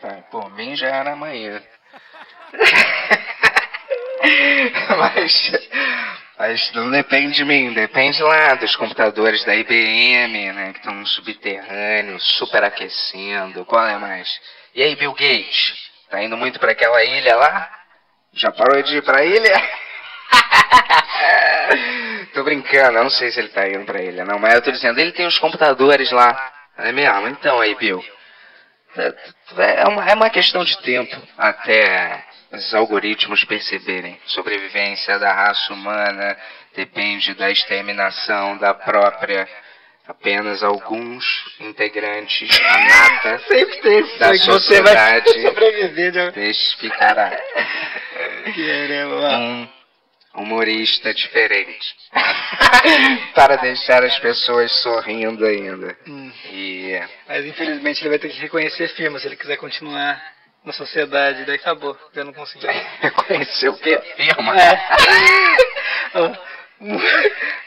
[0.00, 1.62] Tá, por mim já era amanhã.
[4.98, 5.52] mas,
[6.40, 11.06] mas não depende de mim, depende lá dos computadores da IBM, né, que estão no
[11.06, 14.40] subterrâneo, superaquecendo, qual é mais?
[14.74, 15.74] E aí, Bill Gates,
[16.08, 17.70] tá indo muito pra aquela ilha lá?
[18.32, 19.52] Já parou de ir pra ilha?
[22.32, 24.70] tô brincando, eu não sei se ele tá indo pra ilha, não, mas eu tô
[24.70, 26.52] dizendo, ele tem os computadores lá.
[26.78, 27.28] É mesmo?
[27.28, 28.02] Então aí, Bill.
[28.96, 34.18] É uma, é uma questão de tempo até os algoritmos perceberem.
[34.26, 36.36] Sobrevivência da raça humana
[36.74, 39.48] depende da exterminação da própria.
[40.06, 41.24] Apenas alguns
[41.60, 45.32] integrantes da nata Sempre tem da vai sociedade
[46.34, 47.30] testificará.
[48.44, 49.70] Caramba.
[50.32, 51.92] Um humorista diferente.
[53.34, 55.96] Para deixar as pessoas sorrindo ainda.
[56.06, 56.32] Hum.
[56.52, 60.22] E Mas infelizmente ele vai ter que reconhecer firma se ele quiser continuar
[60.64, 61.44] na sociedade.
[61.44, 62.66] Daí acabou, eu não consegui.
[63.00, 63.98] reconhecer o que?
[63.98, 64.60] Firma.
[64.60, 64.80] É.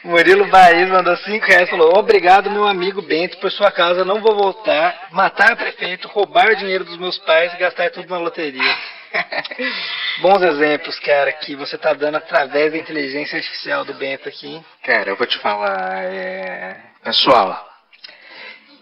[0.03, 4.03] Murilo Baís mandou 5 reais e falou: Obrigado, meu amigo Bento, por sua causa.
[4.03, 8.09] Não vou voltar, matar o prefeito, roubar o dinheiro dos meus pais e gastar tudo
[8.09, 8.75] na loteria.
[10.21, 14.47] Bons exemplos, cara, que você tá dando através da inteligência artificial do Bento aqui.
[14.47, 14.65] hein?
[14.83, 16.75] Cara, eu vou te falar, é...
[17.03, 17.72] Pessoal,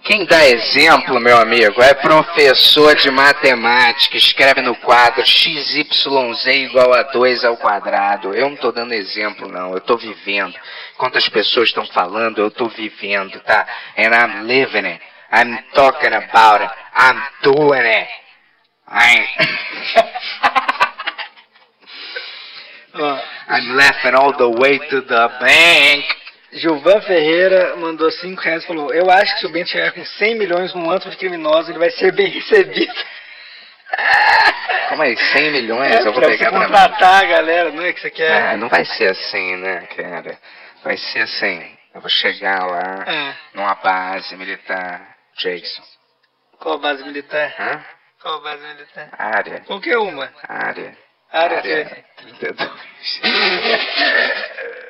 [0.03, 7.03] quem dá exemplo, meu amigo, é professor de matemática, escreve no quadro XYZ igual a
[7.03, 8.33] 2 ao quadrado.
[8.33, 10.55] Eu não tô dando exemplo, não, eu tô vivendo.
[10.95, 13.67] Enquanto as pessoas estão falando, eu tô vivendo, tá?
[13.97, 15.01] And I'm living it.
[15.31, 16.73] I'm talking about it.
[16.95, 18.09] I'm doing it.
[18.89, 19.25] I'm...
[23.47, 26.20] I'm laughing all the way to the bank.
[26.53, 30.03] Gilvan Ferreira mandou 5 reais e falou: Eu acho que se o Bento chegar com
[30.03, 32.93] 100 milhões num antro de criminosos, ele vai ser bem recebido.
[34.89, 36.65] Como mais 100 milhões, eu vou pegar pra mim.
[36.65, 38.31] contratar a galera, não é que você quer?
[38.49, 40.37] Ah, não vai ser assim, né, cara?
[40.83, 41.77] Vai ser assim.
[41.93, 43.33] Eu vou chegar lá É.
[43.53, 45.15] numa base militar.
[45.37, 45.81] Jason.
[46.59, 47.55] Qual base militar?
[47.57, 47.81] Hã?
[48.21, 49.09] Qual base militar?
[49.17, 49.61] Área.
[49.61, 50.29] Qualquer uma.
[50.47, 50.95] Área.
[51.31, 52.69] Área Área 32.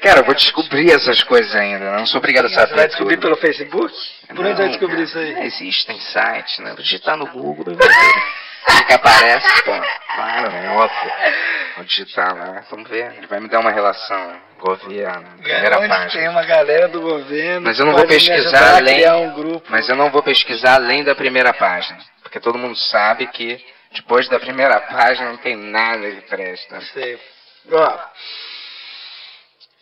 [0.00, 1.92] Cara, eu vou descobrir essas coisas ainda.
[1.92, 3.22] Não sou obrigado a Você saber vai descobrir tudo.
[3.22, 3.94] pelo Facebook?
[4.34, 5.46] Por onde vai descobrir cara, isso aí?
[5.46, 6.70] Existem sites, né?
[6.72, 7.84] Vou digitar no Google e ver.
[7.84, 9.72] O que aparece, pô.
[10.14, 11.12] Claro, é óbvio.
[11.76, 13.12] Vou digitar lá, vamos ver.
[13.16, 14.40] Ele vai me dar uma relação.
[14.58, 16.30] Governo, primeira Onde tem página.
[16.30, 17.62] uma galera do governo.
[17.66, 19.60] Mas eu não vou pesquisar além- um.
[19.68, 21.98] Mas eu não vou pesquisar além da primeira página.
[22.22, 23.60] Porque todo mundo sabe que
[23.92, 26.80] depois da primeira página não tem nada que presta.
[26.92, 27.18] Sei.
[27.72, 27.98] Ó.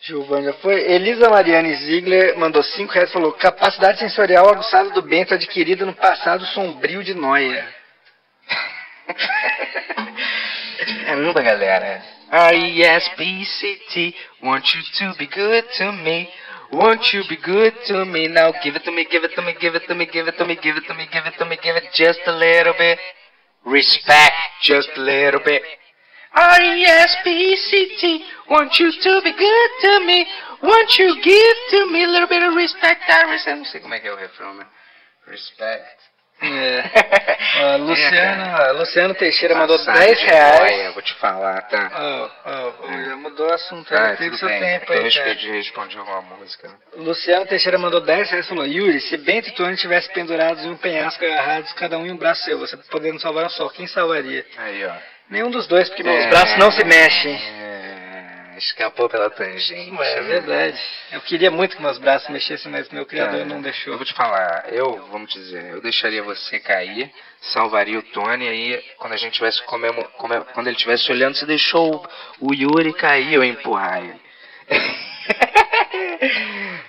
[0.01, 0.81] Gilvan já foi.
[0.91, 5.93] Elisa Mariane Ziegler mandou 5 reais e falou: capacidade sensorial aguçada do Bento adquirida no
[5.93, 7.67] passado sombrio de Noia.
[11.05, 12.03] Caramba, galera.
[12.31, 16.29] R-E-S-P-C-T, want you to be good to me.
[16.71, 18.53] Won't you be good to me now?
[18.63, 20.45] Give it to me, give it to me, give it to me, give it to
[20.45, 22.97] me, give it to me, give it to me, give it just a little bit.
[23.65, 25.61] Respect, just a little bit.
[26.33, 30.25] R-E-S-P-C-T, want you to be good to me.
[30.63, 33.01] Won't you give to me a little bit of respect?
[33.09, 33.57] I respect.
[33.57, 34.65] Não sei como é que é o refrão, né?
[35.27, 36.01] Respect.
[36.43, 36.83] É.
[37.61, 40.59] Ó, Luciano, ó, Luciano Teixeira mandou Passado 10 de reais.
[40.59, 41.91] boia, vou te falar, tá?
[41.93, 44.59] Ó, ó, já mudou o assunto, Ah, tem tudo seu bem.
[44.59, 45.25] tempo eu aí, cara.
[45.27, 46.69] respondi, respondi alguma música.
[46.95, 50.71] Luciano Teixeira mandou 10 reais e falou: Yuri, se Bento e Tony tivessem pendurados em
[50.71, 53.85] um penhasco agarrados, cada um em um braço seu, você podendo salvar um só, quem
[53.85, 54.43] salvaria?
[54.57, 54.93] Aí, ó.
[55.31, 57.33] Nenhum dos dois, porque meus É, braços não se mexem.
[57.35, 59.91] é, escapou pela tangente.
[59.95, 60.79] Ué, é verdade.
[61.11, 63.95] Eu queria muito que meus braços se mexessem, mas meu criador Cara, não Eu deixou.
[63.95, 69.13] vou te falar, eu, vamos dizer, eu deixaria você cair, salvaria o Tony, aí quando
[69.13, 72.05] a gente tivesse comemo, come- quando ele estivesse olhando, você deixou
[72.39, 74.21] o, Yuri cair, eu empurrar ele.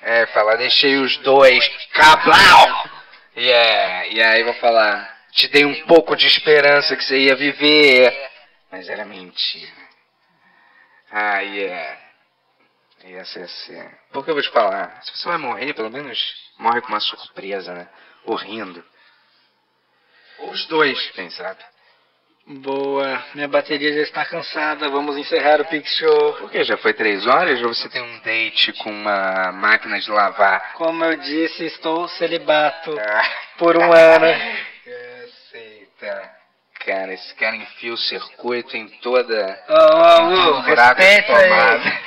[0.03, 2.91] é, falar, deixei os dois, cablau!
[3.37, 7.35] E, é, e aí vou falar, te dei um pouco de esperança que você ia
[7.35, 8.15] viver,
[8.73, 9.71] mas era mentira.
[11.11, 12.01] Ah, yeah.
[13.05, 13.91] Ia ser assim.
[14.13, 16.19] Porque eu vou te falar, se você vai morrer, pelo menos
[16.59, 17.89] morre com uma surpresa, né?
[18.25, 18.83] Ou rindo.
[20.39, 21.63] Ou os dois, quem sabe.
[22.47, 26.33] Boa, minha bateria já está cansada, vamos encerrar o Pix Show.
[26.39, 30.73] Porque já foi três horas ou você tem um date com uma máquina de lavar?
[30.75, 34.27] Como eu disse, estou celibato Ah, por um ano.
[35.25, 36.42] Aceita.
[36.85, 39.51] Cara, esse cara enfia o circuito em toda.
[39.51, 41.99] Em todo ô, buraco respeita aí.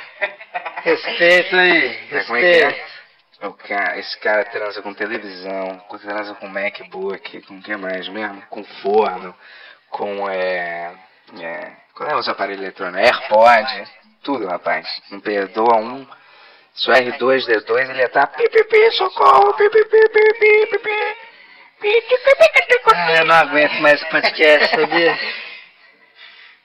[0.84, 2.64] Respeita aí, É, como é que é?
[2.66, 2.96] respeita.
[3.42, 8.42] O cara, esse cara transa com televisão, transa com MacBook, com o que mais mesmo?
[8.48, 9.34] Com forno,
[9.90, 10.94] com é,
[11.40, 11.72] é.
[11.94, 13.02] Qual é os aparelhos eletrônicos?
[13.10, 13.88] AirPod,
[14.22, 14.86] tudo, rapaz.
[15.10, 16.06] Não perdoa um.
[16.74, 21.25] Se o R2D2 ele ia estar pipipi, socorro, pipipi, pipipi, pipipi.
[22.94, 25.18] Ah, eu não aguento mais esse podcast, sabia?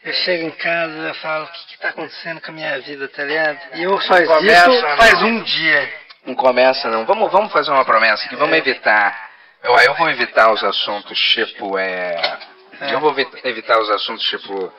[0.03, 3.07] Eu chego em casa e falo, o que que tá acontecendo com a minha vida,
[3.09, 3.59] tá ligado?
[3.75, 4.33] E eu Começa,
[4.69, 4.97] existo né?
[4.97, 5.93] faz um dia.
[6.25, 7.05] Não começa não.
[7.05, 9.29] Vamos, vamos fazer uma promessa aqui, vamos evitar.
[9.63, 12.15] Eu, eu vou evitar os assuntos tipo é.
[12.91, 14.73] Eu vou vi- evitar os assuntos tipo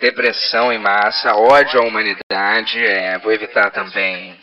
[0.00, 4.38] depressão em massa, ódio à humanidade, é, vou evitar também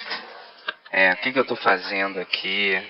[0.91, 2.81] é, o que, que eu estou fazendo aqui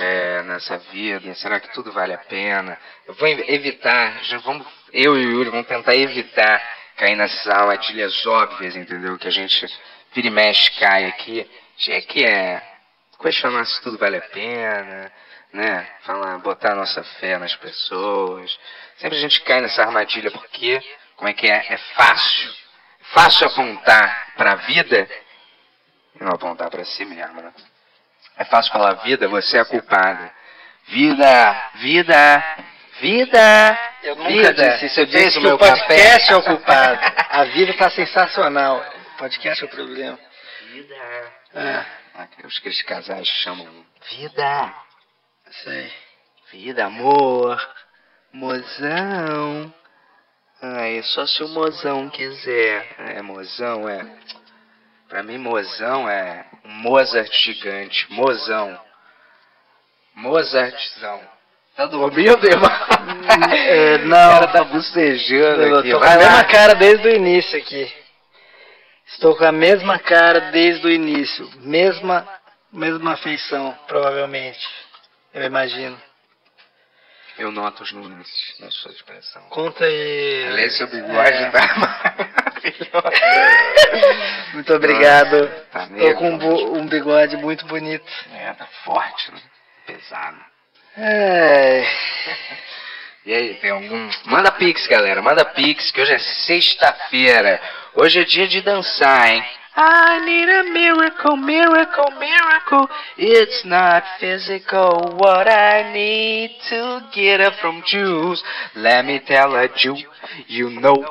[0.00, 2.78] é, nessa vida, será que tudo vale a pena?
[3.06, 6.62] Eu vou ev- evitar, já vamos, eu e o Yuri vamos tentar evitar
[6.96, 9.18] cair nessas armadilhas óbvias, entendeu?
[9.18, 9.66] Que a gente
[10.12, 11.48] vira e mexe, cai aqui,
[11.88, 12.62] é que é
[13.20, 15.12] questionar se tudo vale a pena,
[15.52, 15.88] né?
[16.02, 18.58] Falar, botar nossa fé nas pessoas.
[18.98, 20.82] Sempre a gente cai nessa armadilha porque,
[21.16, 21.66] como é que é?
[21.72, 22.50] É fácil.
[23.12, 25.08] Fácil apontar para a vida
[26.18, 27.52] e não apontar para si mesmo, né?
[28.36, 30.30] É fácil falar vida, você é culpada.
[30.88, 32.44] Vida, vida,
[33.00, 33.78] vida.
[34.02, 34.52] Eu nunca vida.
[34.52, 36.32] disse isso, eu disse o que meu o podcast café?
[36.32, 37.00] é o culpado.
[37.30, 38.84] A vida tá sensacional.
[39.14, 40.18] O podcast é o problema.
[40.70, 40.94] Vida.
[41.54, 41.84] Ah,
[42.14, 43.66] Ah, Os que esses casais chamam
[44.10, 44.74] vida.
[45.64, 45.92] sei.
[46.52, 47.60] Vida, amor,
[48.32, 49.74] mozão.
[50.62, 52.94] Ai, só se o mozão quiser.
[52.98, 54.06] É, mozão é.
[55.08, 58.06] Pra mim, mozão é um Mozart gigante.
[58.12, 58.78] Mozão.
[60.14, 61.20] Mozartzão.
[61.76, 62.70] Tá dormindo, irmão?
[63.52, 64.28] É, não.
[64.28, 65.90] O cara tá bocejando Eu aqui.
[65.90, 67.92] tô com a mesma cara desde o início aqui.
[69.06, 71.48] Estou com a mesma cara desde o início.
[71.60, 72.26] Mesma,
[72.72, 74.66] mesma feição, provavelmente.
[75.32, 76.00] Eu imagino.
[77.38, 79.42] Eu noto os nuances na sua expressão.
[79.50, 80.48] Conta aí.
[80.48, 82.44] Aliás, seu bigode tá
[82.92, 84.52] maravilhoso.
[84.54, 85.48] Muito obrigado.
[85.70, 88.04] Tá Tô com um, bo- um bigode muito bonito.
[88.34, 89.40] É, tá forte, né?
[89.86, 90.38] Pesado.
[90.96, 91.84] É.
[93.24, 94.08] E aí, tem algum.
[94.24, 95.20] Manda pix, galera.
[95.20, 97.60] Manda pix, que hoje é sexta-feira.
[97.94, 99.44] Hoje é dia de dançar, hein?
[99.78, 102.88] I need a miracle, miracle, miracle.
[103.18, 105.16] It's not physical.
[105.16, 108.42] What I need to get up from Jews.
[108.74, 109.96] Let me tell a Jew,
[110.48, 111.04] you know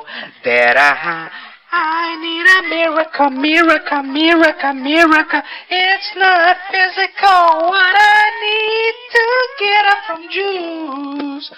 [0.44, 1.30] that I.
[1.76, 5.42] I need a miracle, miracle, miracle, miracle.
[5.70, 7.70] It's not physical.
[7.70, 9.26] What I need to
[9.60, 11.52] get up from Jews.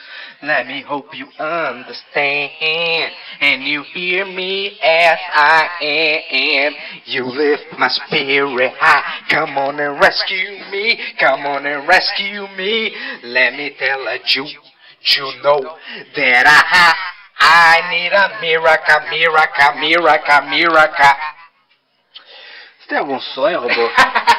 [0.44, 3.12] Let me hope you understand
[3.42, 6.74] and you hear me as I am.
[7.06, 9.28] You lift my spirit high.
[9.30, 11.00] Come on and rescue me.
[11.20, 12.92] Come on and rescue me.
[13.24, 15.78] Let me tell a Jew, you know
[16.16, 21.06] that I I need a miracle, miracle, miracle, miracle.
[22.80, 23.92] Você tem algum sonho, robô?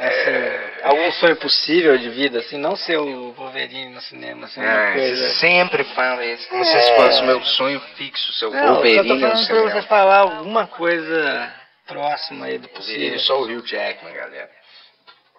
[0.00, 4.92] Assim, algum sonho possível de vida, assim, não ser o Wolverine no cinema, assim, Ah,
[4.94, 5.28] coisa.
[5.28, 6.78] você sempre fala isso, como se É.
[6.78, 9.56] esse fosse o meu sonho fixo, seu Não, eu só tô Wolverine no falando pra
[9.56, 9.82] você cinema.
[9.82, 11.54] falar alguma coisa
[11.86, 13.18] próxima aí do Wolverine possível.
[13.20, 14.50] só o Hugh Jackman, galera.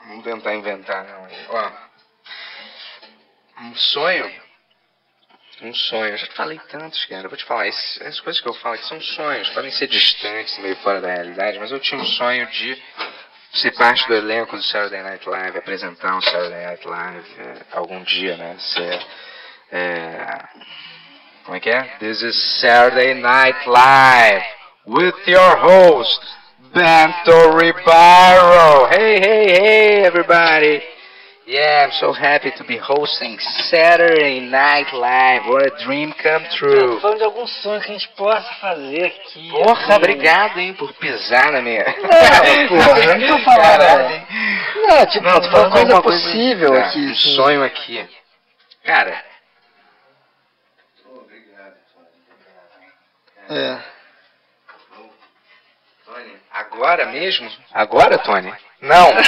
[0.07, 1.27] Vamos tentar inventar, não.
[1.49, 1.71] Ó,
[3.61, 4.40] um sonho.
[5.61, 6.11] Um sonho.
[6.11, 7.25] Eu já falei tantos, cara.
[7.25, 7.67] Eu vou te falar.
[7.67, 9.49] Essas coisas que eu falo aqui são sonhos.
[9.49, 12.81] Podem ser distantes, meio fora da realidade, mas eu tinha um sonho de
[13.53, 18.01] ser parte do elenco do Saturday Night Live, apresentar um Saturday Night Live é, algum
[18.03, 18.55] dia, né?
[18.57, 19.05] Ser.
[19.71, 20.43] É,
[21.43, 21.83] como é que é?
[21.99, 24.45] This is Saturday Night Live
[24.87, 26.21] with your host,
[26.73, 28.87] Bento Ribeiro.
[28.89, 30.81] Hey, hey, hey, everybody.
[31.51, 33.37] Yeah, I'm so happy to be hosting
[33.69, 35.41] Saturday Night Live.
[35.49, 36.97] What a dream come true.
[37.01, 39.49] falando de algum sonho que a gente possa fazer aqui.
[39.51, 39.93] Porra, assim.
[39.95, 41.83] obrigado, hein, por pisar na minha.
[41.83, 44.11] Não, porra, não tô falando.
[44.13, 44.27] Hein?
[44.87, 46.99] Não, tipo, Não, tô falando uma coisa alguma possível Tá, aqui.
[46.99, 47.35] Um assim.
[47.35, 48.09] sonho aqui.
[48.85, 49.23] Cara,
[53.49, 53.77] É.
[56.05, 57.51] Tony, agora mesmo?
[57.73, 58.53] Agora, Tony?
[58.81, 59.11] Não.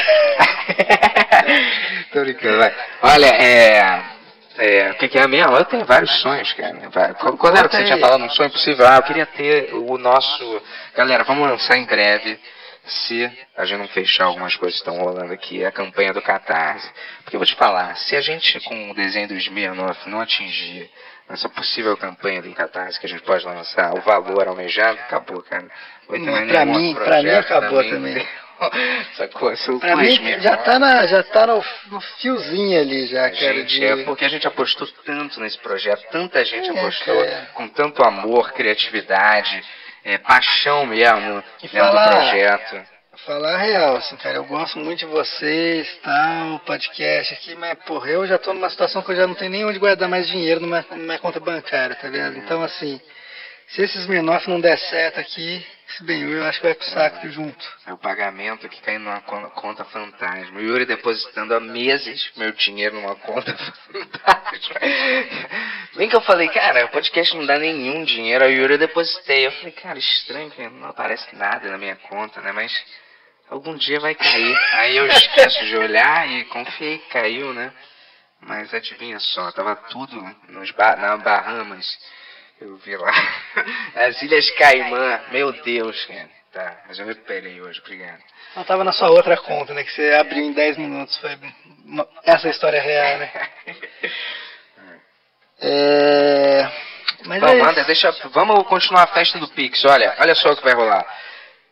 [2.12, 2.74] Tô brincando, vai.
[3.02, 4.04] Olha, é.
[4.56, 5.56] É, o que, que é mesmo?
[5.58, 7.14] Eu tenho vários sonhos, cara.
[7.16, 8.24] Qual, qual era que você tinha falado?
[8.24, 8.86] Um sonho possível?
[8.88, 10.62] Ah, eu queria ter o nosso.
[10.96, 12.40] Galera, vamos lançar em breve.
[12.86, 16.88] Se a gente não fechar algumas coisas que estão rolando aqui, a campanha do Catarse.
[17.24, 20.90] Porque eu vou te falar, se a gente com o desenho do Smirnoff não atingir
[21.30, 25.66] essa possível campanha do Catarse que a gente pode lançar, o valor almejado, acabou, cara.
[26.10, 28.28] Vai ter mais pra mim- pra mim acabou também.
[29.18, 29.56] Sacou?
[29.58, 30.42] Seu Pra quiz mim, mesmo.
[30.42, 33.36] já tá, na, já tá no, no fiozinho ali, já, cara.
[33.56, 33.86] gente, de...
[33.86, 37.50] é porque a gente apostou tanto nesse projeto, tanta gente É, apostou, cara.
[37.54, 39.64] com tanto amor, criatividade,
[40.04, 42.94] é, paixão mesmo E dentro falar- do projeto.
[43.28, 48.26] Falar real, assim, cara, eu gosto muito de vocês, tal, podcast aqui, mas, porra, eu
[48.28, 50.84] já tô numa situação que eu já não tenho nem onde guardar mais dinheiro numa,
[50.92, 52.38] numa conta bancária, tá ligado?
[52.38, 53.00] Então, assim,
[53.68, 57.30] se esses Smirnoff não der certo aqui, esse bem eu acho que vai pro saco
[57.30, 57.66] junto.
[57.86, 60.58] É o pagamento que cai numa con- conta fantasma.
[60.58, 63.56] O Yuri depositando há meses meu dinheiro numa conta
[63.92, 64.80] fantasma.
[65.96, 68.44] Bem que eu falei, cara, o podcast não dá nenhum dinheiro.
[68.44, 69.46] Aí o Yuri eu depositei.
[69.48, 72.52] Eu falei, cara, estranho que não aparece nada na minha conta, né?
[72.52, 72.74] Mas
[73.50, 74.58] algum dia vai cair.
[74.74, 77.72] Aí eu esqueço de olhar e confiei que caiu, né?
[78.42, 80.16] Mas adivinha só, tava tudo
[80.50, 81.86] nos ba na Bahamas.
[82.62, 83.12] Eu vi lá.
[83.96, 85.22] As Ilhas Caimã.
[85.32, 86.30] Meu Deus, cara.
[86.54, 88.22] Tá, mas eu recuperei hoje, obrigado.
[88.56, 91.36] Não tava na sua outra conta, né, que você abriu em 10 minutos, foi
[91.84, 93.32] uma- essa é a história real, né?
[95.66, 96.70] É...
[97.26, 97.66] Mas Bom, é isso.
[97.66, 99.86] Wander, deixa, vamos continuar a festa do Pix.
[99.86, 101.06] Olha, olha só o que vai rolar.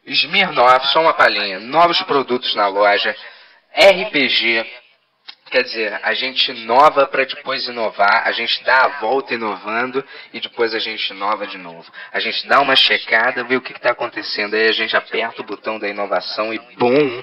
[0.06, 1.60] Smirnoff, só uma palhinha.
[1.60, 3.14] Novos produtos na loja.
[3.76, 4.66] RPG.
[5.52, 8.26] Quer dizer, a gente inova para depois inovar.
[8.26, 10.02] A gente dá a volta inovando
[10.34, 11.92] e depois a gente inova de novo.
[12.14, 14.54] A gente dá uma checada, vê o que está acontecendo.
[14.54, 17.22] Aí a gente aperta o botão da inovação e boom!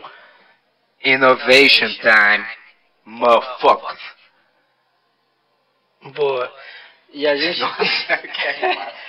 [1.02, 2.46] Innovation time.
[3.06, 3.98] Motherfucker.
[6.14, 6.54] Boa.
[7.14, 7.60] E a gente...
[7.60, 8.92] Nossa, que animado.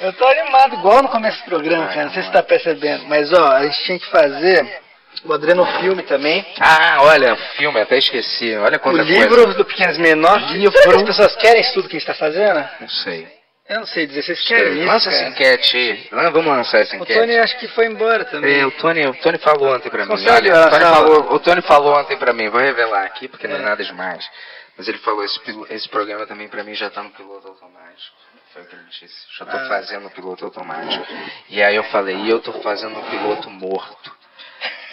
[0.00, 2.04] Eu tô animado, igual no começo do programa, cara.
[2.04, 3.04] Não sei se você tá percebendo.
[3.06, 4.84] Mas, ó, a gente tinha que fazer
[5.24, 6.44] o Adreno Filme também.
[6.60, 8.54] Ah, olha, filme, até esqueci.
[8.56, 9.54] Olha O quanta livro coisa.
[9.54, 10.46] do Pequenos Menores.
[10.72, 12.68] Será que as pessoas querem isso tudo que a gente tá fazendo?
[12.80, 13.28] Não sei.
[13.66, 14.22] Eu não sei dizer.
[14.22, 16.08] Vocês querem isso, Lança essa enquete aí.
[16.12, 17.18] Lan- Vamos lançar essa O enquete.
[17.18, 18.60] Tony acho que foi embora também.
[18.60, 20.10] É, o Tony, o Tony falou ontem pra mim.
[20.10, 22.48] Consegue Olha, o, Tony falou, o Tony falou ontem pra mim.
[22.50, 24.28] Vou revelar aqui porque não é nada demais.
[24.76, 28.14] Mas ele falou, esse, pilo- esse programa também pra mim já tá no piloto automático.
[28.52, 29.14] Foi o que ele disse.
[29.38, 31.06] Já tô fazendo o piloto automático.
[31.48, 34.13] E aí eu falei, e eu tô fazendo o piloto morto.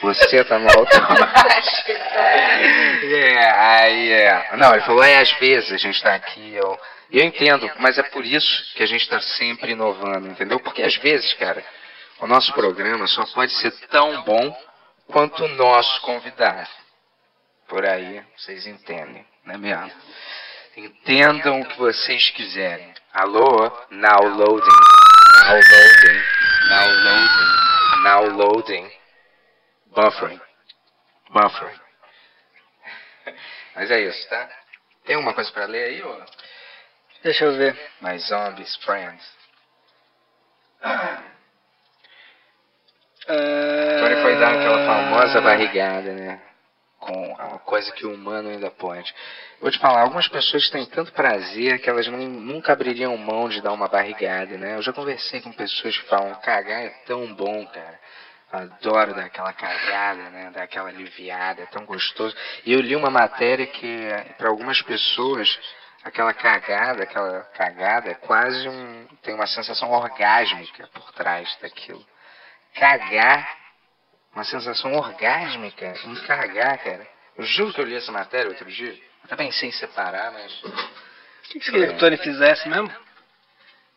[0.02, 0.58] Você tá.
[3.04, 4.56] É, aí é.
[4.56, 6.80] Não, ele falou, é, às vezes a gente tá aqui, eu.
[7.12, 10.62] Eu entendo, mas é por isso que a gente tá sempre inovando, entendeu?
[10.62, 11.62] Porque às vezes, cara,
[12.22, 14.58] o nosso programa só pode ser tão bom
[15.08, 16.70] quanto o nosso convidado.
[17.68, 19.92] Por aí, vocês entendem, não é mesmo?
[20.78, 22.94] Entendam o que vocês quiserem.
[23.14, 23.70] Alô?
[23.90, 24.80] Now loading.
[25.44, 26.22] Now loading.
[26.70, 28.04] Now loading.
[28.04, 29.01] Now loading.
[29.92, 30.40] Buffering.
[31.30, 31.80] Buffering.
[33.76, 34.50] Mas é isso, tá?
[35.06, 36.26] Tem alguma coisa pra ler aí, ô?
[37.24, 37.78] Deixa eu ver.
[38.02, 39.42] My Zombies Friends.
[44.00, 46.42] Tony foi dar aquela famosa barrigada, né?
[47.00, 49.14] Com uma coisa que o humano ainda pode.
[49.60, 53.62] Vou te falar, algumas pessoas têm tanto prazer que elas não- nunca abririam mão de
[53.62, 54.76] dar uma barrigada, né?
[54.76, 58.00] Eu já conversei com pessoas que falam, cagar é tão bom, cara.
[58.52, 60.52] Adoro dar aquela cagada, né?
[60.54, 62.36] Dar aquela aliviada, é tão gostoso.
[62.66, 65.58] E eu li uma matéria que, para algumas pessoas,
[66.04, 69.08] aquela cagada, aquela cagada é quase um.
[69.22, 72.06] tem uma sensação orgásmica por trás daquilo.
[72.74, 73.58] Cagar,
[74.36, 77.08] uma sensação orgásmica em cagar, cara.
[77.38, 78.98] Eu juro que eu li essa matéria outro dia.
[79.24, 80.64] Até pensei em separar, mas.
[80.64, 80.72] O
[81.52, 82.92] que, que você queria que o Tony fizesse mesmo?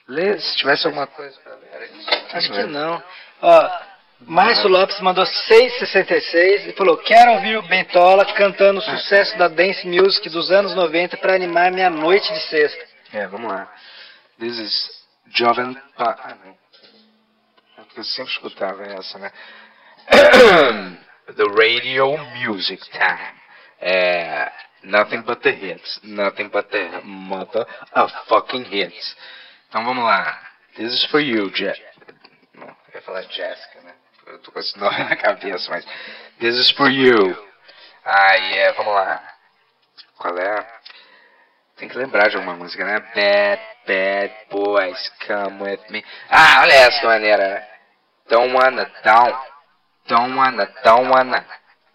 [0.06, 1.90] Lê, se tivesse alguma coisa pra ler.
[2.32, 3.02] Acho que não.
[3.40, 3.93] Ó,
[4.26, 9.86] Márcio Lopes mandou 6,66 e falou: Quero ouvir o Bentola cantando o sucesso da dance
[9.86, 12.84] music dos anos 90 para animar minha noite de sexta.
[13.12, 13.72] É, vamos lá.
[14.38, 16.16] This is Jovem Pa...
[16.22, 16.36] Ah.
[16.51, 16.64] É
[17.96, 19.30] eu sempre escutava essa, né?
[21.36, 23.40] the Radio Music Time.
[23.80, 24.51] É...
[24.82, 26.01] Nothing but the hits.
[26.02, 29.16] Nothing but the mother of fucking hits.
[29.68, 30.42] Então vamos lá.
[30.76, 31.72] This is for you, Je...
[32.55, 33.94] Não, eu ia falar Jessica, né?
[34.26, 35.84] Eu tô com esse nome na cabeça, mas...
[36.40, 37.36] This is for you.
[38.05, 39.22] Aí, é, vamos lá.
[40.18, 40.66] Qual é?
[41.76, 43.01] Tem que lembrar de alguma música, né?
[43.14, 46.05] Bad, bad boys, come with me.
[46.30, 47.68] Ah, olha essa maneira, né?
[48.28, 49.36] Don't wanna, don't.
[50.06, 51.46] Don't wanna, don't wanna.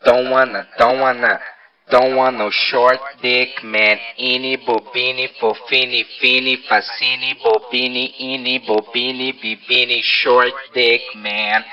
[0.03, 1.41] Don't wanna, don't wanna.
[1.89, 3.97] Don't want no short dick man.
[4.17, 11.65] Ini, bobini, fofini, fini, facini, bobini, ini, bobini, bibini, short dick man.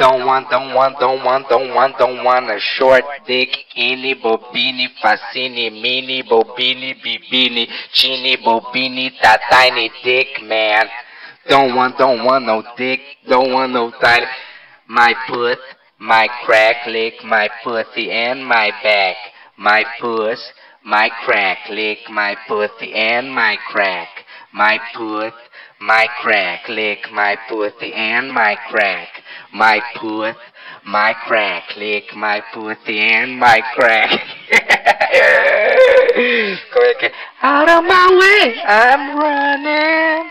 [0.00, 3.50] Don't want, don't want, don't want, don't want, don't want a short dick.
[3.76, 10.86] Ini, bobini, fascini, mini, bobini, bibini, chini, bobini, that tiny dick man.
[11.50, 14.24] Don't want, don't want no dick, don't want no tiny.
[14.88, 15.58] My puss,
[15.98, 19.16] my crack lick, my pussy and my back.
[19.58, 20.40] My puss,
[20.82, 24.08] my crack lick, my pussy and my crack.
[24.54, 25.34] My puss,
[25.78, 29.08] my crack lick, my pussy and my crack.
[29.52, 30.36] My puss,
[30.84, 34.20] my crack lick, my pussy and my crack.
[35.12, 35.80] É?
[37.42, 40.30] Out of my way, I'm running.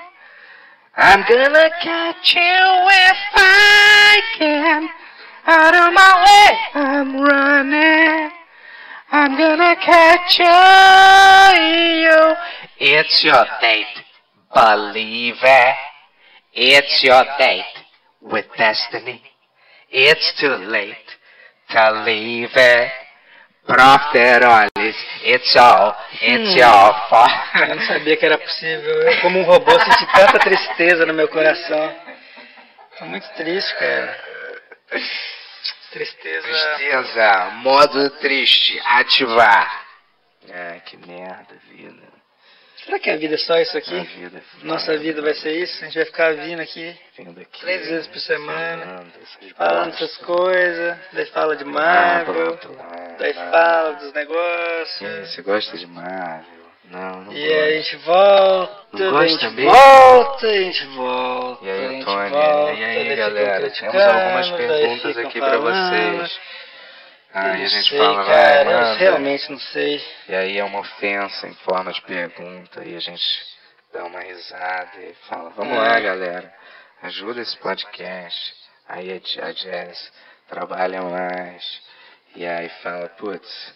[0.95, 4.89] I'm gonna catch you if I can.
[5.47, 8.31] Out of my way, I'm running.
[9.11, 12.35] I'm gonna catch you.
[12.79, 14.03] It's your date,
[14.53, 15.75] believe it.
[16.53, 17.78] It's your date
[18.21, 19.21] with destiny.
[19.89, 20.95] It's too late
[21.71, 22.91] to leave it.
[23.67, 27.29] Profiteroles, it's all, it's your fault.
[27.53, 29.03] Eu não sabia que era possível.
[29.03, 31.95] Eu, como um robô, senti tanta tristeza no meu coração.
[32.97, 34.17] Tô muito triste, cara.
[35.91, 36.47] Tristeza.
[36.47, 39.85] Tristeza, modo triste, ativar.
[40.51, 42.18] Ah, que merda, vida.
[42.89, 43.99] Será que a vida é só isso aqui?
[43.99, 45.77] vida é Nossa vida vai ser isso?
[45.79, 49.05] A gente vai ficar vindo aqui, vindo aqui, três vezes por semana,
[49.55, 55.29] falando essas coisas, daí fala de Ah, Marvel, blá, blá, daí fala dos negócios.
[55.29, 56.59] Você gosta de Marvel?
[56.85, 59.71] Não, não E aí a gente volta, a gente mesmo?
[59.71, 62.33] volta, a gente volta, E aí, Antônio?
[62.75, 63.51] E aí, galera?
[63.51, 66.17] Temos criticando, algumas perguntas aqui pra falando.
[66.17, 66.39] vocês.
[67.33, 68.93] Aí Eu a gente sei, fala, vai, cara, eu manda.
[68.95, 70.03] realmente não sei.
[70.27, 72.83] E aí é uma ofensa em forma de pergunta.
[72.83, 73.23] E a gente
[73.93, 75.79] dá uma risada e fala, vamos É.
[75.79, 76.53] lá, galera.
[77.03, 78.53] Ajuda esse podcast.
[78.87, 80.11] Aí a Jazz
[80.49, 81.81] trabalha mais.
[82.35, 83.73] E aí fala, putz,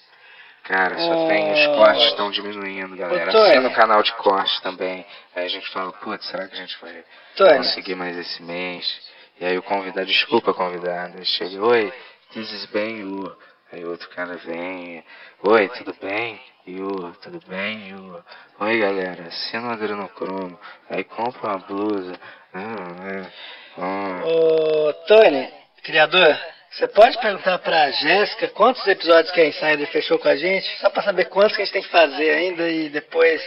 [0.64, 1.76] cara, só tem, os Oh.
[1.78, 3.30] cortes estão diminuindo, galera.
[3.30, 5.06] Assina o canal de cortes também.
[5.36, 7.04] Aí a gente fala, putz, será que a gente vai
[7.36, 9.12] Tony, conseguir mais esse mês?
[9.40, 11.94] E aí o convidado, desculpa convidado, ele chega, oi,
[12.34, 13.35] this is Ben Yu.
[13.72, 15.03] Aí outro cara vem,
[15.43, 16.39] oi, tudo bem?
[16.68, 17.93] O, tudo bem?
[17.95, 18.23] O,
[18.60, 20.60] oi galera, assina o adrenocromo.
[20.89, 22.19] Aí compra uma blusa.
[22.53, 22.61] Ah,
[23.10, 23.31] é,
[23.77, 24.22] ah.
[24.26, 25.51] Ô, Tony,
[25.84, 26.39] criador,
[26.69, 30.68] você pode perguntar pra Jéssica quantos episódios que a Insider fechou com a gente?
[30.80, 33.41] Só pra saber quantos que a gente tem que fazer ainda e depois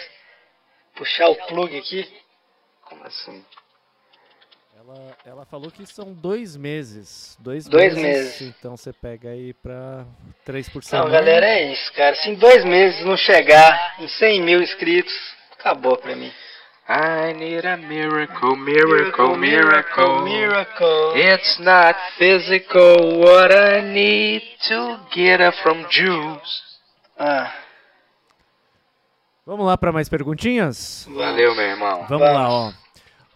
[0.97, 2.13] puxar o plug aqui.
[2.83, 3.45] Como assim?
[4.89, 7.37] Ela, ela falou que são dois meses.
[7.41, 8.41] Dois, Dois meses, meses.
[8.57, 10.05] Então você pega aí pra
[10.45, 11.11] três por Não, semana.
[11.11, 12.15] galera, é isso, cara.
[12.15, 15.13] Se em dois meses não chegar em 100 mil inscritos,
[15.59, 16.31] acabou pra mim.
[16.89, 20.23] I need a miracle, miracle, miracle.
[20.23, 21.17] miracle.
[21.21, 26.79] It's not physical what I need to get her from Jews.
[27.19, 27.53] Ah,
[29.45, 31.07] Vamos lá pra mais perguntinhas?
[31.09, 32.05] Valeu, meu irmão.
[32.09, 32.75] Vamos, lá, Vamos.
[32.75, 32.86] ó.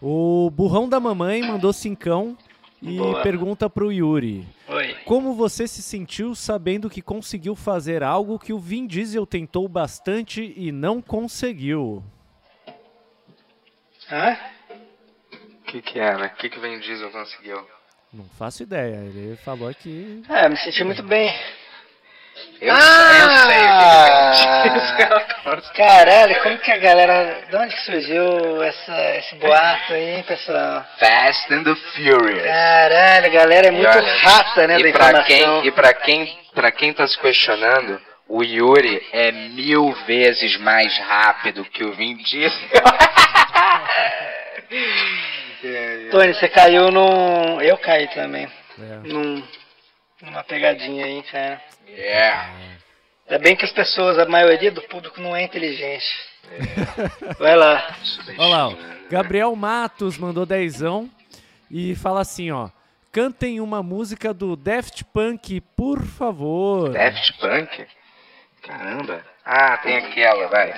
[0.01, 2.35] O burrão da mamãe mandou cincão
[2.81, 3.21] e Boa.
[3.21, 4.47] pergunta pro Yuri.
[4.67, 4.95] oi.
[5.05, 10.53] Como você se sentiu sabendo que conseguiu fazer algo que o Vin Diesel tentou bastante
[10.57, 12.03] e não conseguiu?
[14.11, 14.35] Hã?
[15.61, 16.25] O que que era?
[16.25, 17.57] O que que o Vin Diesel conseguiu?
[18.11, 18.95] Não faço ideia.
[19.05, 20.23] Ele falou aqui.
[20.27, 21.31] É, me senti muito bem.
[22.61, 23.17] Eu, Ah!
[23.19, 23.61] eu sei
[24.69, 25.71] o que.
[25.75, 27.37] Caralho, como que a galera.
[27.49, 30.85] De onde que surgiu essa, esse boato aí, hein, pessoal?
[30.99, 32.43] Fast and the Furious.
[32.43, 35.23] Caralho, a galera é muito olha, rata, né, da e pra informação.
[35.25, 40.95] quem e para quem para quem tá se questionando, o Yuri é mil vezes mais
[40.99, 42.51] rápido que o Vin Diesel.
[46.11, 47.59] Tony, você caiu num.
[47.61, 48.47] Eu caí também.
[48.79, 49.07] É.
[49.07, 49.43] Num...
[50.21, 51.61] Numa pegadinha aí, cara.
[51.87, 52.53] Yeah.
[53.27, 56.05] Ainda bem que as pessoas, a maioria do público não é inteligente.
[57.39, 57.95] Vai lá.
[58.37, 58.75] Olha lá, ó.
[59.09, 61.09] Gabriel Matos mandou dezão
[61.69, 62.69] e fala assim, ó.
[63.11, 66.91] Cantem uma música do Daft Punk, por favor.
[66.91, 67.87] Daft Punk?
[68.61, 69.25] Caramba.
[69.43, 70.73] Ah, tem aquela, vai.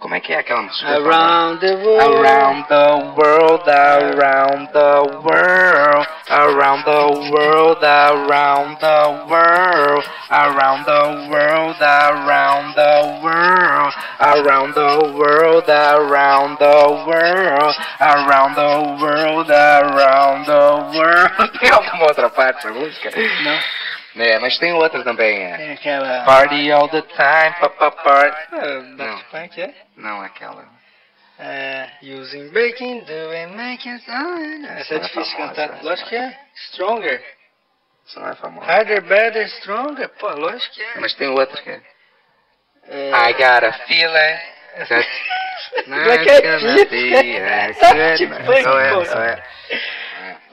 [0.00, 0.88] Como é que é aquela música?
[0.96, 2.24] Around the world.
[2.24, 6.06] Around the world, around the world.
[6.30, 10.04] Around the world, around the world.
[10.30, 13.94] Around the world, around the world.
[14.20, 17.76] Around the world, around the world.
[18.00, 18.72] Around the
[19.02, 21.52] world, around the world.
[21.60, 23.10] Tem alguma outra parte da música?
[23.44, 23.58] Não.
[24.16, 25.56] É, mas tem outra também, é.
[25.56, 26.24] tem aquela.
[26.24, 28.48] Party all the time, papa part.
[28.52, 29.74] Ah, Não, Daft Punk é?
[29.96, 30.64] não aquela.
[31.38, 34.66] É, using breaking, doing, making sound.
[34.66, 35.74] Essa é é difícil famosa, cantar.
[35.76, 35.84] essa.
[35.84, 36.38] Lógico que é.
[36.54, 37.24] Stronger.
[38.06, 38.66] Isso não é famosa.
[38.66, 40.08] Harder, better, stronger.
[40.08, 41.00] Pô, lógico que é.
[41.00, 41.80] Mas tem outra que é.
[42.88, 43.10] é...
[43.10, 44.38] I got a feeling
[44.88, 45.06] that
[45.86, 49.18] Black not gonna be a Daft good Só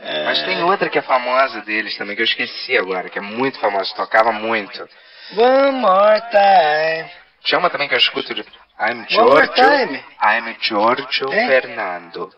[0.01, 0.21] é, é.
[0.21, 0.25] É.
[0.25, 3.59] Mas tem outra que é famosa deles também, que eu esqueci agora, que é muito
[3.59, 4.87] famosa, tocava muito.
[5.35, 7.09] One more time.
[7.43, 8.41] Tinha uma também que eu escuto de
[8.79, 10.03] I'm Giorgio.
[10.23, 11.47] I'm Giorgio É?
[11.47, 12.29] Fernando.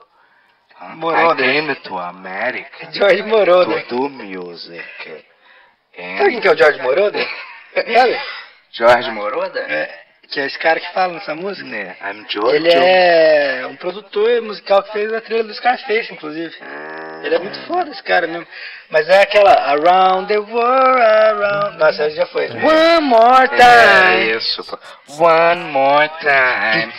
[0.96, 1.46] Moroder.
[1.50, 3.86] I came to America George Moroder.
[3.88, 5.26] to do music.
[6.18, 7.28] Sabe quem que é o George Moroder?
[7.76, 8.22] Sabe?
[8.72, 9.66] George Moroder?
[9.70, 10.00] É,
[10.30, 11.68] que é esse cara que fala nessa música.
[11.68, 12.56] Né, I'm Giorgio.
[12.56, 16.56] Ele é um produtor musical que fez a trilha do Scarface, inclusive.
[17.24, 18.48] Ele é muito foda esse cara mesmo.
[18.90, 21.78] Mas é aquela Around the World, Around.
[21.78, 22.50] Nossa, já foi.
[22.50, 24.38] One more É time.
[24.38, 24.80] isso, pô.
[25.24, 26.94] One more time.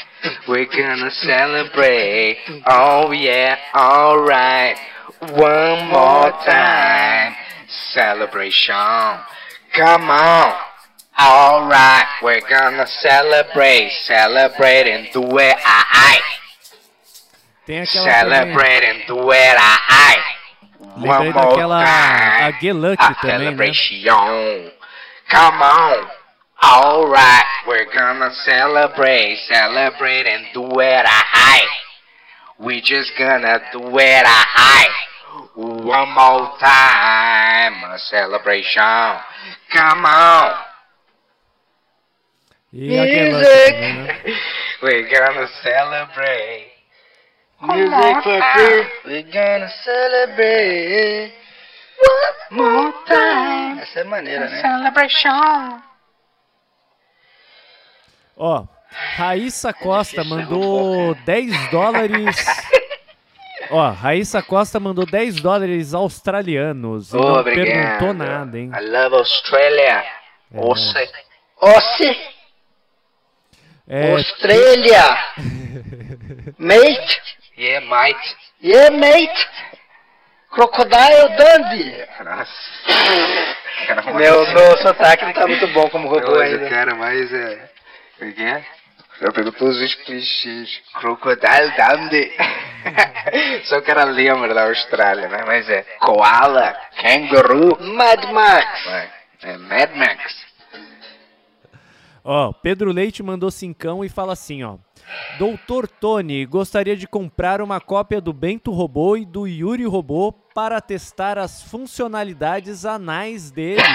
[0.47, 2.39] We're gonna celebrate.
[2.67, 4.79] Oh yeah, alright.
[5.33, 7.37] One more time.
[7.95, 9.19] Celebration.
[9.75, 10.55] Come on.
[11.19, 13.91] Alright, we're gonna celebrate.
[14.05, 15.57] Celebrate and do it.
[15.65, 16.21] I,
[17.71, 18.43] Tem aquela também.
[18.43, 19.57] Celebrate and do it.
[19.57, 20.21] I,
[20.97, 23.45] Lembrei daquela a Get Lucky a também, né?
[23.45, 24.73] celebration.
[25.31, 26.11] Come on.
[26.63, 31.69] Alright, we're gonna celebrate, celebrate and do it a high.
[32.59, 34.91] We just gonna do it a high.
[35.55, 39.21] One more time, a celebration.
[39.73, 40.57] Come on.
[42.73, 44.35] A Get Lucky?
[44.83, 46.70] We're gonna celebrate.
[47.63, 48.87] Music for free.
[49.05, 51.33] We're gonna celebrate.
[52.53, 53.81] One more time.
[53.83, 54.61] Essa é maneira, né?
[54.63, 55.83] Celebration.
[58.37, 58.65] Ó,
[59.17, 62.37] Raíssa Costa mandou 10 dólares.
[63.71, 67.67] Ó, Raíssa Costa mandou 10 dólares australianos e não Obrigado.
[67.67, 68.71] perguntou nada, hein?
[68.75, 70.03] I love Australia.
[70.51, 71.09] Você.
[71.61, 72.19] Ossi,
[73.87, 75.19] É, Austrália.
[76.59, 77.40] Mate.
[77.61, 78.37] Yeah, mate.
[78.63, 79.49] Yeah, mate.
[80.51, 82.07] Crocodile Dundee.
[82.25, 83.51] Nossa.
[84.15, 86.69] Meu, meu sotaque não tá muito bom como robô Hoje o ainda.
[86.71, 87.71] cara mais é.
[88.19, 88.65] Como é que é?
[89.21, 90.81] Eu pego todos os clichês.
[90.95, 92.33] Crocodile Dundee.
[93.65, 95.43] Só o cara lembra da Austrália, né?
[95.47, 97.79] Mas é Koala, Kangaroo.
[97.81, 98.87] Mad Max.
[99.43, 100.47] É Mad Max.
[102.23, 104.77] Ó, Pedro Leite mandou cincão e fala assim, ó.
[105.39, 110.81] Doutor Tony, gostaria de comprar uma cópia do Bento Robô e do Yuri Robô para
[110.81, 113.83] testar as funcionalidades anais deles.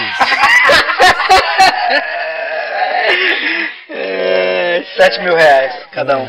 [3.90, 6.26] É, 7 mil reais cada um.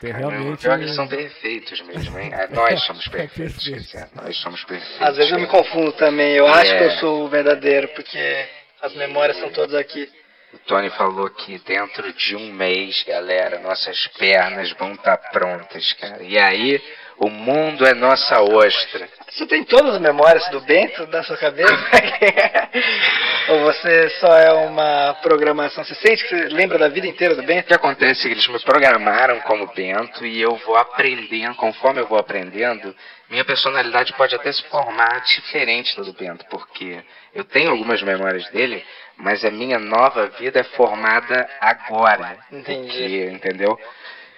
[0.00, 0.60] Tem Caramba, realmente.
[0.62, 2.30] pior que são perfeitos mesmo, hein?
[2.32, 3.64] Ah, Nós somos perfeitos.
[3.64, 5.02] Dizer, Nós somos perfeitos.
[5.02, 6.34] Às vezes eu me confundo também.
[6.34, 6.78] Eu acho É.
[6.78, 8.46] que eu sou o verdadeiro, porque
[8.80, 10.08] as memórias são todas aqui.
[10.52, 16.22] O Tony falou que dentro de um mês, galera, nossas pernas vão estar prontas, cara.
[16.22, 16.82] E aí,
[17.18, 19.08] o mundo é nossa ostra.
[19.28, 21.74] Você tem todas as memórias do Bento da sua cabeça?
[23.50, 25.84] Ou você só é uma programação?
[25.84, 27.66] Você sente que você lembra da vida inteira do O Bento?
[27.66, 32.06] que acontece é que eles me programaram como Bento e eu vou aprendendo, conforme eu
[32.06, 32.94] vou aprendendo,
[33.28, 37.02] minha personalidade pode até se formar diferente do Bento, porque
[37.34, 38.84] eu tenho algumas memórias dele,
[39.18, 42.38] mas a minha nova vida é formada agora.
[42.52, 43.24] Entendi.
[43.24, 43.78] Entendeu?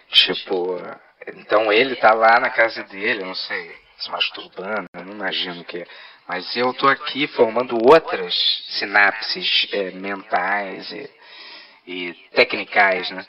[0.08, 0.80] Tipo,
[1.36, 5.86] então ele tá lá na casa dele, não sei, se masturbando, não imagino que.
[6.26, 8.34] Mas eu tô aqui formando outras
[8.78, 11.10] sinapses eh, mentais e,
[11.86, 13.26] e tecnicais, né?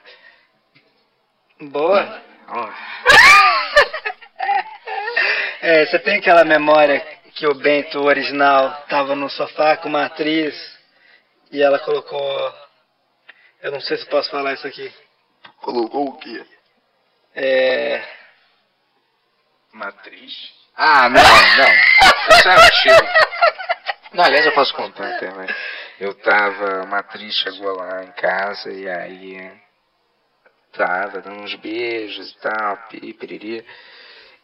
[1.59, 2.21] Boa.
[2.47, 2.69] Oh,
[5.63, 6.99] É, você tem aquela memória
[7.35, 10.55] que o Bento original tava no sofá com uma atriz
[11.51, 12.53] e ela colocou.
[13.61, 14.91] Eu não sei se posso falar isso aqui.
[15.57, 16.45] colocou o quê?
[17.35, 18.03] É.
[19.73, 20.53] Matriz?
[20.75, 22.37] Ah, não, não.
[22.37, 23.07] Isso é antigo.
[24.13, 25.49] Não, aliás, eu posso contar até, mas
[25.99, 29.61] eu tava, uma atriz chegou lá em casa e aí
[30.73, 33.65] tava dando uns beijos e tal, pi, piriri.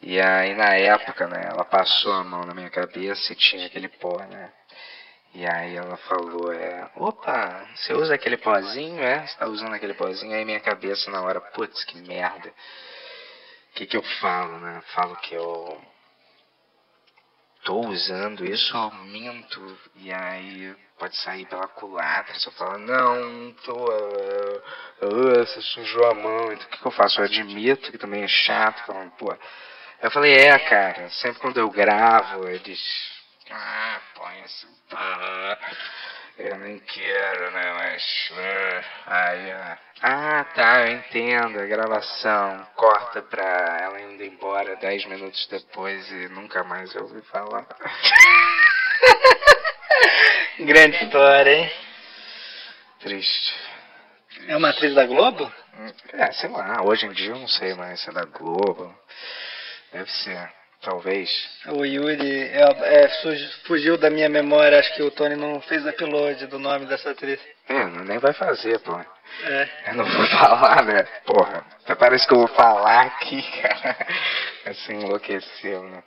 [0.01, 3.89] E aí na época, né, ela passou a mão na minha cabeça e tinha aquele
[3.89, 4.53] pó, né?
[5.33, 9.27] E aí ela falou, é, opa, você usa aquele pozinho, é?
[9.27, 10.35] Você tá usando aquele pozinho?
[10.35, 12.49] Aí minha cabeça na hora, putz, que merda.
[12.49, 14.81] O que que eu falo, né?
[14.95, 15.79] Falo que eu
[17.63, 22.33] tô usando isso, eu minto, e aí pode sair pela culatra.
[22.35, 24.63] Se eu falar, não, não tô, uh,
[25.01, 27.19] uh, você sujou a mão, então o que, que eu faço?
[27.19, 29.35] Eu admito que também é chato, falando, pô.
[30.01, 33.16] Eu falei, é, cara, sempre quando eu gravo, eles.
[33.51, 34.67] Ah, põe esse.
[34.89, 35.57] pá,
[36.37, 37.73] Eu nem quero, né?
[37.73, 38.31] Mas.
[38.37, 38.83] ah,
[39.29, 41.59] Aí, ah, ah, tá, eu entendo.
[41.59, 47.21] A gravação corta pra ela indo embora 10 minutos depois e nunca mais eu ouvi
[47.23, 47.65] falar.
[50.59, 51.71] Grande história, hein?
[52.99, 53.55] Triste.
[54.47, 55.51] É uma atriz da Globo?
[56.13, 58.93] É, sei lá, hoje em dia eu não sei mais se é da Globo.
[59.91, 60.51] Deve ser,
[60.87, 61.29] talvez.
[61.67, 63.09] O Yuri é, é,
[63.65, 67.39] fugiu da minha memória, acho que o Tony não fez upload do nome dessa atriz.
[67.67, 68.97] É, não- nem vai fazer, pô.
[69.43, 69.69] É.
[69.87, 71.03] Eu não vou falar, né?
[71.25, 73.97] Porra, até parece que eu vou falar aqui, cara.
[74.65, 76.03] Assim, enlouqueceu, né?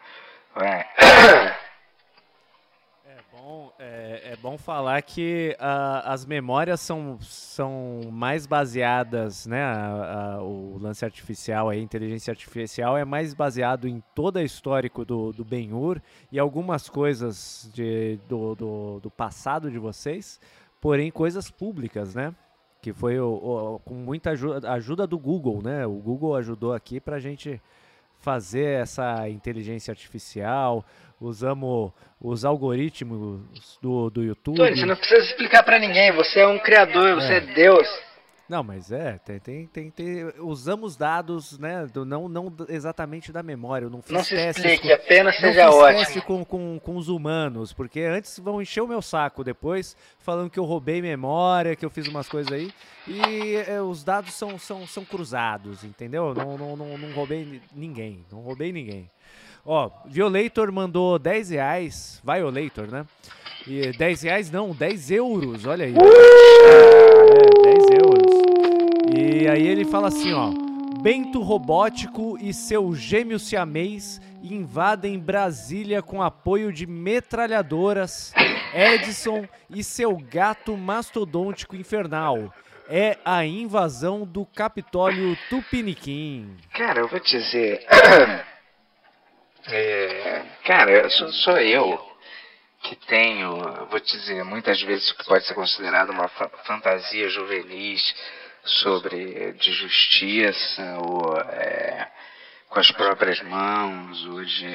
[0.54, 0.86] Vai.
[3.42, 9.62] Bom, é, é bom falar que ah, as memórias são, são mais baseadas, né?
[9.62, 15.06] a- a- o lance artificial, a inteligência artificial é mais baseado em todo o histórico
[15.06, 20.38] do, do Ben-Hur e algumas coisas de, do, do, do passado de vocês,
[20.78, 22.34] porém coisas públicas, né?
[22.82, 25.86] Que foi o, o- com muita ajuda, ajuda do Google, né?
[25.86, 27.58] O Google ajudou aqui pra gente
[28.18, 30.84] fazer essa inteligência artificial,
[31.20, 33.40] usamos os algoritmos
[33.80, 34.56] do, do YouTube.
[34.56, 37.86] Tony, você não precisa explicar pra ninguém, você é um criador, você é Deus.
[38.48, 43.44] Não, mas é, tem, tem, tem, tem- usamos dados, né, do, não, não exatamente da
[43.44, 46.22] memória, eu não fiz Não se explique, com- apenas não seja fiz ótimo.
[46.22, 50.58] com, com, com os humanos, porque antes vão encher o meu saco depois, falando que
[50.58, 52.72] eu roubei memória, que eu fiz umas coisas aí,
[53.06, 56.34] e é, os dados são, são, são cruzados, entendeu?
[56.34, 59.08] Não, não, não, não roubei ni- ninguém, não roubei ninguém.
[59.64, 63.04] Ó, Violator mandou 10 reais, Violator, né?
[63.66, 65.94] E 10 reais não, 10 euros, olha aí.
[65.94, 68.32] É, 10 euros.
[69.16, 70.50] E aí ele fala assim, ó.
[71.02, 78.32] Bento Robótico e seu gêmeo siamês invadem Brasília com apoio de metralhadoras.
[78.74, 82.52] Edson e seu gato mastodôntico infernal.
[82.88, 86.56] É a invasão do Capitólio Tupiniquim.
[86.74, 87.86] Cara, eu vou dizer.
[89.66, 92.10] É, cara, sou, sou eu
[92.82, 98.14] que tenho, vou te dizer, muitas vezes pode ser considerado uma fa fantasia juvenis
[98.64, 102.10] sobre de justiça ou é,
[102.70, 104.66] com as próprias mãos ou de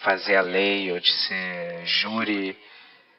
[0.00, 2.58] fazer a lei ou de ser júri,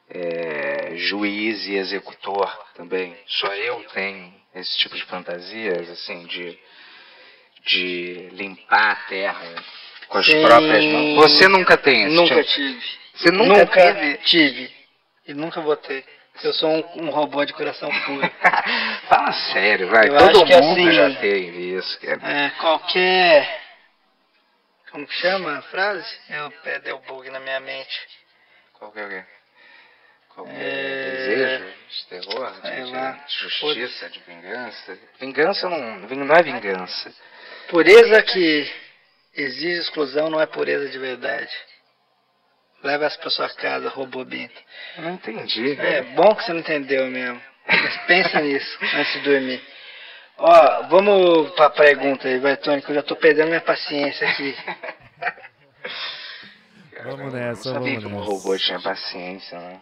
[0.10, 3.18] é, juiz e executor também.
[3.26, 6.60] Só eu tenho esse tipo de fantasias, assim, de,
[7.66, 9.64] de limpar a terra
[10.12, 10.42] com as Sim.
[10.46, 11.16] próprias mãos.
[11.16, 12.54] Você nunca tem esse Nunca tipo?
[12.54, 12.84] tive.
[13.16, 14.18] Você nunca, teve?
[14.26, 14.74] tive.
[15.26, 16.04] E nunca vou ter.
[16.44, 18.30] Eu sou um, um robô de coração puro.
[19.08, 20.10] Fala sério, vai.
[20.10, 22.20] Eu Todo mundo assim- já teve isso, cara.
[22.24, 23.62] É, qualquer.
[24.92, 26.06] Como que chama a frase?
[26.30, 28.00] Eu é, deu bug na minha mente.
[28.74, 29.24] Qualquer, o quê?
[30.36, 35.00] Qualquer É, desejo de terror, de, de justiça, de vingança.
[35.20, 37.14] Vingança não, não é vingança.
[37.70, 38.70] Pureza que
[39.36, 41.52] exige exclusão não é pureza de verdade.
[42.84, 44.60] Leva essa pra sua casa, robô Bento.
[44.98, 46.10] Eu não entendi, É velho.
[46.16, 47.42] bom que você não entendeu mesmo.
[47.68, 49.64] Mas pensa nisso antes de dormir.
[50.38, 54.58] Ó, vamos pra pergunta aí, vai, Tony, que eu já tô perdendo minha paciência aqui.
[57.04, 58.32] Vamos nessa, Eu não sabia vamos que um nessa.
[58.32, 59.82] robô tinha paciência, né?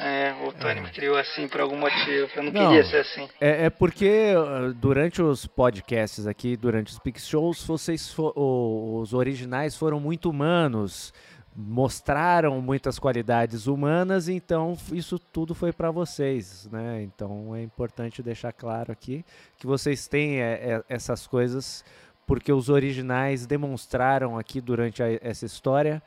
[0.00, 2.28] É, o Tony me criou assim por algum motivo.
[2.36, 2.66] Eu não, Não.
[2.68, 3.28] queria ser assim.
[3.40, 9.76] É, é porque uh, durante os podcasts aqui, durante os Pix Shows, vocês os originais
[9.76, 11.12] foram muito humanos,
[11.54, 17.02] mostraram muitas qualidades humanas, então isso tudo foi para vocês, né?
[17.02, 19.24] Então é importante deixar claro aqui
[19.56, 21.84] que vocês têm é, é, essas coisas
[22.26, 26.02] porque os originais demonstraram aqui durante a- essa história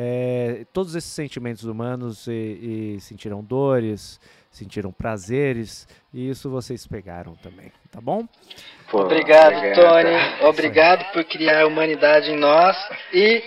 [0.00, 7.34] é, todos esses sentimentos humanos e, e sentiram dores, sentiram prazeres, e isso vocês pegaram
[7.34, 8.24] também, tá bom?
[8.92, 10.10] Pô, Obrigado, Tony.
[10.14, 12.76] Isso Obrigado por criar a humanidade em nós
[13.12, 13.42] e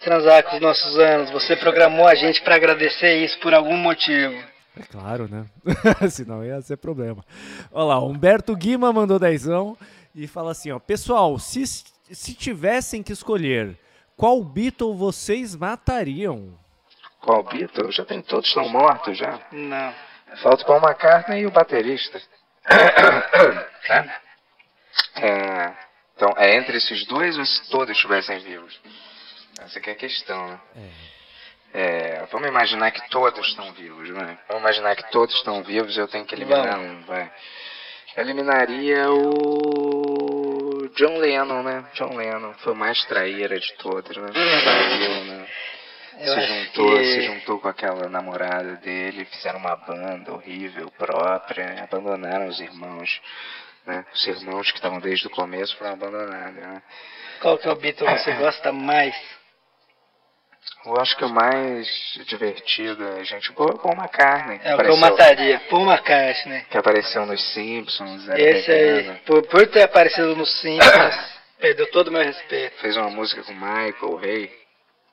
[0.00, 1.30] transar com os nossos anos.
[1.30, 4.34] Você programou a gente pra agradecer isso por algum motivo.
[4.80, 5.44] É claro, né?
[6.08, 7.22] Senão ia ser problema.
[7.70, 9.76] Olha lá, Humberto Guima mandou dezão
[10.14, 13.78] e fala assim, ó, pessoal, se, se tivessem que escolher,
[14.16, 16.56] qual Beatle vocês matariam?
[17.20, 17.94] Qual Beatles?
[17.94, 19.40] Já tem todos estão mortos já.
[19.50, 19.94] Não.
[20.42, 22.20] Falta o Paul McCartney e o baterista.
[23.86, 24.22] Tá?
[25.16, 25.74] É,
[26.16, 28.80] então, é entre esses dois ou se todos estivessem vivos?
[29.60, 30.60] Essa que é a questão, né?
[31.74, 34.38] É, vamos imaginar que todos estão vivos, né?
[34.48, 37.30] Vamos imaginar que todos estão vivos e eu tenho que eliminar um, vai.
[38.16, 40.33] Eu eliminaria o
[40.90, 41.84] John Lennon, né?
[41.94, 44.28] John Lennon foi o mais traíra de todos, né?
[45.34, 45.46] Né?
[46.16, 52.46] Se juntou, que- se juntou com aquela namorada dele, fizeram uma banda horrível própria, abandonaram
[52.46, 53.20] os irmãos,
[53.86, 54.04] né?
[54.14, 56.82] Os irmãos que estavam desde o começo foram abandonados, né?
[57.40, 59.14] Qual que é o Beatle que você gosta mais?
[60.86, 61.88] Eu acho que o mais
[62.26, 65.58] divertido é a gente pô, Paul McCartney, É o que eu mataria.
[65.70, 66.64] Paul McCartney.
[66.70, 71.16] que apareceu nos Simpsons, Esse aí, por, por ter aparecido no Simpsons,
[71.58, 72.76] perdeu todo o meu respeito.
[72.80, 74.52] Fez uma música com o Michael, o Rei,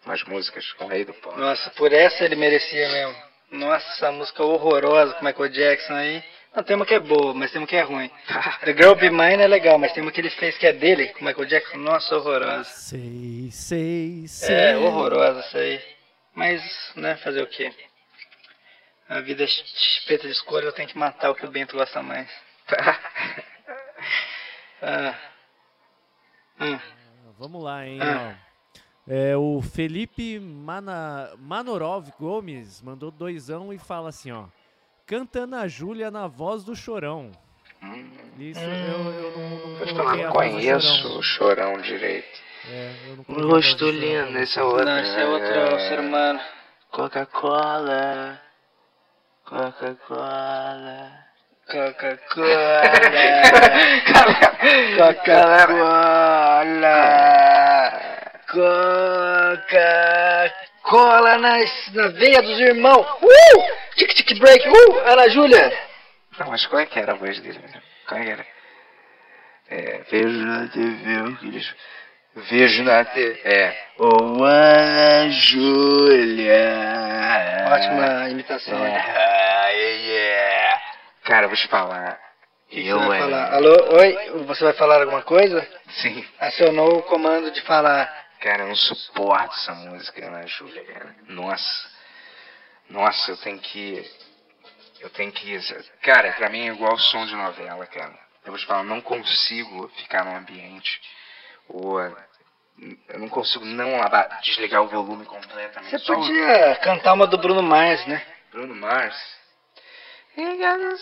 [0.06, 1.40] umas músicas com o Rei do Pop.
[1.40, 3.16] Nossa, por essa ele merecia mesmo.
[3.52, 6.24] Nossa, essa música horrorosa com o Michael Jackson aí.
[6.54, 8.12] Não, tem uma que é boa, mas tem uma que é ruim.
[8.66, 11.08] The Girl Be Mine é legal, mas tem uma que ele fez que é dele,
[11.10, 11.78] com Michael Jackson.
[11.78, 12.66] Nossa, horrorosa.
[12.66, 14.56] Sei, sei, sei.
[14.56, 15.82] É, horrorosa essa aí.
[16.36, 16.62] Mas,
[16.96, 17.74] né, fazer o quê?
[19.08, 19.48] A vida é
[20.06, 22.30] preta de escolha, eu tenho que matar o que o Bento gosta mais.
[24.84, 25.16] Ah.
[26.60, 26.80] Hum.
[27.38, 28.36] Vamos lá, hein, Ah.
[29.08, 34.46] É, o Felipe Mana, Manorov Gomes mandou doisão e fala assim, ó.
[35.12, 37.34] Canta Ana Júlia na voz do Chorão.
[37.84, 38.10] Hum,
[38.40, 41.18] Isso eu, eu não, não acho que eu não a voz do conheço Chorão.
[41.18, 42.40] o Chorão direito.
[42.70, 43.18] É, eu
[43.50, 43.92] Rosto Chorão.
[43.92, 44.86] lindo, esse é outro.
[44.86, 46.40] Não, esse é outro ser humano.
[46.92, 48.40] Coca-Cola.
[49.44, 51.12] Coca-Cola.
[51.70, 52.82] Coca-Cola.
[54.98, 55.92] Coca-Cola.
[60.82, 63.06] Coca-Cola na, na veia dos irmãos.
[63.22, 63.81] Uh!
[64.02, 64.68] Tic tic break.
[64.68, 65.00] Uh!
[65.06, 65.72] Ana Júlia.
[66.40, 67.60] Não, mas qual é que era a voz dele?
[68.08, 68.48] Qual é que era?
[69.70, 71.76] É, vejo na TV o que eles...
[72.36, 73.40] Vejo na TV...
[73.44, 73.78] É.
[74.00, 76.56] Ô, Ana Júlia.
[77.72, 78.84] Ótima imitação.
[78.84, 80.82] É, yeah.
[81.24, 82.20] Cara, eu vou te falar.
[82.70, 83.54] Que eu, você é- falar?
[83.54, 85.68] Alô, oi, você vai falar alguma coisa?
[85.90, 86.26] Sim.
[86.40, 88.12] Acionou o comando de falar.
[88.40, 91.16] Cara, eu não suporto essa música, Ana Júlia, cara.
[91.28, 91.91] Nossa.
[92.92, 94.06] Nossa, eu tenho que...
[95.00, 95.58] Eu tenho que...
[96.04, 98.14] Cara, pra mim é igual som de novela, cara.
[98.46, 101.02] Eu vou te falar, eu não consigo ficar num ambiente
[101.68, 104.00] ou Eu não consigo não
[104.42, 105.92] desligar o volume completamente.
[105.92, 108.26] Você Só podia cantar uma do Bruno Mars, né?
[108.52, 109.16] Bruno Mars.
[110.38, 110.98] You gotta...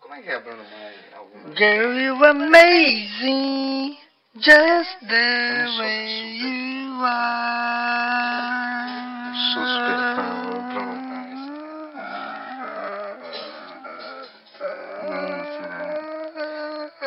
[0.00, 1.56] Como é que é Bruno Mars?
[1.56, 3.98] Girl, you amazing,
[4.36, 8.58] just the way you are.
[9.52, 11.38] Sou super fã do Bruno Mars.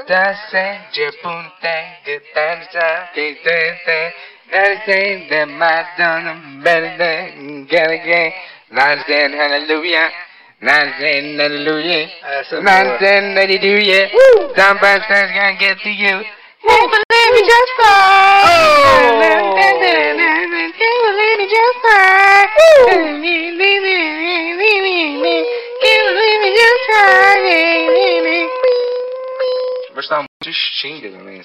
[0.08, 4.14] Dancing, japunte, guitarra, guitarra,
[4.52, 8.32] dancing, the Madonna, better than, get again,
[8.76, 10.10] dancing, hallelujah,
[10.62, 12.98] dancing, hallelujah, Essa é boa.
[12.98, 14.10] dancing, hallelujah,
[14.56, 16.26] somebody's gonna get to you.
[17.42, 18.46] Just fine.
[18.46, 19.22] Oh.
[21.12, 22.48] Believe me just fine.
[22.86, 23.72] Believe me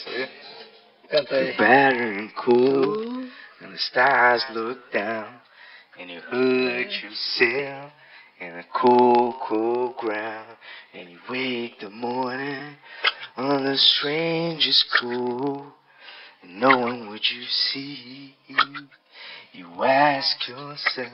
[0.07, 0.29] aí.
[1.59, 3.29] Better and cool,
[3.61, 5.41] and the stars look down,
[5.99, 7.91] and you hood you sail
[8.41, 10.57] in a cool, cool ground,
[10.93, 12.77] and you wake the morning
[13.37, 15.73] on the strangest cool,
[16.49, 18.35] no one would you see.
[19.53, 21.13] You ask yourself,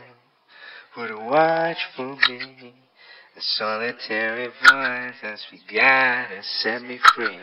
[0.96, 2.74] would a watch for me?
[3.34, 7.38] The solitary voice has begun to set me free.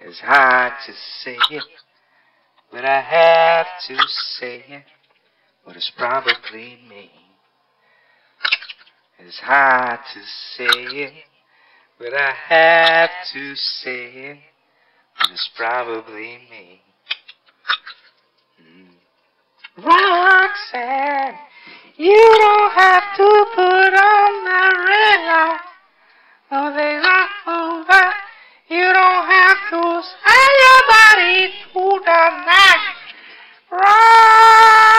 [0.00, 0.92] It's hard to
[1.22, 1.62] say it,
[2.72, 3.96] but I have to
[4.38, 4.84] say it.
[5.64, 7.10] But it's probably me.
[9.18, 10.20] It's hard to
[10.56, 11.12] say it,
[11.98, 14.38] but I have to say it.
[15.18, 16.82] But it's probably me.
[19.78, 21.36] Roxanne,
[21.96, 25.60] you don't have to put on the red light.
[26.50, 28.04] No, they not over.
[28.68, 32.84] You don't have to sell your body to the night.
[33.70, 34.95] Roxanne,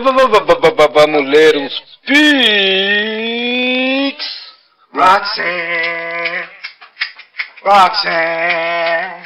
[0.00, 3.20] Vamos ler uns pics.
[4.92, 6.48] Roxanne,
[7.62, 9.22] Roxanne,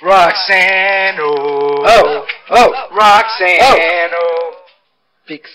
[0.00, 4.56] Roxanne, oh, Oh, oh, Roxanne, oh,
[5.26, 5.50] Pix.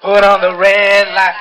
[0.00, 1.34] put on the red light.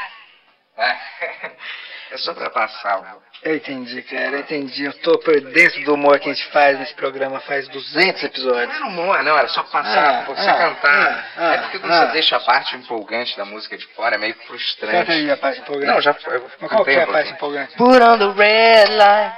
[2.11, 3.21] É só pra passar, mano.
[3.41, 4.83] Eu entendi, cara, eu entendi.
[4.83, 8.27] Eu tô por dentro do humor que a gente faz nesse programa faz 200 Não
[8.27, 8.75] episódios.
[8.75, 11.25] era humor, não, era só passar, Ah, você ah, cantar.
[11.37, 12.07] ah, é porque quando ah.
[12.07, 14.93] você deixa a parte empolgante da música de fora, é meio frustrante.
[14.97, 15.87] Canta aí a parte empolgante.
[15.93, 16.39] Não, já foi.
[16.67, 17.75] qual que é a parte empolgante?
[17.77, 19.35] Put on the red light.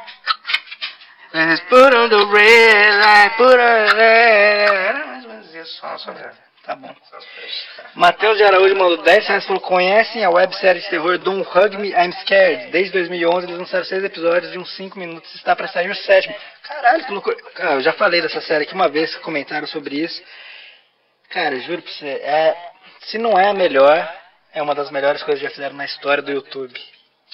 [1.33, 3.37] Let's put on the red light.
[3.37, 4.87] Put on the red light.
[4.87, 6.33] Era mais ou menos isso, só, só pra...
[6.63, 6.93] Tá bom.
[7.95, 11.77] Matheus de Araújo mandou 10 reais e falou: Conhecem a websérie de terror Don't Hug
[11.77, 12.71] Me, I'm Scared?
[12.71, 15.33] Desde 2011 eles lançaram 6 episódios de uns 5 minutos.
[15.35, 16.35] Está pra sair o sétimo.
[16.63, 17.35] Caralho, que loucura.
[17.55, 20.21] Cara, eu já falei dessa série aqui uma vez, comentaram sobre isso.
[21.29, 22.55] Cara, juro pra você, é,
[23.05, 24.21] se não é a melhor,
[24.53, 26.79] é uma das melhores coisas que já fizeram na história do YouTube.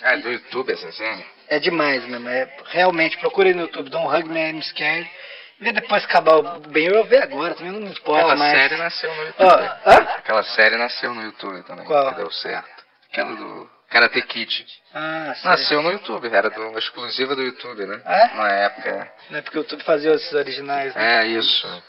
[0.01, 1.23] Ah, é do YouTube essa cena?
[1.49, 2.29] É demais mesmo.
[2.29, 5.09] É, realmente, procure no YouTube Don't Hug Me, I'm Scared.
[5.59, 8.51] Vê depois que acabar o bem, eu ver agora, também não me importa Aquela mais.
[8.51, 9.69] série nasceu no YouTube.
[9.85, 9.95] Hã?
[10.17, 11.85] Aquela série nasceu no YouTube também.
[11.85, 12.09] Qual?
[12.09, 12.85] Que deu certo.
[13.11, 14.65] Aquela do Karate Kid.
[14.93, 15.49] Ah, sei.
[15.49, 18.01] Nasceu no YouTube, era do, exclusiva do YouTube, né?
[18.05, 18.27] É?
[18.35, 19.11] Na época.
[19.31, 21.23] Não é porque o YouTube fazia esses originais, né?
[21.23, 21.83] É isso.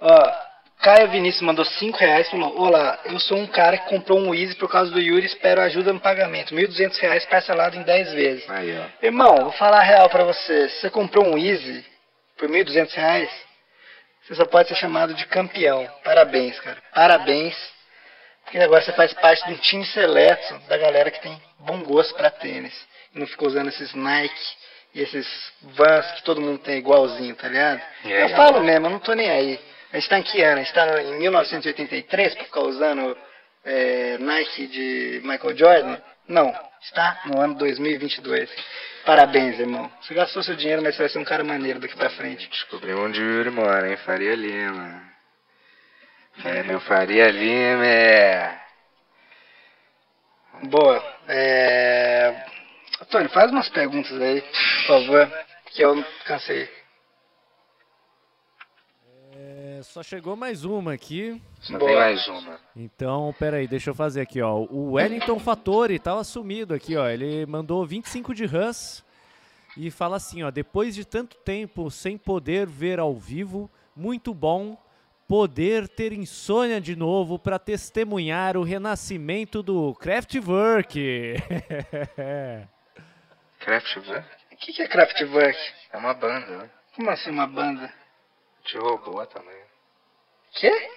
[0.00, 0.32] Ó,
[0.82, 4.34] Caio Vinícius mandou 5 reais e falou: Olá, eu sou um cara que comprou um
[4.34, 6.54] Easy por causa do Yuri e espero ajuda no pagamento.
[6.54, 8.50] 1.200 reais parcelado em 10 vezes.
[8.50, 9.06] Aí, ó.
[9.06, 10.68] Irmão, vou falar a real pra você.
[10.68, 11.84] Você comprou um Easy
[12.38, 13.30] por 1.200 reais,
[14.22, 15.86] você só pode ser chamado de campeão.
[16.04, 16.82] Parabéns, cara.
[16.94, 17.56] Parabéns.
[18.44, 22.14] Porque agora você faz parte de um time seleto da galera que tem bom gosto
[22.14, 22.74] pra tênis.
[23.14, 24.56] E não fica usando esses Nike
[24.94, 25.26] e esses
[25.62, 27.82] Vans que todo mundo tem igualzinho, tá ligado?
[28.04, 29.60] É, eu falo mesmo, eu não tô nem aí.
[29.92, 30.60] A gente tá em que ano?
[30.60, 33.16] A gente tá em 1983 pra ficar usando
[33.64, 35.98] é, Nike de Michael Jordan?
[36.28, 38.50] Não, está no ano 2022.
[39.06, 39.90] Parabéns, irmão.
[40.02, 42.48] Você gastou seu dinheiro, mas você vai ser um cara maneiro daqui pra frente.
[42.50, 43.96] Descobrimos onde o Yuri mora, hein?
[44.04, 45.02] Faria Lima.
[46.44, 48.60] É, meu Faria Lima é.
[50.64, 51.02] Boa.
[51.28, 52.44] É...
[53.00, 55.32] Antônio, faz umas perguntas aí, por favor,
[55.70, 56.77] que eu cansei.
[59.78, 61.40] É, só chegou mais uma aqui.
[61.60, 62.58] Só tem mais uma.
[62.74, 64.56] Então, peraí, deixa eu fazer aqui, ó.
[64.56, 67.08] O Wellington Fattori tava sumido aqui, ó.
[67.08, 69.04] Ele mandou 25 de Russ.
[69.76, 74.76] e fala assim, ó, depois de tanto tempo sem poder ver ao vivo, muito bom
[75.28, 81.36] poder ter insônia de novo para testemunhar o renascimento do Kraftwerk.
[83.60, 84.26] Kraftwerk?
[84.50, 85.58] O que, que é Kraftwerk?
[85.92, 86.70] É uma banda, né?
[86.96, 87.92] Como assim uma banda?
[88.64, 89.67] De robô também.
[90.58, 90.90] Quê?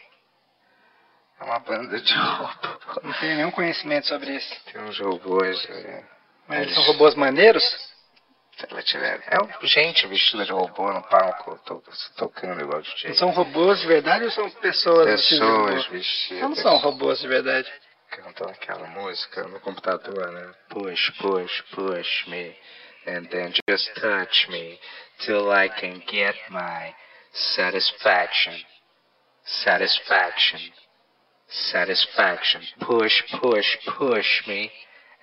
[1.39, 2.99] É uma banda de robô.
[3.03, 4.61] Não tenho nenhum conhecimento sobre isso.
[4.71, 5.69] Tem uns robôs.
[5.69, 6.03] É,
[6.47, 7.63] Mas eles são robôs maneiros?
[8.57, 9.23] se ela tiver.
[9.27, 11.83] É gente vestida de robô no palco, to,
[12.17, 13.09] tocando igual DJ.
[13.09, 15.29] Eles são robôs de verdade ou são pessoas de?
[15.29, 16.41] Pessoas vestidas.
[16.41, 17.71] Não são robôs de verdade.
[18.09, 20.53] Cantam aquela música no computador, né?
[20.69, 22.55] Push, push, push me.
[23.07, 24.77] And then just touch me
[25.19, 26.93] till I can get my
[27.31, 28.53] satisfaction.
[29.45, 30.59] Satisfaction.
[31.47, 32.61] Satisfaction.
[32.80, 34.72] Push, push, push me.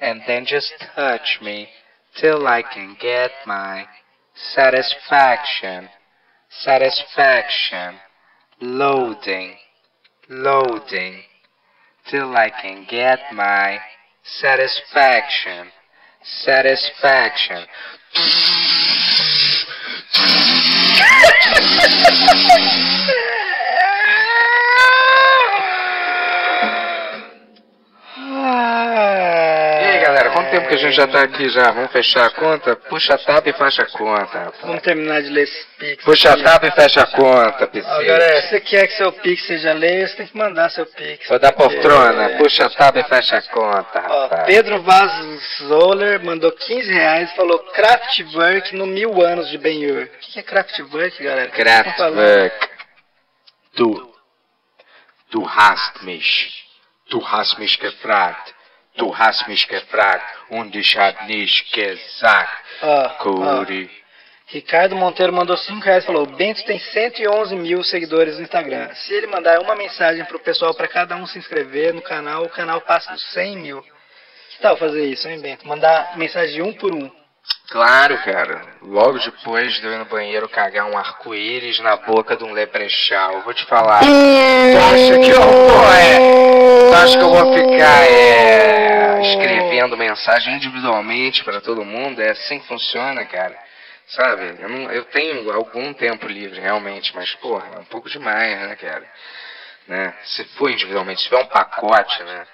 [0.00, 1.68] And then just touch me
[2.16, 3.86] till I can get my
[4.34, 5.88] satisfaction.
[6.48, 7.96] Satisfaction.
[8.60, 9.54] Loading.
[10.28, 11.22] Loading
[12.10, 13.78] till I can get my
[14.22, 15.68] satisfaction.
[16.22, 17.64] Satisfaction.
[30.48, 31.70] quanto tempo que a gente já tá aqui já?
[31.70, 32.76] Vamos fechar a conta?
[32.76, 34.60] Puxa a tab e fecha a conta, rapaz.
[34.62, 36.04] Vamos terminar de ler esse Pix.
[36.04, 37.86] Puxa a tab e fecha a conta, PC.
[37.86, 41.28] Galera, se você quer que seu Pix seja lido, você tem que mandar seu Pix.
[41.28, 42.30] Vou dar poltrona.
[42.30, 42.36] É.
[42.38, 44.28] Puxa a tab e fecha a conta, Ó.
[44.44, 45.12] Pedro Vaz
[45.64, 50.04] Zoller mandou 15 reais e falou Kraftwerk no mil anos de Ben-Hur.
[50.04, 51.50] O que é Kraftwerk, galera?
[51.50, 52.68] Kraftwerk.
[53.76, 54.12] Du,
[55.30, 56.66] du hast mich.
[57.10, 58.57] Du hast mich gefragt.
[58.98, 62.64] Du hast mich gefragt und ich hab nicht gesagt.
[62.82, 63.88] Ó, ó, Cody.
[64.52, 68.92] Ricardo Monteiro mandou 5 reais e falou: Bento tem 111 mil seguidores no Instagram.
[68.94, 72.48] Se ele mandar uma mensagem pro pessoal para cada um se inscrever no canal, o
[72.48, 73.82] canal passa dos 100 mil.
[73.82, 75.66] Que tal fazer isso, hein, Bento?
[75.68, 77.10] Mandar mensagem um por um.
[77.70, 78.62] Claro, cara.
[78.80, 83.34] Logo depois de eu ir no banheiro cagar um arco-íris na boca de um leprechal.
[83.34, 84.00] Eu vou te falar.
[84.00, 86.88] Tu acha que eu vou, é?
[86.88, 92.22] Tu acha que eu vou ficar é, escrevendo mensagem individualmente para todo mundo?
[92.22, 93.54] É assim que funciona, cara.
[94.08, 94.56] Sabe?
[94.60, 98.76] Eu, não, eu tenho algum tempo livre, realmente, mas, porra, é um pouco demais, né,
[98.76, 99.06] cara?
[99.86, 100.14] Né?
[100.24, 102.36] Se for individualmente, se tiver um pacote, né?
[102.36, 102.46] pra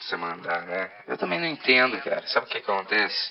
[0.00, 0.90] Você mandar, né?
[1.06, 2.26] Eu também não entendo, cara.
[2.26, 3.30] Sabe o que acontece?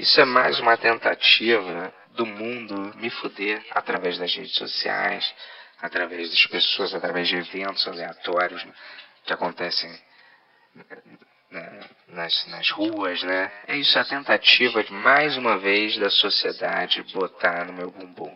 [0.00, 5.30] Isso é mais uma tentativa do mundo me fuder através das redes sociais,
[5.82, 8.66] através das pessoas, através de eventos aleatórios
[9.24, 9.94] que acontecem
[11.50, 13.52] né, nas, nas ruas, né?
[13.68, 18.34] É isso a tentativa de mais uma vez da sociedade botar no meu bumbum.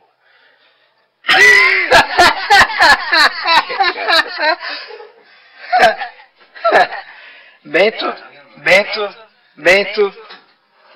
[7.65, 8.15] Bento,
[8.59, 9.16] Bento,
[9.57, 10.23] Bento,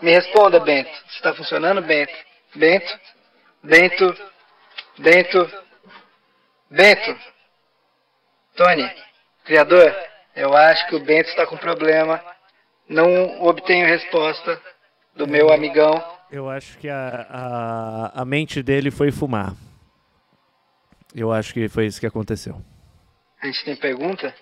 [0.03, 0.91] me responda, Bento.
[1.11, 2.13] Se tá funcionando, Bento?
[2.55, 3.01] Bento,
[3.63, 4.17] Bento,
[4.99, 5.51] Bento,
[6.71, 7.17] Bento.
[8.57, 8.91] Tony,
[9.45, 9.95] criador,
[10.35, 12.23] eu acho que o Bento está com problema.
[12.89, 14.61] Não obtenho resposta
[15.15, 15.93] do meu amigão.
[16.31, 19.55] Eu acho que a, a, a mente dele foi fumar.
[21.15, 22.61] Eu acho que foi isso que aconteceu.
[23.41, 24.35] A gente tem pergunta?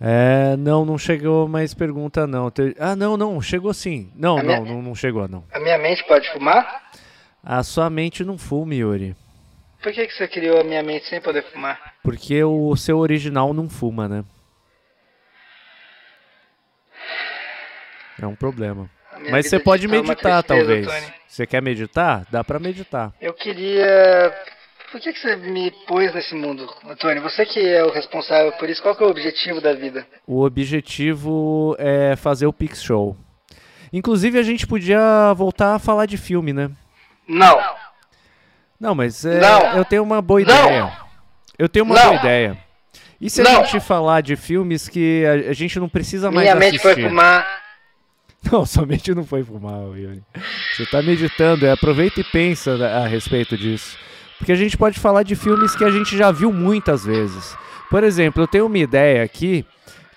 [0.00, 2.52] É, não, não chegou mais pergunta, não.
[2.78, 4.10] Ah, não, não, chegou sim.
[4.14, 5.44] Não, não, não, não chegou, não.
[5.52, 6.90] A minha mente pode fumar?
[7.42, 9.16] A sua mente não fume, Yuri.
[9.82, 11.94] Por que, que você criou a minha mente sem poder fumar?
[12.02, 14.24] Porque o seu original não fuma, né?
[18.20, 18.90] É um problema.
[19.30, 20.86] Mas você pode meditar, talvez.
[20.86, 21.14] Tony.
[21.26, 22.26] Você quer meditar?
[22.30, 23.12] Dá pra meditar.
[23.20, 24.34] Eu queria.
[24.90, 27.22] Por que, que você me pôs nesse mundo, Antônio?
[27.22, 30.06] Você que é o responsável por isso, qual que é o objetivo da vida?
[30.26, 33.16] O objetivo é fazer o Pix Show.
[33.92, 36.70] Inclusive, a gente podia voltar a falar de filme, né?
[37.28, 37.58] Não!
[38.78, 39.76] Não, mas é, Não.
[39.76, 40.46] eu tenho uma boa Não.
[40.66, 40.92] ideia.
[41.58, 42.02] Eu tenho uma Não.
[42.04, 42.58] boa ideia.
[43.20, 43.64] E se a Não.
[43.64, 46.94] gente falar de filmes que a, a gente não precisa mais Minha mente assistir?
[46.94, 47.46] foi fumar.
[48.52, 50.22] Não, somente não foi fumar, Yuri.
[50.76, 53.98] Você tá meditando, é, aproveita e pensa a a respeito disso.
[54.38, 57.56] Porque a gente pode falar de filmes que a gente já viu muitas vezes.
[57.90, 59.64] Por exemplo, eu tenho uma ideia aqui,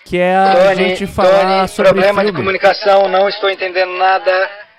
[0.04, 2.38] que é a Tony, gente falar Tony, sobre problema de filme.
[2.38, 4.30] comunicação, não estou entendendo nada.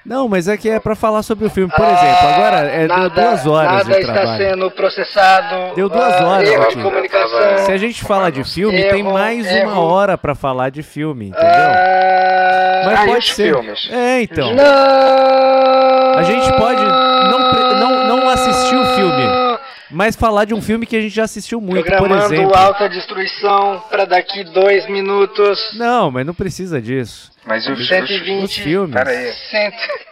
[0.06, 1.72] Não, mas é que é pra falar sobre o filme.
[1.72, 4.44] Por exemplo, agora é, nada, deu duas horas nada de está trabalho.
[4.50, 5.76] sendo processado.
[5.76, 7.58] Deu duas ah, horas Erro de comunicação.
[7.66, 9.82] Se a gente fala de filme, Erro, tem mais uma erro.
[9.84, 11.48] hora pra falar de filme, entendeu?
[11.50, 13.54] Ah, Mas Ah, pode ser.
[13.54, 13.90] filmes?
[13.92, 14.56] É, então.
[14.56, 16.14] Não!
[16.18, 17.91] A gente pode não, não
[18.80, 19.60] assistir o filme,
[19.92, 22.56] mas falar de um filme que a gente já assistiu muito, por exemplo.
[22.56, 25.60] alta destruição pra daqui dois minutos.
[25.76, 27.32] Não, mas não precisa disso.
[27.46, 28.44] Mas os, os, 120.
[28.44, 28.94] Os filmes.
[28.96, 29.34] Pera aí.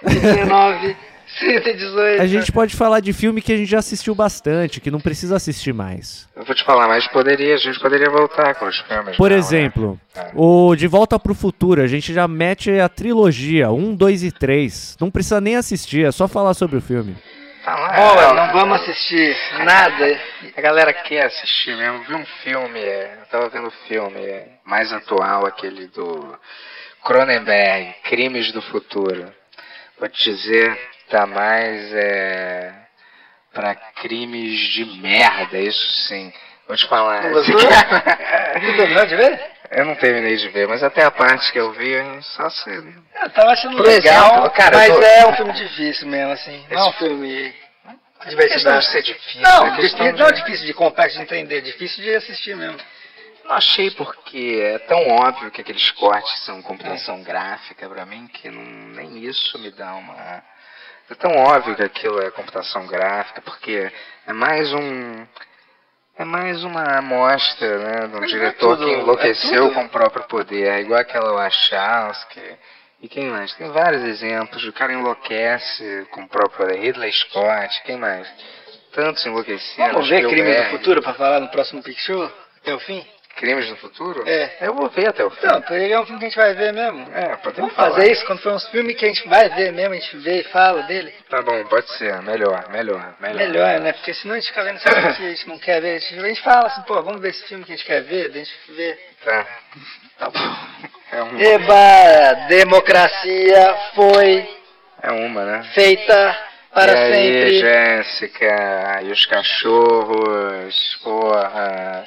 [0.02, 0.95] 119,
[1.40, 2.22] 118.
[2.22, 5.36] A gente pode falar de filme que a gente já assistiu bastante, que não precisa
[5.36, 6.27] assistir mais.
[6.36, 9.15] Eu vou te falar, mas poderia, a gente poderia voltar com os filmes.
[9.15, 9.40] Por não, né?
[9.40, 10.31] exemplo, É.
[10.34, 14.98] o De Volta pro Futuro, a gente já mete a trilogia, 1, 2 e 3.
[14.99, 17.15] Não precisa nem assistir, é só falar sobre o filme.
[17.64, 20.22] Falar, Boa, não vamos assistir nada.
[20.56, 22.03] A galera quer assistir mesmo.
[22.03, 26.40] Vi um filme, é, eu tava vendo o filme é, mais atual, aquele do
[27.03, 29.34] Cronenberg, Crimes do Futuro.
[29.99, 30.80] Vou te dizer,
[31.10, 32.73] tá mais é,
[33.53, 36.31] pra crimes de merda, isso sim.
[36.65, 37.23] Vou te falar.
[37.23, 37.60] Não gostou?
[37.60, 39.59] Você terminou de ver?
[39.72, 42.70] Eu não terminei de ver, mas até a parte que eu vi, só se...
[43.22, 46.66] Eu tava achando Por legal, exemplo, cara, mas tô- é um filme difícil mesmo, assim.
[46.72, 47.54] Não é um filme
[48.20, 48.86] Questão diversidade.
[48.86, 49.41] de ser difícil.
[49.41, 52.78] Não, é difícil, de- não é difícil de complexo de entender, difícil de assistir mesmo.
[53.46, 58.50] Não achei porque é tão óbvio que aqueles cortes são computação gráfica pra mim que
[58.50, 60.44] não, nem isso me dá uma.
[61.10, 63.91] É tão óbvio que aquilo é computação gráfica, porque
[64.28, 65.26] é mais um.
[66.20, 69.74] É mais uma amostra, né, de um é diretor tudo, que é enlouqueceu tudo.
[69.74, 72.41] com o próprio poder, é igual aquela Wachowski.
[73.02, 73.54] E quem mais?
[73.54, 74.62] Tem vários exemplos.
[74.66, 76.78] O cara enlouquece com o próprio poder.
[76.82, 78.28] Ridley Scott, quem mais?
[78.91, 79.78] Tantos enlouquecidos.
[79.78, 80.72] Vamos ver Crime do.
[80.72, 82.30] Futuro pra falar no próximo Show?
[82.62, 83.08] Até o fim?
[83.40, 84.28] Crimes no Futuro?
[84.28, 84.57] É.
[84.60, 85.48] Eu vou ver até o fim.
[85.48, 87.07] Não, porque é um filme que a gente vai ver mesmo.
[87.16, 87.91] É, podemos Vamos falar.
[87.91, 90.41] fazer isso quando for uns filmes que a gente vai ver mesmo, a gente vê
[90.41, 91.14] e fala dele.
[91.30, 92.22] Tá bom, pode ser.
[92.22, 93.38] Melhor, melhor, melhor.
[93.38, 93.94] Melhor, né?
[93.94, 95.95] Porque senão a gente fica vendo esse filme que a gente não quer ver.
[95.95, 98.02] A gente, a gente fala assim, pô, vamos ver esse filme que a gente quer
[98.02, 98.99] ver, daí a gente vê.
[99.24, 99.45] Tá.
[100.18, 100.90] Tá bom.
[101.11, 104.48] É, um, Eba, democracia foi
[105.02, 105.64] é uma, né?
[105.74, 106.38] feita
[106.74, 107.60] para e aí, sempre.
[107.60, 112.06] Jéssica, e os cachorros, porra.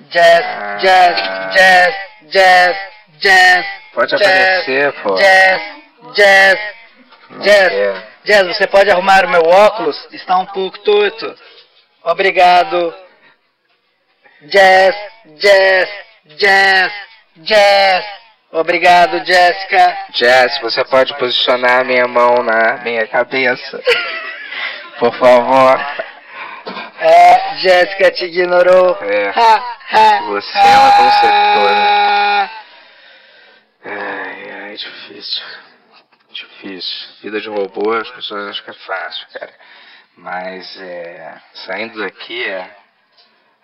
[0.00, 1.20] Jazz, jazz,
[1.54, 1.94] jazz,
[2.30, 2.76] jazz,
[3.18, 3.66] jazz.
[3.92, 5.14] Pode jazz, aparecer, pô.
[5.16, 5.62] Jazz,
[6.14, 6.58] jazz,
[7.40, 8.04] jazz.
[8.24, 9.96] Jazz, você pode arrumar o meu óculos?
[10.12, 11.34] Está um pouco torto.
[12.04, 12.94] Obrigado.
[14.42, 14.94] Jazz,
[15.38, 15.90] jazz,
[16.36, 16.92] jazz,
[17.38, 18.18] jazz.
[18.50, 19.98] Obrigado, Jéssica.
[20.14, 23.82] Jess, você pode posicionar a minha mão na minha cabeça?
[24.98, 25.78] Por favor.
[27.00, 28.98] É, Jéssica te ignorou.
[29.02, 29.28] É.
[29.28, 32.50] Ha, ha, Você é uma conceptora.
[33.84, 35.46] Ai, ai, difícil.
[36.30, 37.08] Difícil.
[37.22, 39.54] Vida de robô, as pessoas acham que é fácil, cara.
[40.16, 41.40] Mas, é.
[41.54, 42.76] Saindo daqui, é.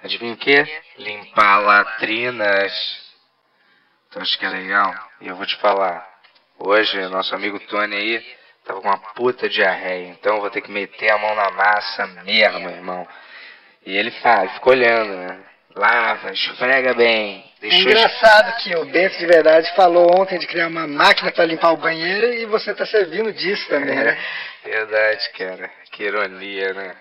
[0.03, 0.83] Adivinha o quê?
[0.99, 2.73] Limpar latrinas.
[4.09, 4.95] Então acho que é legal.
[5.21, 6.07] E eu vou te falar.
[6.59, 10.09] Hoje, nosso amigo Tony aí tava com uma puta diarreia.
[10.09, 13.09] Então eu vou ter que meter a mão na massa mesmo, irmão.
[13.87, 15.41] E ele faz, fica olhando, né?
[15.77, 17.45] Lava, esfrega bem.
[17.61, 21.73] É engraçado que o Bento de verdade falou ontem de criar uma máquina para limpar
[21.73, 24.19] o banheiro e você tá servindo disso também, né?
[24.65, 25.71] É, verdade, cara.
[25.91, 26.95] Que ironia, né?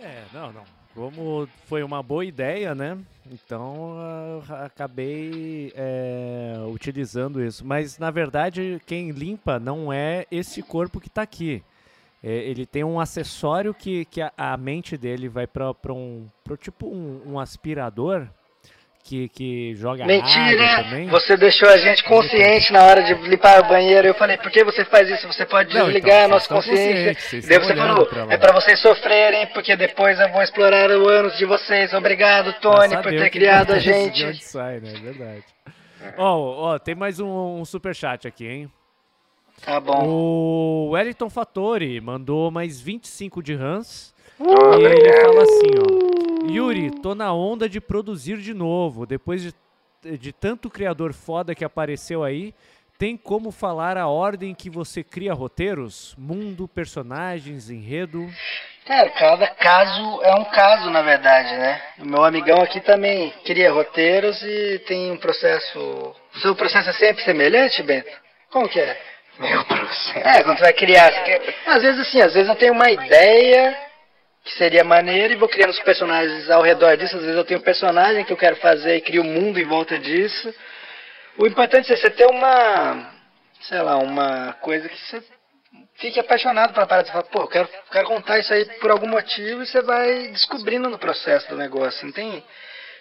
[0.00, 0.64] É, não, não.
[0.94, 2.98] Como foi uma boa ideia, né?
[3.30, 7.64] Então ah, acabei é, utilizando isso.
[7.64, 11.62] Mas na verdade, quem limpa não é esse corpo que está aqui.
[12.22, 16.56] É, ele tem um acessório que, que a, a mente dele vai para um pro
[16.56, 18.28] tipo um, um aspirador
[19.08, 20.82] que, que joga Mentira!
[20.82, 21.08] também.
[21.08, 24.06] Você deixou a gente consciente na hora de limpar o banheiro.
[24.06, 25.26] Eu falei, por que você faz isso?
[25.26, 27.16] Você pode Não, desligar então, a nossa consciência.
[27.48, 31.38] Daí você falou, pra é pra vocês sofrerem, porque depois eu vou explorar o ânus
[31.38, 31.94] de vocês.
[31.94, 34.44] Obrigado, Tony, por ter criado a gente.
[34.44, 34.92] sai, né?
[34.94, 35.44] É verdade.
[36.16, 38.70] Ó, ó, tem mais um, um superchat aqui, hein?
[39.64, 40.06] Tá bom.
[40.06, 44.14] O Wellington Fattori mandou mais 25 de Hans.
[44.38, 46.48] Oh, e ele fala assim, ó.
[46.50, 49.04] Yuri, tô na onda de produzir de novo.
[49.04, 52.54] Depois de, de tanto criador foda que apareceu aí,
[52.98, 56.14] tem como falar a ordem que você cria roteiros?
[56.18, 58.28] Mundo, personagens, enredo?
[58.84, 61.82] Cara, cada caso é um caso, na verdade, né?
[62.00, 65.78] O meu amigão aqui também cria roteiros e tem um processo.
[66.34, 68.10] O seu processo é sempre semelhante, Bento?
[68.50, 68.98] Como que é?
[69.38, 70.18] Meu processo.
[70.18, 71.12] É, quando você vai criar.
[71.12, 71.54] Você quer...
[71.66, 73.76] Às vezes assim, às vezes eu tenho uma ideia
[74.44, 77.16] que seria maneira e vou criando os personagens ao redor disso.
[77.16, 79.64] Às vezes eu tenho um personagem que eu quero fazer e crio o mundo em
[79.64, 80.54] volta disso.
[81.36, 83.12] O importante é você ter uma,
[83.62, 85.22] sei lá, uma coisa que você
[85.98, 87.06] fique apaixonado pela parada.
[87.06, 90.28] Você fala, pô, eu quero, quero contar isso aí por algum motivo e você vai
[90.28, 92.04] descobrindo no processo do negócio.
[92.04, 92.42] Não tem,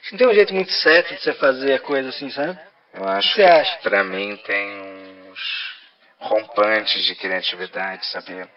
[0.03, 2.59] que não tem um jeito muito certo de você fazer a coisa assim, sabe?
[2.93, 3.77] Eu acho Você que acha?
[3.83, 4.96] pra mim tem uns
[6.19, 8.47] rompantes de criatividade, sabe?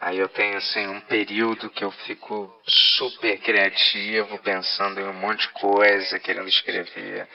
[0.00, 5.40] Aí eu tenho assim um período que eu fico super criativo, pensando em um monte
[5.40, 7.28] de coisa, querendo escrever.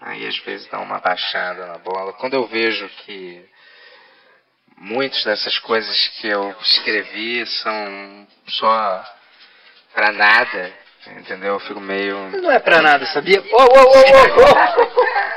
[0.00, 2.12] Aí às vezes dá uma baixada na bola.
[2.12, 3.44] Quando eu vejo que
[4.76, 9.04] muitas dessas coisas que eu escrevi são só
[9.92, 10.72] pra nada,
[11.18, 11.54] entendeu?
[11.54, 12.16] Eu fico meio.
[12.40, 13.40] Não é pra nada, sabia?
[13.52, 15.35] Ô, ô, ô, ô, ô!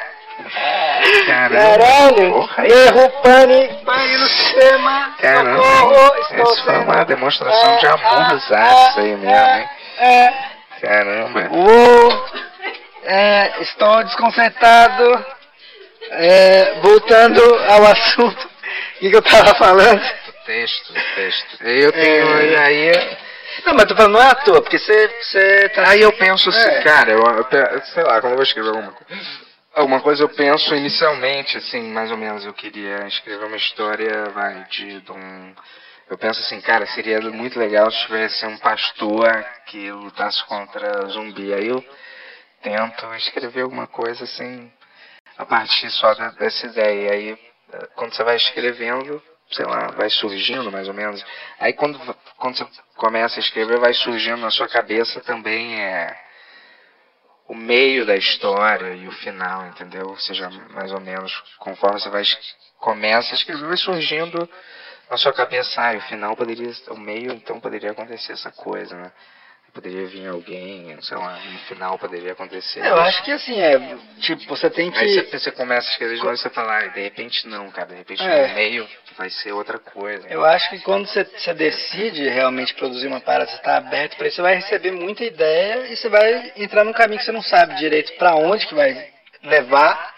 [1.25, 2.31] Caralho!
[2.33, 5.15] Porra, Erro, pane, pane no sistema!
[5.19, 9.69] Caramba, isso foi uma demonstração de amor dos atos aí mesmo, hein?
[9.99, 10.33] É,
[10.81, 11.49] Caramba.
[11.51, 12.25] Uou!
[13.03, 15.25] É, estou desconcertado.
[16.11, 18.49] É, voltando ao assunto
[18.99, 20.01] que, eu tava falando.
[20.01, 21.63] O texto, o texto.
[21.63, 22.45] Eu tenho, É.
[22.45, 23.17] e aí,
[23.65, 25.89] Não, mas tô falando não é à toa, porque você, você tá.
[25.89, 26.81] aí eu penso assim, É.
[26.81, 29.23] cara, eu, eu sei lá, quando eu vou escrever alguma coisa,
[29.79, 34.65] alguma coisa eu penso inicialmente, assim, mais ou menos, eu queria escrever uma história, vai,
[34.65, 35.55] de, de um...
[36.09, 41.53] Eu penso assim, cara, seria muito legal se tivesse um pastor que lutasse contra zumbi.
[41.53, 41.85] Aí eu
[42.63, 44.71] tento escrever alguma coisa assim,
[45.37, 47.13] a partir só dessa ideia.
[47.13, 47.37] Aí,
[47.71, 51.23] eh, quando você vai escrevendo, sei lá, vai surgindo mais ou menos.
[51.59, 51.99] Aí quando,
[52.37, 56.28] quando você começa a escrever, vai surgindo na sua cabeça também é
[57.49, 60.07] o meio da história e o final, entendeu?
[60.07, 62.23] Ou seja, mais ou menos, conforme você vai
[62.77, 64.47] começa a escrever, vai surgindo
[65.09, 69.11] na sua cabeça, ah, o final poderia, o meio então poderia acontecer essa coisa, né?
[69.79, 72.85] Poderia vir alguém, sei lá, no final poderia acontecer.
[72.85, 73.79] Eu acho que assim, é.
[74.19, 75.39] Tipo, você tem Aí você, que.
[75.39, 77.95] você começa a escrever de novo e você fala, ah, de repente não, cara, de
[77.95, 78.47] repente É.
[78.49, 78.85] no meio
[79.17, 80.27] vai ser outra coisa.
[80.27, 84.27] Eu acho que quando você, você decide realmente produzir uma parada, você está aberto para
[84.27, 87.41] isso, você vai receber muita ideia e você vai entrar num caminho que você não
[87.41, 89.07] sabe direito para onde que vai
[89.43, 90.13] levar,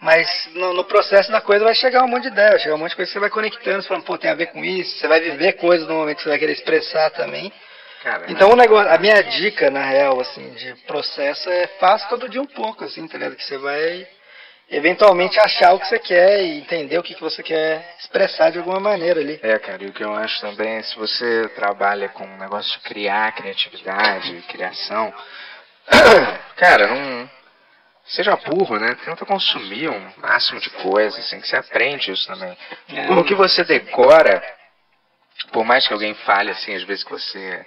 [0.00, 2.78] mas no, no processo da coisa vai chegar um monte de ideia, vai chegar um
[2.78, 4.98] monte de coisa que você vai conectando, você falando, pô, tem a ver com isso,
[4.98, 7.52] você vai viver coisas no momento que você vai querer expressar também.
[8.28, 12.40] Então o negócio, a minha dica, na real, assim, de processo é faça todo dia
[12.40, 13.36] um pouco, assim, tá ligado?
[13.36, 14.06] Que você vai
[14.70, 18.58] eventualmente achar o que você quer e entender o que, que você quer expressar de
[18.58, 19.38] alguma maneira ali.
[19.42, 22.72] É, cara, e o que eu acho também é se você trabalha com um negócio
[22.72, 25.12] de criar criatividade, criação,
[26.56, 27.30] cara, não.
[28.06, 28.96] Seja burro, né?
[29.04, 32.56] Tenta consumir um máximo de coisa, assim, que você aprende isso também.
[32.88, 33.12] É.
[33.12, 34.42] O que você decora,
[35.52, 37.64] por mais que alguém fale assim, às vezes que você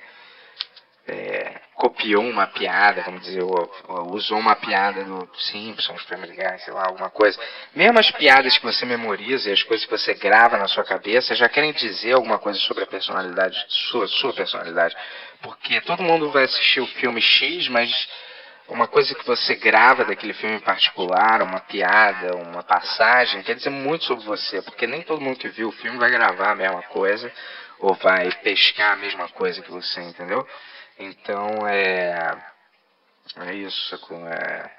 [1.08, 6.60] é, copiou uma piada, vamos dizer, ou, ou usou uma piada do Simpsons, Family Guy,
[6.60, 7.38] sei lá, alguma coisa.
[7.76, 11.36] Mesmo as piadas que você memoriza e as coisas que você grava na sua cabeça
[11.36, 14.96] já querem dizer alguma coisa sobre a personalidade, sua, sua personalidade.
[15.42, 18.08] Porque todo mundo vai assistir o filme X, mas
[18.70, 23.70] uma coisa que você grava daquele filme em particular, uma piada, uma passagem, quer dizer
[23.70, 26.82] muito sobre você, porque nem todo mundo que viu o filme vai gravar a mesma
[26.84, 27.30] coisa
[27.80, 30.48] ou vai pescar a mesma coisa que você, entendeu?
[31.00, 32.54] Então é.
[33.38, 33.96] É isso?
[34.28, 34.72] É,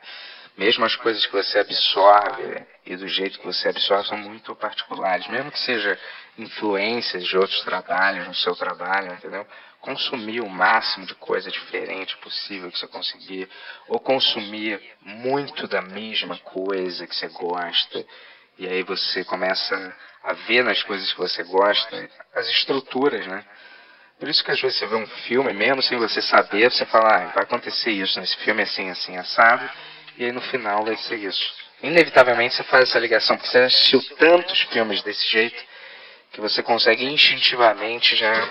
[0.56, 5.26] mesmo as coisas que você absorve e do jeito que você absorve são muito particulares,
[5.28, 5.98] mesmo que seja
[6.38, 9.46] influências de outros trabalhos no seu trabalho, entendeu?
[9.80, 13.48] Consumir o máximo de coisa diferente possível que você conseguir,
[13.88, 18.04] ou consumir muito da mesma coisa que você gosta,
[18.58, 23.44] e aí você começa a ver nas coisas que você gosta as estruturas, né?
[24.18, 27.16] Por isso que às vezes você vê um filme, mesmo sem você saber, você fala,
[27.16, 29.68] ah, vai acontecer isso nesse filme assim, assim, assado,
[30.16, 31.52] e aí no final vai ser isso.
[31.82, 35.62] Inevitavelmente você faz essa ligação, porque você assistiu tantos filmes desse jeito,
[36.32, 38.50] que você consegue instintivamente já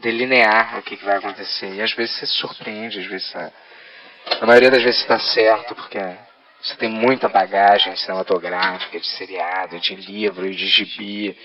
[0.00, 1.74] delinear o que, que vai acontecer.
[1.74, 3.52] E às vezes você se surpreende, às vezes você,
[4.40, 5.98] na maioria das vezes está certo, porque
[6.62, 11.36] você tem muita bagagem cinematográfica, de seriado, de livro de gibi.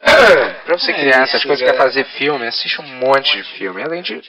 [0.64, 1.70] Pra você É criar essas coisas, é.
[1.72, 3.82] quer fazer filme, assiste um monte de filme.
[3.82, 4.20] Além de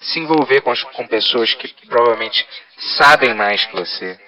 [0.00, 2.46] se envolver com, as- com pessoas que provavelmente
[2.96, 4.18] sabem mais que você.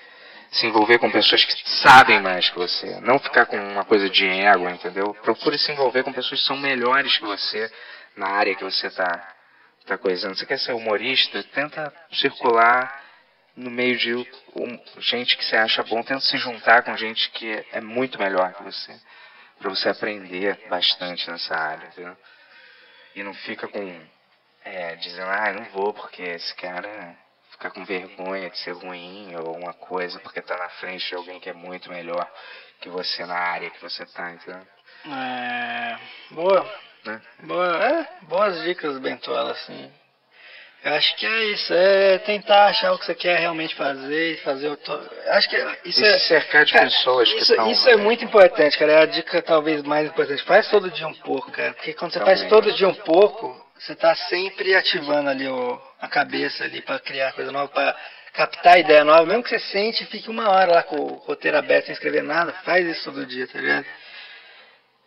[0.53, 3.01] Se envolver com pessoas que sabem mais que você.
[3.01, 5.12] Não ficar com uma coisa de ego, entendeu?
[5.23, 7.70] Procure se envolver com pessoas que são melhores que você
[8.16, 9.35] na área que você tá,
[9.85, 10.36] tá coisando.
[10.36, 11.43] Você quer ser humorista?
[11.53, 13.03] Tenta circular
[13.57, 16.01] no meio de um- gente que você acha bom.
[16.05, 18.93] Tenta se juntar com gente que é muito melhor que você.
[19.59, 22.17] Pra você aprender bastante nessa área, entendeu?
[23.15, 24.07] E não fica com
[24.65, 27.17] é, dizendo, ah, eu não vou porque esse cara
[27.51, 31.39] fica com vergonha de ser ruim ou uma coisa porque tá na frente de alguém
[31.39, 32.29] que é muito melhor
[32.81, 34.67] que você na área que você tá, entendeu?
[35.07, 35.99] É,
[36.31, 36.81] boa.
[37.05, 37.21] Né?
[37.41, 39.93] Boa, é, boas dicas, Bentola, assim.
[40.85, 44.36] Eu acho que é isso, é tentar achar o que você quer realmente fazer e
[44.43, 44.77] fazer o.
[44.77, 45.11] To...
[45.28, 45.56] Acho que
[45.86, 46.19] isso E é.
[46.19, 47.70] se cercar de Cara, pessoas que isso, estão...
[47.70, 48.93] isso é muito importante, cara.
[48.93, 50.43] É a dica talvez mais importante.
[50.43, 51.73] Faz todo dia um pouco, cara.
[51.73, 52.36] Porque quando você Também.
[52.36, 56.98] faz todo dia um pouco, você tá sempre ativando ali o, a cabeça ali para
[56.98, 57.97] criar coisa nova, para
[58.35, 59.24] captar ideia nova.
[59.24, 62.23] Mesmo que você sente e fique uma hora lá com o roteiro aberto sem escrever
[62.23, 63.86] nada, faz isso todo dia, tá ligado?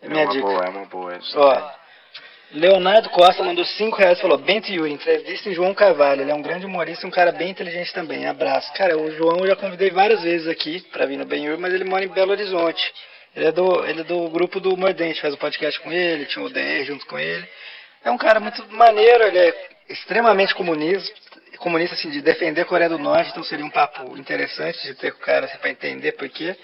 [0.01, 0.43] É É minha uma dica.
[0.47, 1.17] boa, é uma boa.
[1.17, 1.71] isso Ó.
[2.51, 6.21] Leonardo Costa mandou 5 reais e falou: Bento Yuri, entrevista em João Carvalho.
[6.21, 8.25] Ele é um grande humorista um cara bem inteligente também.
[8.25, 8.71] Abraço.
[8.73, 11.73] Cara, o João eu já convidei várias vezes aqui pra vir no Ben Yuri, mas
[11.73, 12.93] ele mora em Belo Horizonte.
[13.35, 16.43] Ele é do, ele é do grupo do Mordente, faz o podcast com ele, tinha
[16.43, 17.47] o DR junto com ele.
[18.03, 19.53] É um cara muito maneiro, ele é
[19.89, 21.13] extremamente comunista,
[21.57, 25.11] comunista assim, de defender a Coreia do Norte, então seria um papo interessante de ter
[25.11, 26.55] com o cara assim, pra entender por quê.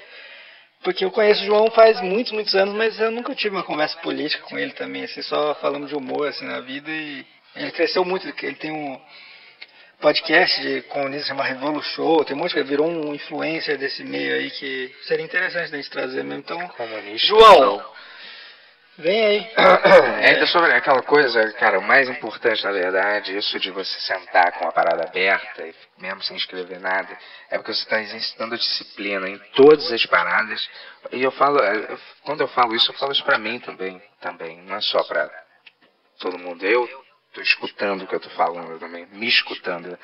[0.83, 3.97] Porque eu conheço o João faz muitos, muitos anos, mas eu nunca tive uma conversa
[3.99, 8.03] política com ele também, assim, só falamos de humor, assim, na vida e ele cresceu
[8.03, 8.99] muito, ele- ele tem um
[10.01, 14.03] podcast de comunista chamado Revolu Show, tem um monte de coisa, virou um influencer desse
[14.03, 17.27] meio aí que seria interessante da gente trazer mesmo, então, Comunista.
[17.27, 17.81] João,
[18.97, 19.51] vem aí.
[19.55, 24.51] É, ainda sobre aquela coisa, cara, o mais importante, na verdade, isso de você sentar
[24.53, 25.67] com a parada aberta,
[25.97, 27.17] mesmo sem escrever nada,
[27.49, 30.69] é porque você está exercitando disciplina em todas as paradas.
[31.11, 34.61] E eu falo, eh, quando eu falo isso, eu falo isso pra mim também, também,
[34.63, 35.29] não é só pra
[36.19, 36.63] todo mundo.
[36.65, 36.87] Eu
[37.33, 39.97] tô escutando o que eu tô falando também, me escutando.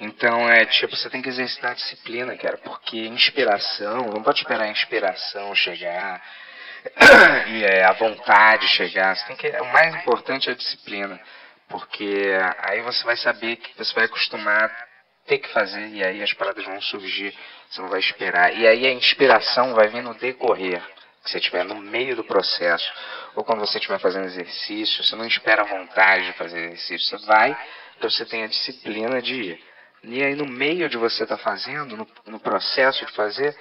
[0.00, 4.70] Então é tipo, você tem que exercitar disciplina, cara, porque inspiração, não pode esperar a
[4.70, 6.22] inspiração chegar
[7.48, 9.16] e é, a vontade chegar.
[9.16, 11.20] Você tem que, o mais importante é a disciplina,
[11.68, 14.70] porque aí você vai saber que você vai acostumar
[15.26, 17.36] ter que fazer e aí as paradas vão surgir.
[17.70, 18.56] Você não vai esperar.
[18.56, 20.82] E aí a inspiração vai vir no decorrer.
[21.22, 22.90] Que você estiver no meio do processo,
[23.34, 27.26] ou quando você estiver fazendo exercício, você não espera a vontade de fazer exercício, você
[27.26, 27.56] vai,
[27.96, 29.64] então você tem a disciplina de ir.
[30.04, 33.54] E aí no meio de você estar fazendo, no, no processo de fazer,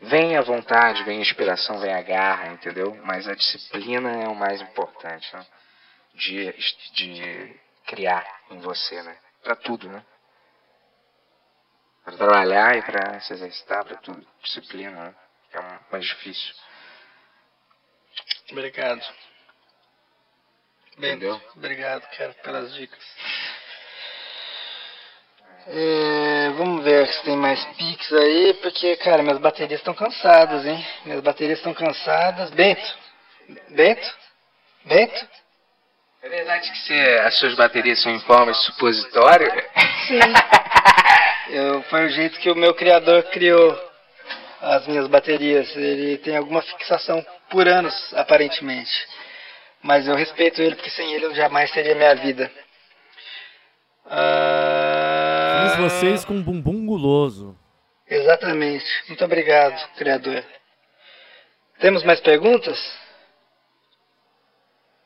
[0.00, 2.94] vem a vontade, vem a inspiração, vem a garra, entendeu?
[3.04, 5.46] Mas a disciplina é o mais importante, né?
[6.14, 6.52] De,
[6.92, 9.16] de criar em você, né?
[9.42, 10.04] Pra tudo, né?
[12.04, 14.26] Pra trabalhar e pra se exercitar, pra tudo.
[14.42, 15.14] Disciplina, né?
[15.52, 16.54] É o mais difícil.
[18.50, 19.02] Obrigado.
[20.98, 21.40] Bem, Entendeu?
[21.54, 23.04] Obrigado, cara, pelas dicas.
[25.70, 30.82] É, vamos ver se tem mais pics aí, porque, cara, minhas baterias estão cansadas, hein?
[31.04, 32.50] Minhas baterias estão cansadas.
[32.50, 32.96] Bento?
[33.68, 34.14] Bento?
[34.86, 35.28] Bento?
[36.22, 39.46] É verdade que você, as suas baterias são em forma de supositório?
[40.06, 40.20] Sim.
[41.50, 43.78] Eu, foi o jeito que o meu criador criou
[44.60, 45.74] as minhas baterias.
[45.76, 49.06] Ele tem alguma fixação por anos, aparentemente.
[49.82, 52.50] Mas eu respeito ele, porque sem ele eu jamais teria minha vida.
[54.10, 54.57] Ah,
[55.78, 57.56] vocês com um bumbum guloso.
[58.06, 58.86] Exatamente.
[59.08, 60.44] Muito obrigado, criador.
[61.80, 62.78] Temos mais perguntas?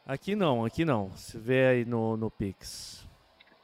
[0.07, 1.11] Aqui não, aqui não.
[1.17, 3.07] Se vê aí no, no Pix.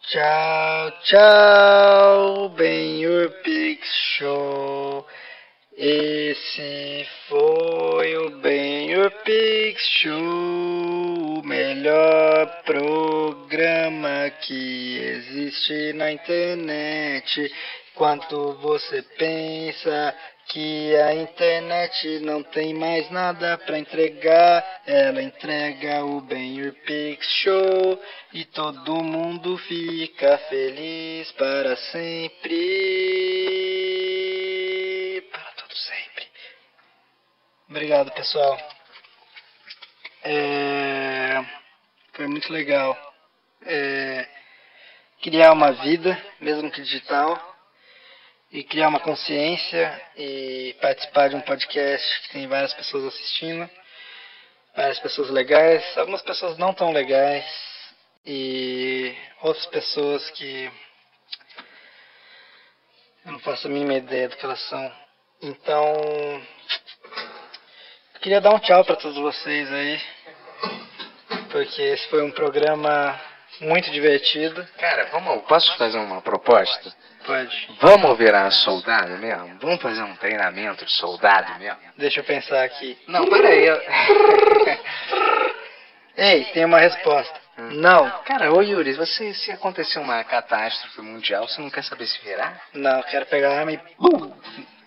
[0.03, 3.87] Tchau, tchau, bem o Pix
[4.17, 5.07] Show.
[5.81, 17.53] Esse foi o Ben Your Pix Show, o melhor programa que existe na internet.
[17.93, 20.15] Enquanto você pensa
[20.49, 27.27] que a internet não tem mais nada para entregar, ela entrega o Ben Your Pix
[27.43, 28.03] Show
[28.33, 32.59] e todo mundo fica feliz para sempre.
[35.31, 36.27] Para todo sempre.
[37.71, 38.59] Obrigado, pessoal.
[40.25, 41.45] É,
[42.15, 42.97] Foi muito legal.
[43.61, 44.27] É,
[45.21, 47.37] Criar uma vida, mesmo que digital,
[48.51, 53.69] e criar uma consciência e participar de um podcast que tem várias pessoas assistindo,
[54.75, 57.45] várias pessoas legais, algumas pessoas não tão legais
[58.25, 60.73] e outras pessoas que
[63.27, 64.93] eu não faço a mínima ideia do que elas são.
[65.43, 65.93] Então,
[68.29, 69.99] queria dar um tchau para todos vocês aí,
[71.51, 73.19] porque esse foi um programa
[73.59, 74.69] muito divertido.
[74.79, 76.93] Cara, vamos, posso fazer uma proposta?
[77.25, 77.71] Pode.
[77.81, 79.57] Vamos virar soldado mesmo?
[79.63, 81.79] Vamos fazer um treinamento de soldado mesmo?
[81.97, 82.99] Deixa eu pensar aqui.
[83.07, 83.65] Não, peraí.
[83.65, 83.81] eu-
[86.15, 87.41] Ei, tem uma resposta.
[87.57, 92.23] Não, Cara, ô Yuri, você, se acontecer uma catástrofe mundial, você não quer saber se
[92.23, 92.61] virar?
[92.75, 93.79] não, eu quero pegar a arma e.
[93.79, 94.35] Pum!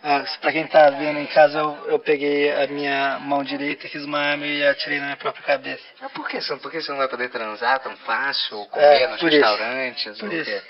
[0.04, 4.04] Ah, pra quem tá vendo em casa, eu, eu peguei a minha mão direita, fiz
[4.04, 5.84] uma arma e atirei na minha própria cabeça.
[6.02, 8.84] Mas por que, você- por que você não vai poder transar tão fácil, ou comer
[9.04, 10.18] É, nos restaurantes?
[10.18, 10.50] Por isso.
[10.50, 10.62] quê?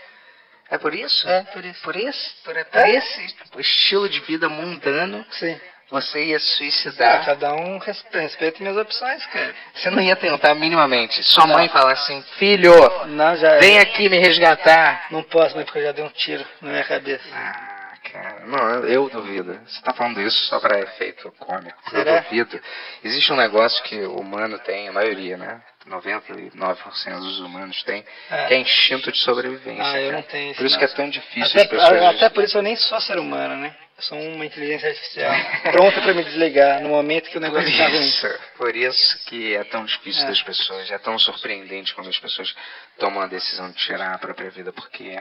[0.70, 1.30] É por isso?
[1.30, 1.82] É, por isso.
[1.82, 2.36] Por isso?
[2.44, 2.90] Por, por É.
[2.92, 5.60] esse estilo de vida mundano, Sim.
[5.90, 7.26] você ia Ah, suicidar.
[7.26, 9.54] cada um res- respeita minhas opções, cara.
[9.74, 11.24] Você não ia tentar minimamente.
[11.24, 12.74] Sua mãe fala assim, filho,
[13.08, 13.60] Não, já.
[13.60, 15.08] vem aqui me resgatar.
[15.10, 17.24] Não posso, mas porque eu já dei um tiro na minha cabeça.
[17.34, 17.71] Ah,
[18.12, 19.60] cara, não, eu duvido.
[19.66, 21.78] Você tá falando isso só pra efeito cômico.
[21.90, 22.18] Será?
[22.18, 22.60] Eu duvido.
[23.04, 25.62] Existe um negócio que o humano tem, a maioria, né?
[25.88, 28.46] 99% dos humanos tem, É.
[28.48, 29.84] que é instinto de sobrevivência.
[29.84, 30.80] Ah, eu não tenho isso, Por isso não.
[30.80, 32.04] que é tão difícil Até, as pessoas.
[32.16, 33.76] até por isso eu nem sou ser humano, né?
[33.98, 35.32] Eu sou uma inteligência artificial.
[35.72, 38.00] Pronta pra me desligar no momento que o negócio tá ruim.
[38.00, 38.28] isso,
[38.58, 40.28] por isso que é tão difícil É.
[40.28, 42.54] das pessoas, é tão surpreendente quando as pessoas
[43.00, 45.20] tomam a decisão de tirar a própria vida, porque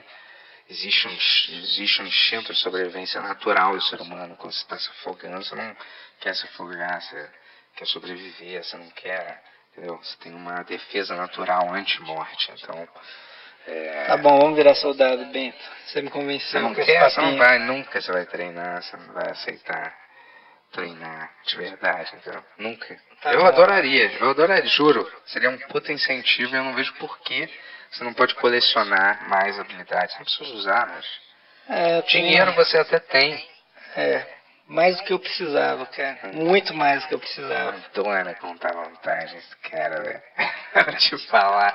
[0.71, 1.13] existe um,
[1.59, 4.37] existe um instinto de sobrevivência natural do ser humano.
[4.37, 5.77] Quando você está se afogando, você não
[6.21, 7.31] quer se afogar, você
[7.77, 9.43] quer sobreviver, você não quer,
[9.73, 9.99] entendeu?
[9.99, 12.89] Você tem uma defesa natural anti-morte, então...
[13.67, 15.59] É, Tá bom, vamos virar soldado, Bento.
[15.87, 19.13] Você me convenceu você não quer, você não vai, nunca você vai treinar, você não
[19.13, 20.00] vai aceitar
[20.73, 22.43] treinar de verdade, entendeu?
[22.59, 22.97] Nunca.
[23.23, 23.47] Tá eu bom.
[23.47, 25.11] adoraria, eu adoraria, juro.
[25.27, 27.49] Seria um puta incentivo e eu não vejo por que
[27.91, 30.15] você não pode colecionar mais habilidades.
[30.17, 31.07] Não precisa usar, mas.
[31.69, 33.49] É, eu tenho- Dinheiro você até tem.
[33.97, 34.27] É,
[34.69, 36.19] mais do que eu precisava, cara.
[36.33, 37.77] Muito mais do que eu precisava.
[37.93, 40.23] Adora contar vantagens, cara, velho.
[40.87, 41.73] Vou te falar.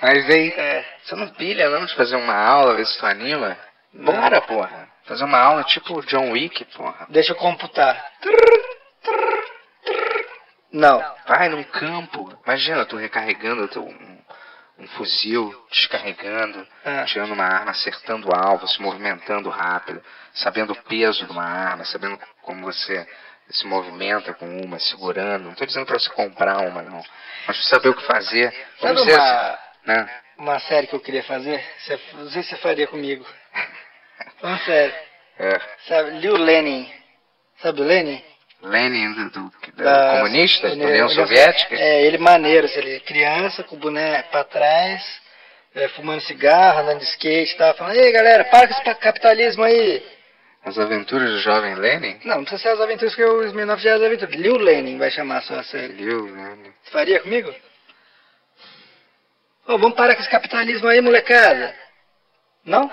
[0.00, 0.84] Mas aí, É.
[1.04, 3.56] você não pilha não de fazer uma aula, ver se tu anima?
[3.92, 4.88] Bora, porra.
[5.08, 7.06] Fazer uma aula tipo John Wick, porra.
[7.08, 8.12] Deixa eu computar.
[10.70, 11.02] Não.
[11.26, 12.38] Vai num campo.
[12.44, 14.18] Imagina, tu recarregando teu, um,
[14.78, 17.04] um fuzil, descarregando, Ah.
[17.06, 20.02] tirando uma arma, acertando o alvo, se movimentando rápido,
[20.34, 23.08] sabendo o peso de uma arma, sabendo como você
[23.48, 25.44] se movimenta com uma, segurando.
[25.44, 27.02] Não tô dizendo pra você comprar uma, não.
[27.46, 28.52] Mas pra saber o que fazer.
[28.78, 30.20] Sabe Vamos dizer uma, assim, né?
[30.36, 31.64] uma série que eu queria fazer?
[31.78, 33.26] Você, não sei se você faria comigo.
[34.40, 34.94] Falando sério.
[35.38, 36.90] É, Sabe, Liu Lenin.
[37.62, 38.22] Sabe o Lenin?
[38.62, 41.76] Lenin do, do- do Da- comunista, da União- Soviética.
[41.76, 45.20] É, ele maneiro, assim, ele criança, com o boné pra trás,
[45.74, 49.62] é, fumando cigarro, andando de skate e tal, falando, ei galera, para com esse capitalismo
[49.62, 50.04] aí.
[50.64, 52.18] As aventuras do jovem Lenin.
[52.24, 54.34] Não, não precisa ser as aventuras que o Smirnoff já é as aventuras.
[54.34, 55.92] Liu Lenin vai chamar a sua série.
[55.92, 56.72] Liu Lenin.
[56.82, 57.54] Você faria comigo?
[59.66, 61.74] Ô, vamos parar com esse capitalismo aí, molecada.
[62.64, 62.90] Não?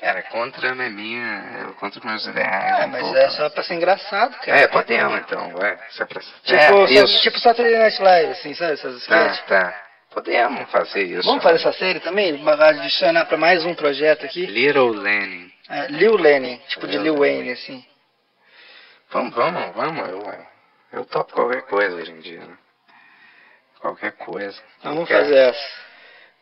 [0.00, 2.80] Cara, contra a minha, eu contra meus ideais.
[2.82, 3.16] Ah, um mas pouco.
[3.16, 4.60] é só pra ser engraçado, cara.
[4.60, 5.76] É, podemos então, vai.
[5.90, 6.20] Se é pra...
[6.20, 7.22] Tipo, é, só- isso.
[7.22, 8.72] tipo Saturday Night Live, assim, sabe?
[8.74, 9.82] Essas Tá, tá.
[10.10, 11.26] Podemos fazer isso.
[11.28, 12.42] Vamos fazer essa série também?
[12.48, 14.46] Adicionar pra mais um projeto aqui?
[14.46, 15.52] Little Lenin.
[15.68, 17.84] É, Liu Lenin, tipo de Liu Lil Wayne, assim.
[19.10, 20.08] Vamos, vamos, vamos.
[20.08, 20.46] Eu,
[20.92, 22.56] eu topo qualquer coisa hoje em dia, né?
[23.80, 24.60] Qualquer coisa.
[24.78, 25.87] Então vamos Qualquer- fazer essa.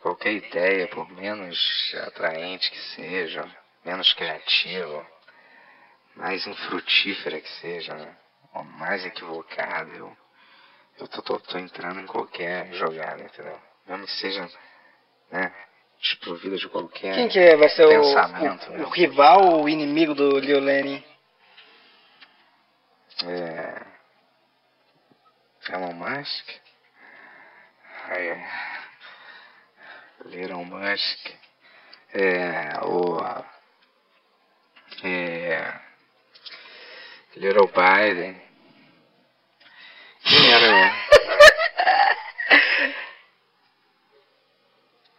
[0.07, 1.59] Qualquer ideia, por menos
[2.07, 3.45] atraente que seja,
[3.85, 5.05] menos criativa,
[6.15, 8.17] mais infrutífera que seja, né?
[8.55, 10.17] ou mais equivocada, eu,
[11.01, 13.61] eu tô, tô, tô entrando em qualquer jogada, entendeu?
[13.85, 14.49] Mesmo que seja,
[15.33, 15.53] né,
[16.01, 17.57] desprovida de qualquer Quem que é?
[17.57, 18.85] vai ser o, pensamento, o, né?
[18.85, 21.05] o rival ou o inimigo do Liu Lenin?
[23.25, 23.87] É...
[25.69, 26.49] Elon Musk.
[28.05, 28.76] Aí,
[30.33, 31.31] Elon Musk.
[32.15, 33.19] É, o...
[35.03, 35.81] É...
[37.37, 38.41] Little Biden.
[40.25, 41.07] Quem era...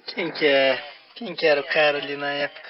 [0.08, 0.84] Quem que é?
[1.16, 2.70] Quem que era o cara ali na época?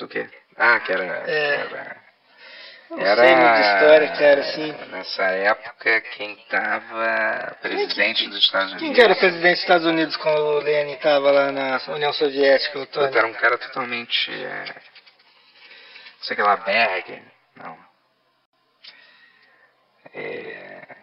[0.00, 0.28] o quê?
[0.56, 1.04] Ah, que era...
[1.28, 1.54] É.
[1.56, 2.09] era...
[2.90, 4.72] Sei de história, cara, assim.
[4.90, 8.82] Nessa época, quem tava presidente dos Estados Unidos...
[8.88, 12.80] Quem que era presidente dos Estados Unidos quando o Lenin tava lá na União Soviética,
[12.80, 14.32] o era um cara totalmente.
[14.32, 14.64] É...
[14.64, 17.22] Não sei que lá, Berg.
[17.54, 17.78] Não.
[20.12, 20.96] É...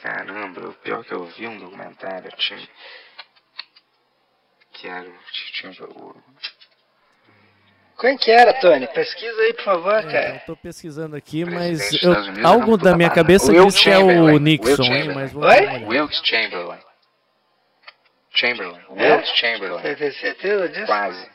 [0.00, 2.68] Caramba, o pior que eu vi um documentário tinha.
[4.72, 5.10] Que era.
[5.52, 6.22] Tinha o.
[8.00, 8.86] Quem que era, Tony?
[8.88, 10.42] Pesquisa aí, por favor, É, eu cara.
[10.46, 12.12] tô pesquisando aqui, mas eu-
[12.46, 15.12] algo da minha cabeça Will diz que é o Nixon, hein?
[15.14, 15.84] Mas vou Oi?
[15.84, 16.78] Wilkes Chamberlain.
[18.30, 18.80] Chamberlain.
[18.96, 19.12] É?
[19.14, 19.80] Wilkes Chamberlain.
[19.82, 20.86] Você tem certeza disso?
[20.86, 21.30] Quase.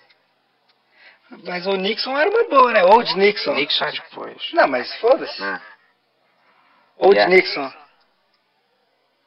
[1.46, 2.84] Mas o Nixon era uma boa, né?
[2.84, 3.54] Old Nixon.
[3.54, 4.50] Nixon é depois.
[4.54, 5.40] Não, mas foda-se.
[5.40, 5.62] Né?
[6.98, 7.34] Old Yeah.
[7.36, 7.72] Nixon.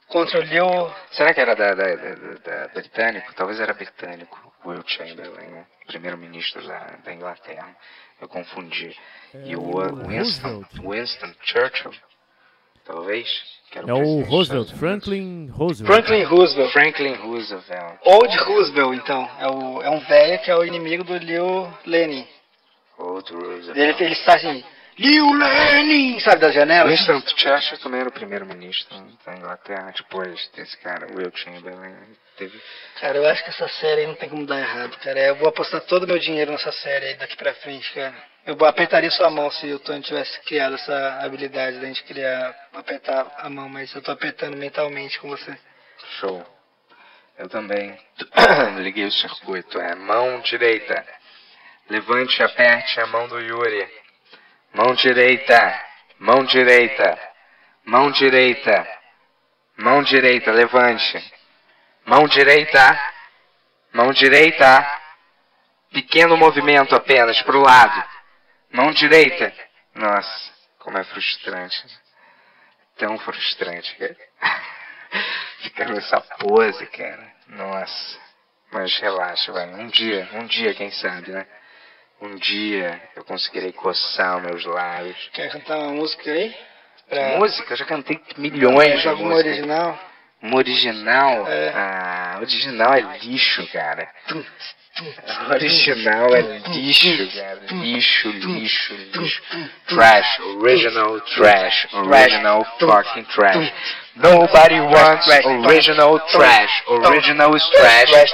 [0.09, 0.67] Contra o Liu...
[1.13, 3.33] Será que era da, da, da- da- da britânico?
[3.35, 5.67] Talvez era britânico, Will Chamberlain, né?
[5.87, 7.77] Primeiro-ministro da, da Inglaterra.
[8.21, 8.97] Eu confundi.
[9.35, 9.63] É e o
[10.07, 10.67] Winston, Roosevelt.
[10.81, 11.93] Winston Churchill,
[12.85, 13.29] talvez.
[13.71, 14.73] que era É o Roosevelt.
[14.77, 15.93] Franklin Roosevelt.
[15.93, 16.73] Franklin Roosevelt.
[16.73, 17.99] Franklin Roosevelt.
[18.05, 19.29] Old Roosevelt, então.
[19.41, 22.27] É, o, é um velho que é o inimigo do Liu Lenin.
[22.99, 23.77] Outro Roosevelt.
[23.77, 24.63] Ele, ele está assim,
[24.99, 26.21] Liu Lenin!
[26.21, 26.91] Sabe das janelas?
[26.91, 31.97] Winston Churchill também era o primeiro-ministro da Inglaterra, depois desse cara, Will Chamberlain.
[32.37, 32.61] Teve...
[33.01, 35.19] Cara, eu acho que essa série aí não tem como dar errado, cara.
[35.21, 38.15] Eu vou apostar todo o meu dinheiro nessa série aí daqui pra frente, cara.
[38.45, 43.33] Eu apertaria sua mão se o Tony tivesse criado essa habilidade da gente criar, apertar
[43.39, 45.57] a mão, mas eu tô apertando mentalmente com você.
[46.21, 46.45] Show.
[47.39, 47.97] Eu também
[48.79, 49.81] liguei o circuito.
[49.81, 51.07] É mão direita.
[51.89, 53.89] Levante e aperte a mão do Yuri.
[54.75, 55.85] Mão direita.
[56.19, 57.19] Mão direita.
[57.85, 59.03] Mão direita.
[59.77, 61.33] Mão direita, levante.
[62.05, 63.13] Mão direita.
[63.93, 65.01] Mão direita.
[65.91, 68.05] Pequeno movimento apenas para o lado.
[68.73, 69.53] Mão direita.
[69.95, 71.85] Nossa, como é frustrante.
[72.97, 74.17] Tão frustrante, cara.
[75.63, 77.33] Ficar nessa pose, cara.
[77.49, 78.19] Nossa.
[78.71, 79.67] Mas relaxa, vai.
[79.75, 81.47] Um dia, um dia, quem sabe, né?
[82.21, 85.31] Um dia eu conseguirei coçar os meus lábios.
[85.35, 86.57] Quer cantar uma música aí?
[87.09, 87.37] Pra...
[87.39, 89.53] Música, eu já cantei milhões de Joga uma músicas.
[89.53, 90.12] original.
[90.43, 91.47] Uma original?
[91.47, 91.73] É.
[91.75, 94.09] Ah, original é lixo, cara.
[95.51, 97.61] Original é lixo, cara.
[97.71, 99.43] Lixo, lixo, lixo.
[99.87, 103.73] Trash, original trash, original fucking trash.
[104.17, 105.29] Nobody wants
[105.67, 106.85] original trash.
[106.89, 108.33] Original is trash.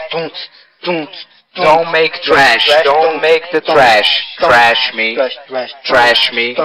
[1.54, 2.66] Don't make trash.
[2.84, 4.36] Don't make the trash.
[4.38, 5.16] Trash me.
[5.84, 6.56] Trash me.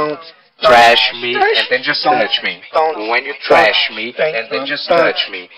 [0.63, 2.61] Trash me and then just touch me.
[2.73, 5.49] When you trash me and then just touch me.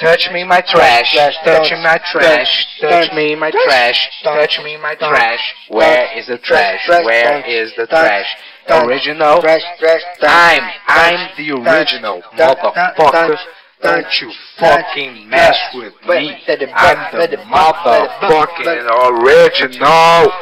[0.00, 1.14] Touch me my trash,
[1.44, 5.54] touch me my trash, touch me my trash, touch me my trash.
[5.68, 6.88] Where is the trash?
[6.88, 8.26] Where is the trash?
[8.68, 9.40] Original?
[9.40, 13.38] Trash, trash, I'm, I'm the original, motherfucker.
[13.82, 16.42] Don't you fucking mess with me.
[16.74, 20.32] I'm the motherfucking original.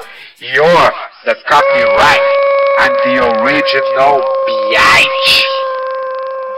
[0.42, 0.90] You're
[1.24, 2.20] the copyright.
[2.78, 5.30] I'm the original biatch.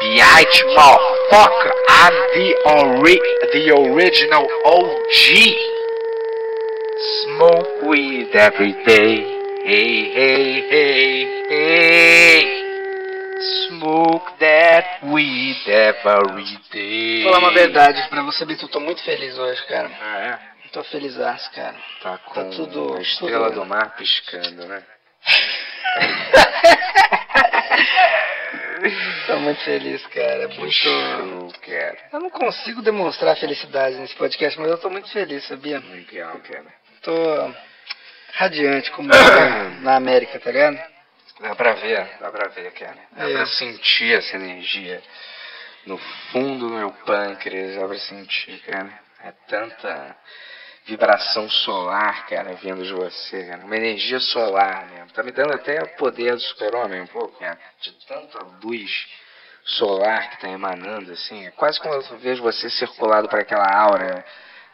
[0.01, 1.73] Biatch motherfucker.
[1.91, 3.21] I'm the ori
[3.53, 5.21] the original OG.
[7.25, 9.21] Smoke weed every day.
[9.67, 12.41] Hey, hey, hey, hey.
[13.69, 17.23] Smoke that weed every day.
[17.23, 18.65] Vou falar uma verdade pra você, Bito.
[18.65, 19.91] Eu tô muito feliz hoje, cara.
[20.01, 20.54] Ah, é?
[20.75, 21.77] Tô felizaço, cara.
[22.03, 24.83] Tá com tudo- a estrela tudo- do mar piscando, né?
[29.27, 30.45] Tô muito feliz, cara.
[30.45, 30.71] É Muito.
[30.73, 31.97] Show, cara.
[32.13, 35.79] Eu não consigo demonstrar felicidade nesse podcast, mas eu tô muito feliz, sabia?
[35.79, 36.67] Legal, cara.
[37.03, 37.55] Tô
[38.35, 39.09] radiante como
[39.81, 40.79] na América, tá ligado?
[41.41, 42.99] Dá pra ver, dá pra ver, cara.
[43.13, 43.33] Dá É.
[43.33, 45.01] pra sentir essa energia
[45.87, 45.97] no
[46.33, 48.93] fundo do meu pâncreas, dá pra sentir, cara.
[49.25, 50.17] É tanta
[50.87, 53.65] vibração solar, cara, vindo de você, cara.
[53.65, 55.11] Uma energia solar mesmo.
[55.13, 57.59] Tá me dando até o poder do super-homem um pouco, cara.
[57.81, 59.07] De tanta luz
[59.65, 61.47] solar que tá emanando, assim.
[61.47, 64.25] É quase como eu vejo você circulado por aquela aura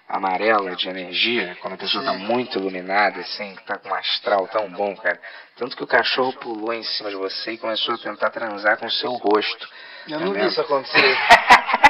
[0.08, 4.48] amarela de energia, quando a pessoa tá muito iluminada, assim, que tá com um astral
[4.48, 5.20] tão bom, cara.
[5.56, 8.86] Tanto que o cachorro pulou em cima de você e começou a tentar transar com
[8.86, 9.68] o seu rosto.
[10.08, 11.16] Eu não vi isso acontecer.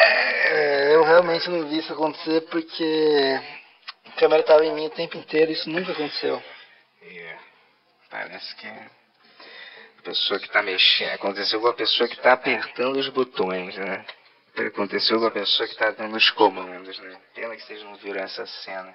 [0.00, 3.40] É, eu realmente não vi isso acontecer porque
[4.06, 6.42] a câmera tava em mim o tempo inteiro, isso nunca aconteceu.
[7.02, 7.36] É,
[8.10, 11.12] parece que a pessoa que tá mexendo.
[11.12, 14.04] Aconteceu com a pessoa que tá apertando os botões, né?
[14.66, 17.16] Aconteceu com a pessoa que tá dando os comandos, né?
[17.34, 18.94] Pena que vocês não viram essa cena.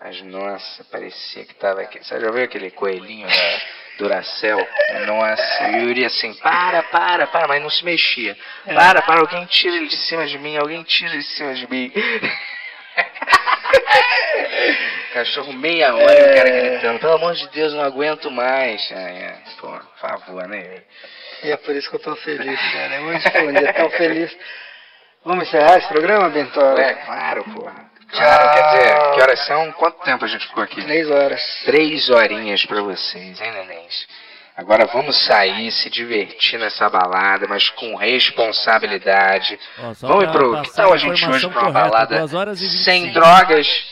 [0.00, 2.02] Mas nossa, parecia que tava aqui.
[2.02, 3.62] Você já viu aquele coelhinho da
[3.98, 4.66] Duracell?
[5.06, 8.36] Nossa, o Yuri assim, para, para, para, mas não se mexia.
[8.64, 11.70] Para, para, alguém tira ele de cima de mim, alguém tira ele de cima de
[11.70, 11.92] mim.
[15.12, 18.90] Cachorro meia hora e o cara gritando, pelo amor de Deus, não aguento mais.
[18.90, 19.38] É.
[19.58, 20.82] Pô, por favor, né?
[21.42, 23.00] E é por isso que eu tô feliz, cara.
[23.02, 24.36] Hoje foi um dia tão feliz.
[25.24, 26.80] Vamos encerrar esse programa, Bentola?
[26.80, 27.90] É, claro, porra.
[28.10, 29.72] Claro, quer dizer, que horas são?
[29.72, 30.82] Quanto tempo a gente ficou aqui?
[30.82, 31.42] Três horas.
[31.64, 34.06] Três horinhas pra vocês, hein, nenéns?
[34.56, 39.58] Agora vamos sair, se divertir nessa balada, mas com responsabilidade.
[39.78, 40.62] Ó, Vamos pro.
[40.62, 42.84] Que tal a gente hoje informação pra uma correta, balada duas horas e 25.
[42.84, 43.84] sem drogas,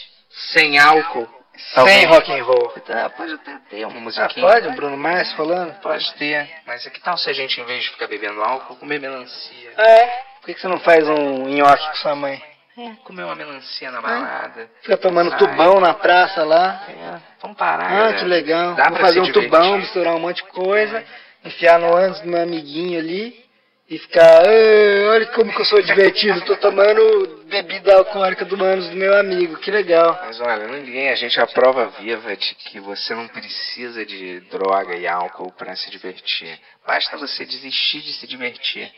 [0.52, 1.28] sem álcool?
[1.56, 2.04] Sem talvez?
[2.06, 2.68] rock and roll.
[2.86, 4.46] Tá, pode até ter uma Ah, musiquinha.
[4.46, 4.68] pode?
[4.68, 5.72] O Bruno Mars falando?
[5.80, 6.48] Pode ter.
[6.66, 9.70] Mas que tal se a gente, em vez de ficar bebendo álcool, comer melancia?
[9.76, 10.06] É.
[10.40, 12.42] Por que que você não faz um nhoque com sua mãe?
[12.76, 14.68] É, comer uma melancia na balada.
[14.82, 15.38] Fica tomando Sai.
[15.38, 16.84] tubão na praça lá.
[16.88, 17.86] É, vamos parar.
[17.86, 18.18] Ah, galera.
[18.18, 18.74] que legal.
[18.74, 19.78] Dá pra fazer um tubão, divertir.
[19.78, 21.04] misturar um monte de coisa,
[21.44, 23.44] enfiar no ânus do meu amiguinho ali
[23.88, 28.88] e ficar, "Ah, olha como que eu sou divertido, tô tomando bebida alcoólica do manos
[28.88, 30.18] do meu amigo, que legal.
[30.24, 34.40] Mas olha, ninguém, a gente é a prova viva de que você não precisa de
[34.50, 36.58] droga e álcool para se divertir.
[36.84, 38.90] Basta você desistir de se divertir.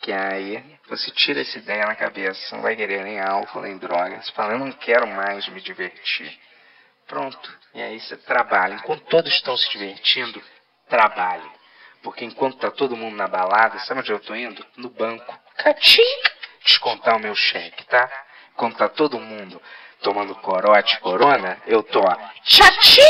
[0.00, 4.22] Que aí você tira essa ideia na cabeça, não vai querer nem álcool nem droga.
[4.22, 6.38] Você fala, eu não quero mais me divertir.
[7.06, 7.58] Pronto.
[7.74, 8.74] E aí você trabalha.
[8.74, 10.42] Enquanto todos estão se divertindo,
[10.88, 11.50] trabalhe.
[12.02, 14.64] Porque enquanto tá todo mundo na balada, sabe onde eu tô indo?
[14.76, 15.36] No banco.
[15.56, 16.02] Catim!
[16.64, 18.08] Descontar o meu cheque, tá?
[18.52, 19.60] Enquanto tá todo mundo
[20.02, 22.16] tomando corote, corona, eu tô, ó.
[22.44, 23.02] Tchatim!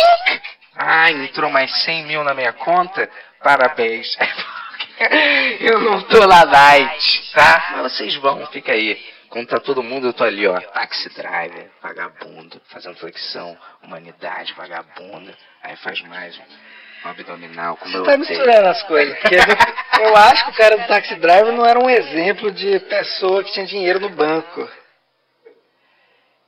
[0.74, 3.10] Ah, entrou mais 100 mil na minha conta?
[3.42, 4.16] Parabéns.
[5.60, 7.68] Eu não tô na night, tá?
[7.72, 8.98] Mas vocês vão, fica aí.
[9.28, 10.58] Quando tá todo mundo, eu tô ali, ó.
[10.58, 15.34] Taxi driver, vagabundo, fazendo flexão, humanidade, vagabundo.
[15.62, 19.18] Aí faz mais um, abdominal, como eu Tá misturando as coisas.
[19.18, 19.38] Porque eu-
[20.08, 23.52] eu acho que o cara do taxi driver não era um exemplo de pessoa que
[23.52, 24.66] tinha dinheiro no banco.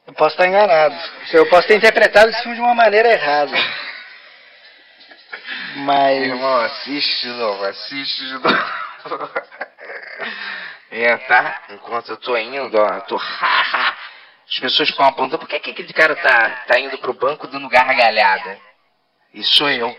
[0.06, 0.96] Eu posso estar enganado.
[1.32, 3.52] Eu posso ter interpretado esse filme de uma maneira errada.
[5.76, 6.22] Mas.
[6.22, 9.30] Irmão, assiste de novo, assiste de novo.
[10.92, 11.62] É, tá?
[11.70, 13.16] Enquanto eu tô indo, ó, tô.
[13.16, 17.68] As pessoas ficam apontando, por que, que aquele cara tá, tá indo pro banco dando
[17.68, 18.58] gargalhada?
[19.32, 19.96] E sou eu.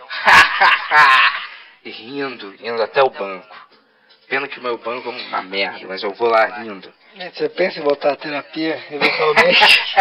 [1.85, 3.55] e rindo, indo até o banco.
[4.27, 6.93] Pena que o meu banco é uma merda, mas eu vou lá rindo.
[7.15, 9.95] Gente, Você pensa em voltar à terapia, eventualmente?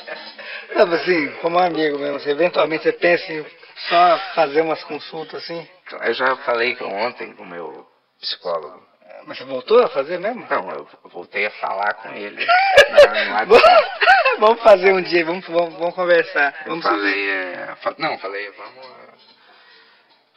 [0.74, 3.44] Não, assim, como um amigo mesmo, você, eventualmente você pensa em
[3.88, 5.68] só fazer umas consultas assim?
[6.02, 7.86] Eu já falei ontem com o meu
[8.20, 8.88] psicólogo.
[9.26, 10.46] Mas você voltou a fazer mesmo?
[10.48, 13.90] Não, eu voltei a falar com ele na- no WhatsApp.
[14.38, 16.54] vamos fazer um dia, vamos, vamos, vamos conversar.
[16.64, 18.86] Eu Vamos falei, é, fa- não, falei, vamos.
[18.86, 19.10] é,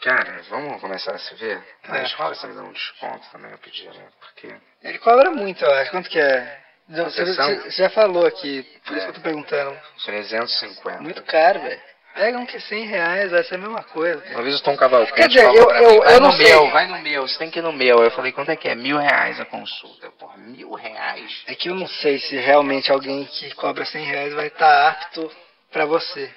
[0.01, 1.63] Cara, vamos começar a se ver?
[1.89, 2.03] É.
[2.03, 4.05] escola você me dá um desconto também, eu pedi, né?
[4.19, 4.53] Porque.
[4.83, 5.91] Ele cobra muito, eu acho.
[5.91, 6.59] Quanto que é?
[6.89, 9.05] Você, você já falou aqui, por isso É.
[9.05, 9.79] que eu tô perguntando.
[10.03, 10.99] 350.
[11.01, 11.81] Muito caro, velho.
[12.13, 14.23] Pega um que é 100 reais, vai ser a mesma coisa.
[14.31, 15.13] Uma vez tô um cavalcante.
[15.13, 16.45] Quer dizer, falou eu- pra eu- mim, vai eu no não sei.
[16.45, 18.03] meu, vai no meu, você tem que ir no meu.
[18.03, 18.75] Eu falei, quanto é que é?
[18.75, 20.11] Mil reais a consulta.
[20.11, 21.43] Porra, mil reais?
[21.47, 25.31] É que eu não sei se realmente alguém que cobra 100 reais vai estar apto
[25.71, 26.31] pra você.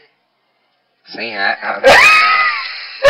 [1.06, 1.58] Cem reais.
[1.62, 1.80] Ah,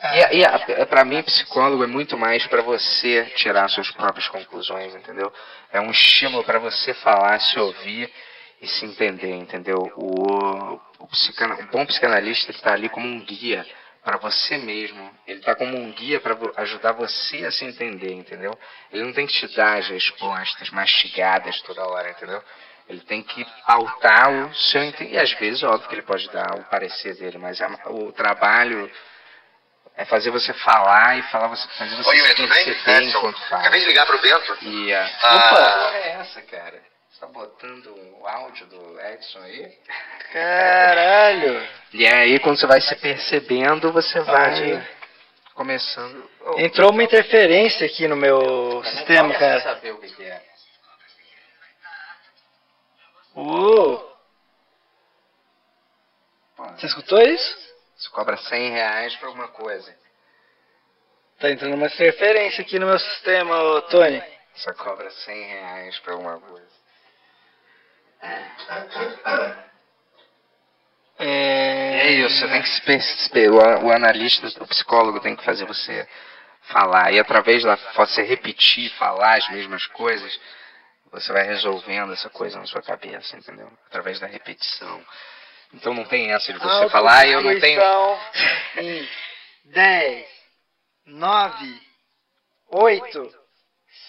[0.00, 4.28] E, a- e a- pra mim, psicólogo é muito mais pra você tirar suas próprias
[4.28, 5.32] conclusões, entendeu?
[5.72, 8.12] É um estímulo pra você falar, se ouvir
[8.62, 9.78] e se entender, entendeu?
[9.96, 13.66] O, o, o bom psicanalista está ali como um guia
[14.04, 15.10] pra você mesmo.
[15.26, 18.56] Ele tá como um guia vo- ajudar você a se entender, entendeu?
[18.92, 22.42] Ele não tem que te dar as respostas mastigadas toda hora, entendeu?
[22.88, 25.14] Ele tem que pautar o seu entendimento.
[25.14, 28.90] E às vezes, óbvio que ele pode dar o parecer dele, mas o trabalho
[29.98, 33.08] é fazer você falar e falar você, fazer você Oi, se Yuri, tudo bem?
[33.08, 33.62] enquanto fala.
[33.62, 34.56] acabei de ligar pro Bento.
[34.62, 35.10] E a...
[35.22, 35.36] Ah.
[35.36, 36.80] Opa, é essa, cara?
[37.10, 37.86] Você tá botando
[38.20, 39.76] o áudio do Edson aí?
[40.32, 41.68] Caralho!
[41.92, 44.86] E aí, quando você vai se percebendo, você vai Ah.
[45.54, 46.30] começando...
[46.46, 49.60] Oh, Entrou uma interferência aqui no meu sistema, cara.
[49.62, 50.42] saber o que que é.
[53.34, 54.00] Uh,
[56.76, 57.67] você escutou isso?
[57.98, 59.92] Você cobra 100 reais pra alguma coisa.
[61.40, 64.22] Tá entrando uma interferência aqui no meu sistema, ô Tony.
[64.54, 66.78] Você cobra 100 reais pra alguma coisa.
[71.18, 72.04] É...
[72.08, 72.48] É isso, você
[72.84, 73.48] tem que se.
[73.48, 76.08] O, o analista, o psicólogo tem que fazer você
[76.62, 77.12] falar.
[77.12, 80.40] E através da você repetir, falar as mesmas coisas,
[81.10, 83.68] você vai resolvendo essa coisa na sua cabeça, entendeu?
[83.86, 85.04] Através da repetição.
[85.74, 87.80] Então não tem essa de você falar, "Ah, eu não tenho.
[88.76, 89.08] Em
[89.64, 90.26] 10,
[91.06, 91.80] 9,
[92.70, 93.34] 8,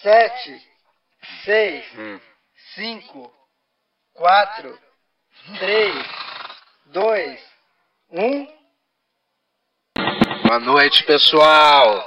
[0.02, 0.62] 7,
[1.44, 2.20] 6, Hum.
[2.74, 3.32] 5,
[4.14, 4.78] 4,
[5.58, 6.06] 3,
[6.86, 7.40] 2,
[8.10, 8.46] 1.
[10.46, 12.06] Boa noite, pessoal!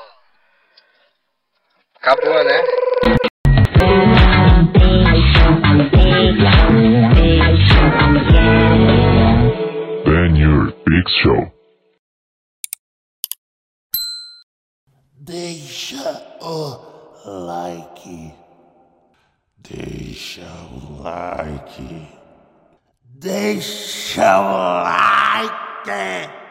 [1.96, 2.62] Acabou, né?
[11.04, 11.52] Big Show.
[15.20, 16.80] Deixa o
[17.26, 18.34] like.
[19.58, 22.08] Deixa o like.
[23.04, 26.43] Deixa o like.